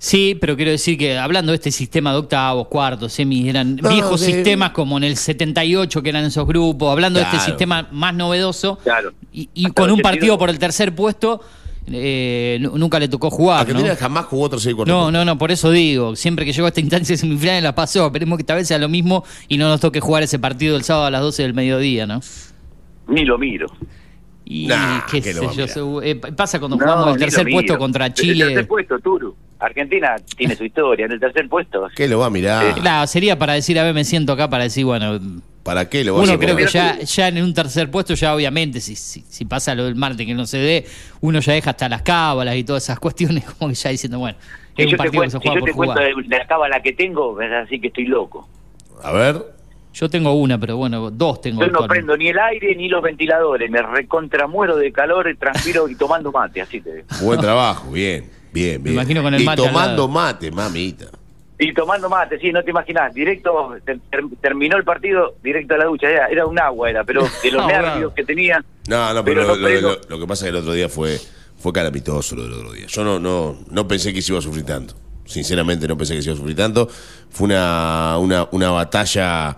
Sí, 0.00 0.36
pero 0.40 0.54
quiero 0.56 0.70
decir 0.70 0.96
que 0.96 1.18
hablando 1.18 1.50
de 1.50 1.56
este 1.56 1.72
sistema 1.72 2.12
de 2.12 2.18
octavos, 2.18 2.68
cuartos, 2.68 3.12
semis, 3.12 3.48
eran 3.48 3.74
No, 3.76 3.88
viejos 3.88 4.20
de- 4.20 4.26
sistemas 4.32 4.70
como 4.70 4.96
en 4.96 5.02
el 5.04 5.16
78 5.16 6.02
que 6.02 6.08
eran 6.08 6.24
esos 6.24 6.46
grupos, 6.46 6.92
hablando 6.92 7.18
de 7.18 7.24
este 7.24 7.40
sistema 7.40 7.88
más 7.90 8.14
novedoso 8.14 8.78
Claro. 8.84 9.12
y, 9.32 9.48
con 9.72 9.86
el 9.86 9.96
un 9.96 10.00
partido 10.00 10.34
82. 10.34 10.38
por 10.38 10.50
el 10.50 10.58
tercer 10.60 10.94
puesto, 10.94 11.40
eh, 11.90 12.58
nu- 12.60 12.78
nunca 12.78 13.00
le 13.00 13.08
tocó 13.08 13.28
jugar. 13.28 13.56
¿no? 13.66 13.70
Argentina 13.72 13.96
jamás 13.96 14.26
jugó 14.26 14.44
otro 14.44 14.60
seis 14.60 14.76
cuartos. 14.76 14.94
No, 14.94 15.10
no, 15.10 15.24
no, 15.24 15.36
por 15.36 15.50
eso 15.50 15.72
digo, 15.72 16.14
siempre 16.14 16.44
que 16.44 16.52
llegó 16.52 16.66
a 16.66 16.68
esta 16.68 16.80
instancia 16.80 17.14
de 17.14 17.16
semifinales 17.18 17.62
la 17.64 17.74
pasó, 17.74 18.06
esperemos 18.06 18.36
que 18.36 18.42
esta 18.42 18.54
vez 18.54 18.68
sea 18.68 18.78
lo 18.78 18.88
mismo 18.88 19.24
y 19.48 19.56
no 19.58 19.68
nos 19.68 19.80
toque 19.80 19.98
jugar 19.98 20.22
ese 20.22 20.38
partido 20.38 20.76
el 20.76 20.84
sábado 20.84 21.06
a 21.06 21.10
las 21.10 21.22
12 21.22 21.42
del 21.42 21.54
mediodía, 21.54 22.06
¿no? 22.06 22.20
Ni 23.08 23.24
lo 23.24 23.36
miro. 23.36 23.66
Y 24.44 24.66
Nah, 24.68 25.00
qué 25.10 25.20
que 25.20 25.32
sé 25.34 25.40
yo, 25.74 26.02
eh, 26.02 26.14
pasa 26.14 26.58
cuando 26.60 26.76
No, 26.76 26.84
jugamos 26.84 27.14
el 27.14 27.18
tercer 27.18 27.48
puesto 27.50 27.76
contra 27.78 28.06
El 28.06 28.14
Chile. 28.14 28.44
tercer 28.46 28.68
puesto, 28.68 28.98
Turu. 29.00 29.34
Argentina 29.58 30.16
tiene 30.36 30.54
su 30.56 30.64
historia. 30.64 31.06
En 31.06 31.12
el 31.12 31.20
tercer 31.20 31.48
puesto. 31.48 31.88
¿Qué 31.94 32.08
lo 32.08 32.18
va 32.20 32.26
a 32.26 32.30
mirar? 32.30 32.74
Claro, 32.74 33.06
sería 33.06 33.38
para 33.38 33.54
decir, 33.54 33.78
a 33.78 33.82
ver, 33.82 33.94
me 33.94 34.04
siento 34.04 34.32
acá 34.32 34.48
para 34.48 34.64
decir, 34.64 34.84
bueno, 34.84 35.18
¿Para 35.62 35.88
qué 35.88 36.02
lo 36.04 36.14
va 36.14 36.20
a 36.20 36.22
Uno 36.22 36.32
mirar? 36.38 36.54
creo 36.54 36.56
que 36.56 36.72
ya, 36.72 36.98
ya 37.00 37.28
en 37.28 37.42
un 37.42 37.52
tercer 37.52 37.90
puesto, 37.90 38.14
ya 38.14 38.34
obviamente, 38.34 38.80
si, 38.80 38.96
si, 38.96 39.20
si 39.28 39.44
pasa 39.44 39.74
lo 39.74 39.84
del 39.84 39.96
martes 39.96 40.26
que 40.26 40.32
no 40.34 40.46
se 40.46 40.56
dé, 40.58 40.86
uno 41.20 41.40
ya 41.40 41.52
deja 41.52 41.70
hasta 41.70 41.88
las 41.88 42.02
cábalas 42.02 42.56
y 42.56 42.64
todas 42.64 42.84
esas 42.84 42.98
cuestiones, 42.98 43.44
como 43.58 43.68
que 43.68 43.74
ya 43.74 43.90
diciendo, 43.90 44.18
bueno, 44.18 44.38
Si 44.76 44.82
es 44.82 44.86
un 44.86 44.92
yo 44.92 44.96
te, 44.96 44.96
partido 44.96 45.22
que 45.24 45.30
se 45.30 45.38
cuento, 45.38 45.40
si 45.40 45.48
juega 45.48 45.60
yo 45.60 45.64
te 45.66 45.72
por 45.72 45.76
cuento 45.76 45.94
jugar. 46.14 46.28
de 46.28 46.38
la 46.38 46.46
cábala 46.46 46.80
que 46.82 46.92
tengo, 46.92 47.40
es 47.42 47.52
así 47.52 47.80
que 47.80 47.88
estoy 47.88 48.06
loco. 48.06 48.48
A 49.02 49.12
ver. 49.12 49.58
Yo 49.92 50.08
tengo 50.08 50.32
una, 50.32 50.58
pero 50.60 50.76
bueno, 50.76 51.10
dos 51.10 51.40
tengo. 51.40 51.60
Yo 51.60 51.70
no 51.72 51.86
prendo 51.88 52.16
ni 52.16 52.28
el 52.28 52.38
aire 52.38 52.74
ni 52.76 52.88
los 52.88 53.02
ventiladores. 53.02 53.68
Me 53.70 53.82
recontramuero 53.82 54.76
de 54.76 54.92
calor, 54.92 55.26
transpiro 55.40 55.88
y 55.88 55.96
tomando 55.96 56.30
mate. 56.30 56.60
Así 56.60 56.80
te 56.80 56.94
digo. 56.96 57.06
Buen 57.22 57.40
trabajo, 57.40 57.90
bien, 57.90 58.30
bien, 58.52 58.82
bien. 58.82 58.94
imagino 58.94 59.22
con 59.22 59.34
el 59.34 59.42
y 59.42 59.44
mate 59.44 59.62
al 59.62 59.68
tomando 59.68 60.08
mate, 60.08 60.50
mamita. 60.50 61.06
Y 61.60 61.74
tomando 61.74 62.08
mate, 62.08 62.38
sí, 62.38 62.52
no 62.52 62.62
te 62.62 62.70
imaginas. 62.70 63.12
Directo, 63.12 63.74
ter- 63.84 63.98
ter- 64.10 64.22
terminó 64.40 64.76
el 64.76 64.84
partido, 64.84 65.34
directo 65.42 65.74
a 65.74 65.78
la 65.78 65.86
ducha. 65.86 66.08
Era, 66.08 66.26
era 66.28 66.46
un 66.46 66.56
agua, 66.58 66.88
era, 66.88 67.02
pero 67.02 67.22
de 67.42 67.50
los 67.50 67.62
Ah, 67.64 67.66
nervios 67.66 68.12
que 68.14 68.24
tenía. 68.24 68.64
No, 68.88 69.12
no, 69.12 69.24
pero, 69.24 69.40
Pero 69.42 69.42
lo, 69.42 69.48
no 69.48 69.56
lo- 69.56 69.66
prendo. 69.66 69.88
lo- 69.88 70.00
lo 70.08 70.20
que 70.20 70.26
pasa 70.28 70.44
es 70.46 70.52
que 70.52 70.56
el 70.56 70.62
otro 70.62 70.72
día 70.72 70.88
fue, 70.88 71.18
fue 71.58 71.72
calamitoso 71.72 72.36
lo 72.36 72.44
del 72.44 72.52
otro 72.52 72.72
día. 72.72 72.86
Yo 72.86 73.02
no, 73.02 73.18
no, 73.18 73.58
no 73.70 73.88
pensé 73.88 74.12
que 74.14 74.22
se 74.22 74.30
iba 74.32 74.38
a 74.38 74.42
sufrir 74.42 74.64
tanto. 74.64 74.94
Sinceramente 75.24 75.88
no 75.88 75.98
pensé 75.98 76.14
que 76.14 76.22
se 76.22 76.28
iba 76.28 76.34
a 76.34 76.38
sufrir 76.38 76.56
tanto. 76.56 76.88
Fue 77.28 77.46
una, 77.46 78.16
una, 78.18 78.48
una 78.52 78.70
batalla 78.70 79.56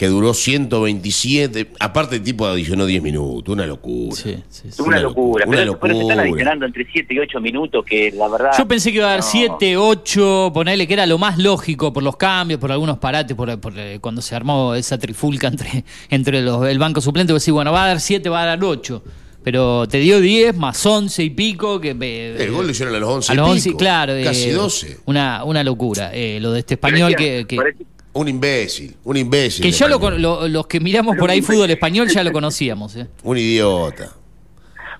que 0.00 0.06
duró 0.06 0.32
127. 0.32 1.72
Aparte 1.78 2.16
el 2.16 2.22
tipo 2.22 2.46
adicionó 2.46 2.86
10 2.86 3.02
minutos. 3.02 3.52
Una 3.52 3.66
locura. 3.66 4.16
Sí, 4.16 4.36
sí, 4.48 4.68
sí. 4.70 4.80
Una, 4.82 4.88
Una 4.96 5.00
locura. 5.00 5.44
locura, 5.44 5.46
pero, 5.50 5.72
una 5.72 5.80
pero 5.80 5.94
se 5.94 6.00
están 6.00 6.16
locura. 6.16 6.22
adicionando 6.32 6.64
entre 6.66 6.86
7 6.90 7.14
y 7.14 7.18
8 7.18 7.40
minutos 7.40 7.84
que 7.84 8.10
la 8.12 8.28
verdad... 8.28 8.50
Yo 8.56 8.66
pensé 8.66 8.90
que 8.92 8.96
iba 8.96 9.08
a 9.08 9.10
dar 9.10 9.20
no. 9.20 9.26
7, 9.26 9.76
8, 9.76 10.50
ponerle 10.54 10.86
que 10.86 10.94
era 10.94 11.04
lo 11.04 11.18
más 11.18 11.36
lógico 11.36 11.92
por 11.92 12.02
los 12.02 12.16
cambios, 12.16 12.58
por 12.58 12.72
algunos 12.72 12.96
parates, 12.96 13.36
por, 13.36 13.60
por, 13.60 13.78
eh, 13.78 13.98
cuando 14.00 14.22
se 14.22 14.34
armó 14.34 14.74
esa 14.74 14.96
trifulca 14.96 15.48
entre, 15.48 15.84
entre 16.08 16.40
los, 16.40 16.66
el 16.66 16.78
banco 16.78 17.02
suplente, 17.02 17.34
vos 17.34 17.42
decís, 17.42 17.52
bueno, 17.52 17.70
va 17.70 17.84
a 17.84 17.88
dar 17.88 18.00
7, 18.00 18.26
va 18.30 18.42
a 18.42 18.46
dar 18.46 18.64
8. 18.64 19.02
Pero 19.42 19.86
te 19.86 19.98
dio 19.98 20.18
10 20.20 20.56
más 20.56 20.84
11 20.84 21.22
y 21.24 21.30
pico. 21.30 21.78
que 21.80 21.94
eh, 22.00 22.36
El 22.38 22.52
gol 22.52 22.64
lo 22.66 22.72
hicieron 22.72 22.94
a 22.94 22.98
los 22.98 23.08
11 23.10 23.32
A 23.32 23.34
y 23.34 23.36
los 23.36 23.48
11, 23.50 23.68
pico. 23.68 23.78
claro. 23.78 24.12
Casi 24.24 24.48
eh, 24.48 24.52
12. 24.54 24.98
Una, 25.06 25.44
una 25.44 25.62
locura. 25.62 26.10
eh, 26.14 26.38
lo 26.40 26.52
de 26.52 26.60
este 26.60 26.74
español 26.74 27.14
que, 27.16 27.46
que, 27.46 27.56
Parecía- 27.56 27.86
Un 28.12 28.28
imbécil. 28.28 28.96
Un 29.04 29.16
imbécil. 29.16 29.62
que 29.64 29.70
ya 29.70 29.86
lo, 29.88 29.94
español. 29.96 30.12
con- 30.14 30.22
lo- 30.22 30.48
los 30.48 30.66
que 30.66 30.80
miramos 30.80 31.16
por 31.16 31.30
ahí 31.30 31.42
fútbol 31.42 31.70
español 31.70 32.08
ya 32.08 32.24
lo 32.24 32.32
conocíamos. 32.32 32.96
eh. 32.96 33.06
Un 33.22 33.38
idiota. 33.38 34.10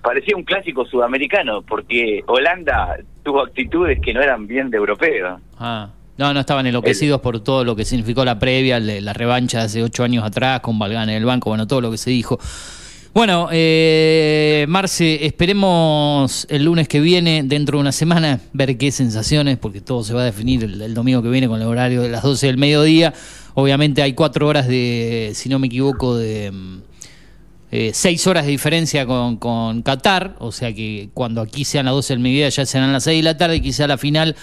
parecía 0.01 0.35
un 0.35 0.43
clásico 0.43 0.83
sudamericano, 0.85 1.61
porque 1.61 2.23
Holanda 2.25 2.97
tuvo 3.23 3.41
actitudes 3.41 3.99
que 4.01 4.13
no 4.15 4.21
eran 4.21 4.47
bien 4.47 4.69
de 4.71 4.77
europeo. 4.77 5.39
Ah. 5.59 5.89
No, 6.17 6.33
no 6.33 6.39
estaban 6.39 6.65
enloquecidos 6.67 7.21
por 7.21 7.39
todo 7.41 7.63
lo 7.63 7.75
que 7.75 7.85
significó 7.85 8.25
la 8.25 8.39
previa, 8.39 8.79
le- 8.79 8.99
la 9.01 9.13
revancha 9.13 9.59
de 9.59 9.65
hace 9.65 9.83
ocho 9.83 10.03
años 10.03 10.23
atrás 10.23 10.59
con 10.61 10.79
Valgán 10.79 11.09
en 11.09 11.15
el 11.17 11.25
banco, 11.25 11.49
bueno, 11.51 11.67
todo 11.67 11.81
lo 11.81 11.91
que 11.91 11.97
se 11.97 12.09
dijo. 12.09 12.39
Bueno, 13.13 13.49
eh, 13.51 14.65
Marce, 14.69 15.25
esperemos 15.25 16.47
el 16.49 16.63
lunes 16.63 16.87
que 16.87 17.01
viene, 17.01 17.43
dentro 17.43 17.77
de 17.77 17.81
una 17.81 17.91
semana, 17.91 18.39
ver 18.53 18.77
qué 18.77 18.89
sensaciones, 18.89 19.57
porque 19.57 19.81
todo 19.81 20.03
se 20.05 20.13
va 20.13 20.21
a 20.21 20.25
definir 20.25 20.63
el, 20.63 20.81
el 20.81 20.93
domingo 20.93 21.21
que 21.21 21.27
viene 21.27 21.49
con 21.49 21.61
el 21.61 21.67
horario 21.67 22.03
de 22.03 22.09
las 22.09 22.23
12 22.23 22.47
del 22.47 22.57
mediodía. 22.57 23.13
Obviamente 23.53 24.01
hay 24.01 24.13
cuatro 24.13 24.47
horas 24.47 24.65
de, 24.67 25.31
si 25.35 25.49
no 25.49 25.59
me 25.59 25.67
equivoco, 25.67 26.15
de... 26.15 26.51
mm, 26.51 26.77
eh, 27.73 27.91
seis 27.93 28.27
horas 28.27 28.45
de 28.45 28.51
diferencia 28.51 29.05
con, 29.05 29.37
con 29.37 29.81
Qatar, 29.81 30.35
o 30.39 30.51
sea 30.51 30.73
que 30.73 31.09
cuando 31.13 31.39
aquí 31.41 31.63
sean 31.63 31.85
las 31.85 31.93
12 31.93 32.13
del 32.13 32.19
mediodía 32.19 32.49
ya 32.49 32.65
serán 32.65 32.91
las 32.91 33.05
6 33.05 33.19
de 33.19 33.23
la 33.23 33.37
tarde, 33.37 33.61
quizá 33.61 33.87
la 33.87 33.97
final 33.97 34.35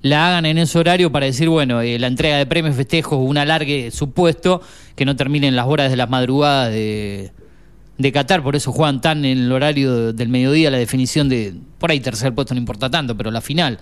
la 0.00 0.28
hagan 0.28 0.46
en 0.46 0.56
ese 0.56 0.78
horario 0.78 1.12
para 1.12 1.26
decir, 1.26 1.50
bueno, 1.50 1.82
eh, 1.82 1.98
la 1.98 2.06
entrega 2.06 2.38
de 2.38 2.46
premios, 2.46 2.74
festejos, 2.76 3.18
un 3.18 3.36
alargue 3.36 3.90
supuesto, 3.90 4.62
que 4.96 5.04
no 5.04 5.14
terminen 5.14 5.56
las 5.56 5.66
horas 5.66 5.90
de 5.90 5.96
las 5.96 6.08
madrugadas 6.08 6.72
de, 6.72 7.32
de 8.00 8.12
Qatar, 8.12 8.42
por 8.42 8.56
eso 8.56 8.72
juegan 8.72 9.00
tan 9.00 9.24
en 9.24 9.38
el 9.38 9.52
horario 9.52 10.12
del 10.12 10.28
mediodía 10.28 10.70
la 10.70 10.78
definición 10.78 11.28
de, 11.28 11.54
por 11.78 11.90
ahí 11.90 12.00
tercer 12.00 12.34
puesto 12.34 12.54
no 12.54 12.60
importa 12.60 12.90
tanto, 12.90 13.16
pero 13.16 13.30
la 13.30 13.40
final. 13.40 13.78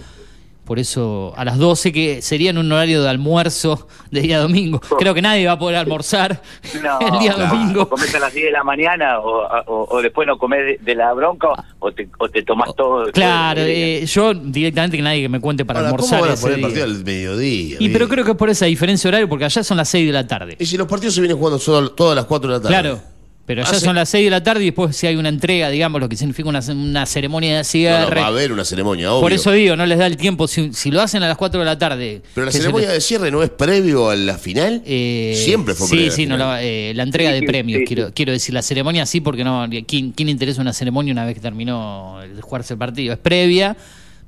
Por 0.65 0.79
eso 0.79 1.33
a 1.35 1.47
las 1.47 1.57
12, 1.57 1.93
que 1.93 2.21
sería 2.21 2.51
en 2.51 2.59
un 2.59 2.71
horario 2.71 3.03
de 3.03 3.09
almuerzo 3.09 3.89
de 4.11 4.21
día 4.21 4.39
domingo. 4.39 4.81
Creo 4.99 5.15
que 5.15 5.23
nadie 5.23 5.47
va 5.47 5.53
a 5.53 5.59
poder 5.59 5.77
almorzar 5.79 6.43
No, 6.83 6.99
el 7.01 7.19
día 7.21 7.33
claro. 7.33 7.55
domingo. 7.57 7.83
O 7.85 7.89
comes 7.89 8.15
a 8.15 8.19
las 8.19 8.35
10 8.35 8.45
de 8.45 8.53
la 8.53 8.63
mañana 8.65 9.19
o, 9.21 9.47
o- 9.67 9.87
o 9.97 10.03
después 10.03 10.27
no 10.29 10.37
comes 10.37 10.61
de, 10.67 10.79
de 10.83 10.95
la 10.95 11.15
bronca 11.15 11.49
o 11.79 11.91
te, 11.93 12.07
o 12.19 12.29
te 12.29 12.43
tomás 12.43 12.77
todo. 12.77 13.11
Claro, 13.13 13.61
todo 13.63 13.67
eh, 13.71 14.05
yo 14.05 14.35
directamente 14.35 14.99
que 14.99 15.03
nadie 15.03 15.23
que 15.23 15.31
me 15.31 15.41
cuente 15.41 15.65
para 15.65 15.79
Ahora, 15.81 15.93
¿cómo 15.97 16.03
almorzar 16.15 16.21
van 16.29 16.37
a 16.37 16.41
poner 16.41 16.57
día. 16.59 16.67
partido 16.67 16.85
al 16.85 17.03
mediodía? 17.03 17.77
Y 17.81 17.89
pero 17.89 18.07
creo 18.07 18.25
que 18.27 18.31
es 18.33 18.37
por 18.37 18.51
esa 18.51 18.67
diferencia 18.67 19.09
horaria, 19.09 19.27
porque 19.27 19.47
allá 19.47 19.65
son 19.65 19.79
las 19.79 19.89
6 19.89 20.07
de 20.07 20.13
la 20.13 20.27
tarde. 20.27 20.57
Y 20.61 20.67
si 20.67 20.77
los 20.77 20.87
partidos 20.87 21.15
se 21.15 21.23
vienen 21.23 21.39
jugando 21.39 21.59
solo- 21.59 21.93
todas 21.93 22.15
las 22.15 22.27
4 22.27 22.47
de 22.51 22.57
la 22.59 22.63
tarde. 22.63 22.75
Claro, 22.75 23.01
pero 23.49 23.63
allá 23.63 23.71
Hace- 23.73 23.81
son 23.87 23.97
las 23.97 24.09
6 24.11 24.25
de 24.27 24.31
la 24.31 24.43
tarde 24.43 24.63
y 24.63 24.67
después 24.67 24.95
si 24.95 25.07
hay 25.07 25.17
una 25.17 25.31
entrega, 25.31 25.71
digamos, 25.71 26.01
lo 26.01 26.09
que 26.09 26.17
significa 26.17 26.49
una, 26.51 26.61
una 26.71 27.07
ceremonia 27.07 27.49
de 27.49 27.55
No, 27.55 27.59
no, 27.61 27.65
cierre. 27.65 28.21
va 28.21 28.27
a 28.27 28.29
haber 28.29 28.53
una 28.53 28.65
ceremonia, 28.65 29.11
obvio. 29.11 29.23
por 29.23 29.33
eso 29.33 29.51
digo, 29.51 29.75
no 29.75 29.87
les 29.87 29.99
da 29.99 30.07
el 30.07 30.17
tiempo. 30.19 30.47
Si, 30.47 30.73
si 30.75 30.91
lo 30.91 31.01
hacen 31.01 31.23
a 31.23 31.29
las 31.29 31.37
4 31.39 31.59
de 31.59 31.65
la 31.67 31.79
tarde. 31.79 32.21
Pero 32.35 32.45
la 32.47 32.53
ceremonia 32.53 32.89
les- 32.89 32.95
de 32.97 33.01
cierre 33.01 33.31
no 33.31 33.43
es 33.43 33.49
previo 33.51 34.11
a 34.11 34.17
la 34.17 34.37
final. 34.39 34.83
Eh, 34.87 35.33
Siempre 35.45 35.75
fue 35.75 35.87
Sí, 35.89 35.95
previo 35.95 36.07
a 36.07 36.11
la 36.11 36.15
sí, 36.17 36.27
no, 36.27 36.37
la, 36.37 36.63
eh, 36.63 36.93
la 36.95 37.03
entrega 37.03 37.31
Sí, 37.31 37.35
de 37.35 37.41
sí, 37.41 37.47
premios, 37.47 37.79
sí, 37.81 37.85
quiero, 37.87 38.07
sí. 38.09 38.13
quiero 38.15 38.33
decir. 38.33 38.55
La 38.55 38.63
ceremonia 38.63 39.07
sí, 39.07 39.21
porque 39.23 39.43
no. 39.45 39.67
¿quién, 39.87 40.13
quién 40.13 40.29
interesa 40.29 40.61
una 40.61 40.75
ceremonia 40.75 41.13
una 41.13 41.25
vez 41.25 41.35
que 41.35 41.41
terminó 41.41 42.21
el 42.23 42.41
jugarse 42.43 42.75
el 42.75 42.79
partido? 42.79 43.15
Es 43.15 43.19
previa, 43.19 43.77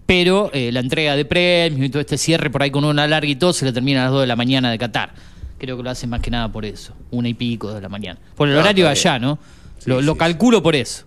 pero 0.06 0.50
eh, 0.54 0.70
la 0.72 0.80
entrega 0.80 1.14
de 1.14 1.24
premios 1.26 1.86
y 1.86 1.90
todo 1.90 2.00
este 2.00 2.16
cierre 2.18 2.50
por 2.50 2.62
ahí 2.62 2.70
con 2.70 2.84
una 2.84 3.06
larga 3.06 3.28
y 3.30 3.36
todo 3.36 3.52
se 3.52 3.64
le 3.66 3.72
termina 3.72 4.00
a 4.00 4.04
las 4.04 4.12
2 4.12 4.20
de 4.22 4.26
la 4.26 4.36
mañana 4.36 4.70
de 4.70 4.78
Qatar. 4.78 5.12
Creo 5.60 5.76
que 5.76 5.82
lo 5.82 5.90
hacen 5.90 6.08
más 6.08 6.20
que 6.20 6.30
nada 6.30 6.50
por 6.50 6.64
eso, 6.64 6.94
una 7.10 7.28
y 7.28 7.34
pico 7.34 7.72
de 7.74 7.80
la 7.82 7.88
mañana. 7.90 8.18
Por 8.34 8.48
el 8.48 8.54
No, 8.54 8.60
horario 8.60 8.86
de 8.86 8.92
está 8.94 9.10
allá, 9.14 9.18
¿no? 9.20 9.38
Sí, 9.78 9.90
lo 9.90 10.00
sí, 10.00 10.06
lo 10.06 10.12
sí. 10.14 10.18
calculo 10.18 10.62
por 10.62 10.74
eso. 10.74 11.04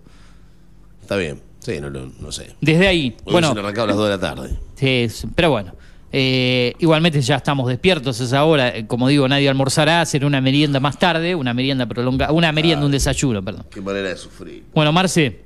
Está 1.02 1.16
bien. 1.16 1.40
Sí, 1.58 1.80
no, 1.80 1.90
no, 1.90 2.10
no 2.20 2.30
sé. 2.32 2.54
Desde 2.60 2.86
ahí. 2.86 3.16
Bueno, 3.24 3.48
Bueno, 3.48 3.60
arrancado 3.62 3.84
a 3.84 3.88
las 3.88 3.96
2 3.96 4.04
de 4.06 4.10
la 4.12 4.20
tarde. 4.20 4.50
Sí, 4.76 5.08
pero 5.34 5.50
bueno. 5.50 5.72
eh, 6.12 6.72
igualmente 6.78 7.20
ya 7.20 7.34
estamos 7.36 7.66
despiertos 7.68 8.20
a 8.20 8.24
esa 8.24 8.44
hora. 8.44 8.68
eh, 8.76 8.86
Como 8.86 9.08
digo, 9.08 9.26
nadie 9.26 9.48
almorzará, 9.48 10.04
será 10.06 10.26
una 10.26 10.40
merienda 10.40 10.78
más 10.78 10.98
tarde, 10.98 11.34
una 11.34 11.52
merienda 11.52 11.86
prolongada, 11.86 12.32
una 12.32 12.52
merienda, 12.52 12.86
un 12.86 12.92
desayuno, 12.92 13.42
perdón. 13.42 13.66
Qué 13.70 13.80
manera 13.80 14.10
de 14.10 14.16
sufrir. 14.16 14.62
Bueno, 14.72 14.92
Marce, 14.92 15.40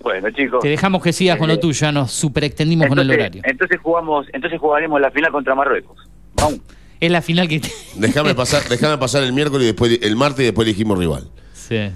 Bueno, 0.00 0.30
chicos. 0.30 0.60
te 0.62 0.68
dejamos 0.68 1.02
que 1.02 1.12
sigas 1.12 1.36
con 1.38 1.48
lo 1.48 1.54
Eh, 1.54 1.58
tuyo, 1.58 1.78
ya 1.80 1.92
nos 1.92 2.10
superextendimos 2.12 2.86
con 2.86 2.98
el 2.98 3.10
entonces, 3.10 3.26
horario. 3.26 3.42
entonces 3.44 3.80
jugamos, 3.82 4.26
entonces 4.32 4.58
jugaremos 4.60 5.00
la 5.00 5.10
final 5.10 5.30
contra 5.32 5.54
Marruecos. 5.54 5.98
Vamos. 6.36 6.60
Es 7.00 7.10
la 7.10 7.22
final 7.22 7.48
que... 7.48 7.60
Déjame 7.96 8.34
pasar, 8.36 8.68
déjame 8.68 8.98
pasar 8.98 9.22
el 9.24 9.32
miércoles 9.32 9.64
y 9.64 9.66
después 9.66 9.98
el 10.02 10.16
martes 10.16 10.40
y 10.42 10.44
después 10.44 10.66
elegimos 10.66 10.98
rival. 10.98 11.28
Sí. 11.52 11.90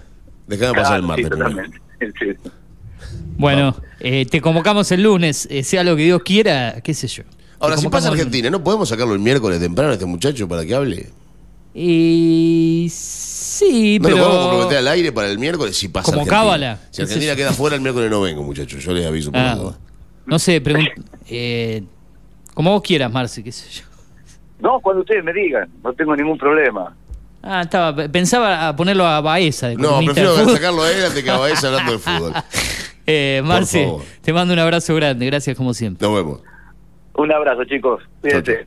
Déjame 0.47 0.75
pasar 0.75 1.01
el 1.01 1.07
Claro, 1.07 1.53
martes 1.53 1.71
sí. 2.21 2.51
Bueno, 3.37 3.77
eh, 4.01 4.27
te 4.27 4.41
convocamos 4.41 4.91
el 4.93 5.03
lunes, 5.03 5.47
eh, 5.51 5.63
sea 5.63 5.85
lo 5.85 5.95
que 5.97 6.03
Dios 6.05 6.23
quiera, 6.25 6.81
qué 6.83 6.93
sé 6.95 7.07
yo. 7.07 7.23
Ahora, 7.61 7.77
si 7.77 7.89
pasa 7.89 8.09
Argentina, 8.09 8.51
¿no 8.51 8.63
podemos 8.63 8.89
sacarlo 8.89 9.15
el 9.15 9.21
miércoles 9.21 9.61
temprano 9.61 9.91
a 9.91 9.95
este 9.95 10.07
muchacho 10.07 10.49
para 10.49 10.65
que 10.65 10.75
hable? 10.75 11.11
Y 11.75 12.89
sí, 12.91 13.99
¿No 14.01 14.09
pero... 14.09 14.17
lo 14.19 14.25
podemos 14.25 14.47
comprometer 14.49 14.79
al 14.79 14.89
aire 14.89 15.13
para 15.13 15.29
el 15.31 15.39
miércoles 15.39 15.77
si 15.77 15.89
pasa 15.89 16.07
Como 16.07 16.19
Argentina? 16.23 16.41
cábala. 16.43 16.81
Si 16.91 17.03
Argentina 17.03 17.37
queda 17.37 17.53
fuera, 17.53 17.77
el 17.77 17.83
miércoles 17.83 18.11
no 18.11 18.21
vengo, 18.21 18.43
muchachos. 18.43 18.83
Yo 18.83 18.93
les 18.93 19.07
aviso 19.07 19.31
por 19.31 19.41
Ah, 19.41 19.77
no 20.27 20.39
sé, 20.39 20.63
pregun- 20.63 20.91
eh, 21.29 21.83
como 22.55 22.73
vos 22.73 22.83
quieras, 22.83 23.11
Marce, 23.13 23.43
qué 23.43 23.53
sé 23.53 23.67
yo. 23.71 23.83
No, 24.61 24.81
cuando 24.81 25.03
ustedes 25.03 25.23
me 25.25 25.33
digan, 25.33 25.69
no 25.83 25.93
tengo 25.93 26.17
ningún 26.17 26.37
problema. 26.39 26.95
Ah, 27.43 27.63
estaba, 27.63 27.95
pensaba 28.09 28.75
ponerlo 28.75 29.07
a 29.07 29.21
Baeza 29.21 29.69
de 29.69 29.77
No, 29.77 30.01
prefiero 30.05 30.37
de 30.37 30.53
sacarlo 30.53 30.83
a 30.83 30.91
él 30.91 31.05
antes 31.05 31.23
que 31.23 31.31
a 31.31 31.39
Baez 31.39 31.63
hablando 31.65 31.93
de 31.93 31.99
fútbol. 31.99 32.33
Eh, 33.11 33.41
Marce, 33.43 33.91
te 34.21 34.35
mando 34.35 34.53
un 34.53 34.61
abrazo 34.61 34.95
grande, 34.95 35.25
gracias 35.25 35.57
como 35.57 35.73
siempre. 35.73 36.07
Nos 36.07 36.15
vemos. 36.15 36.43
Un 37.15 37.33
abrazo, 37.33 37.65
chicos. 37.65 38.03
Chau, 38.03 38.11
Cuídense. 38.21 38.55
chau. 38.57 38.65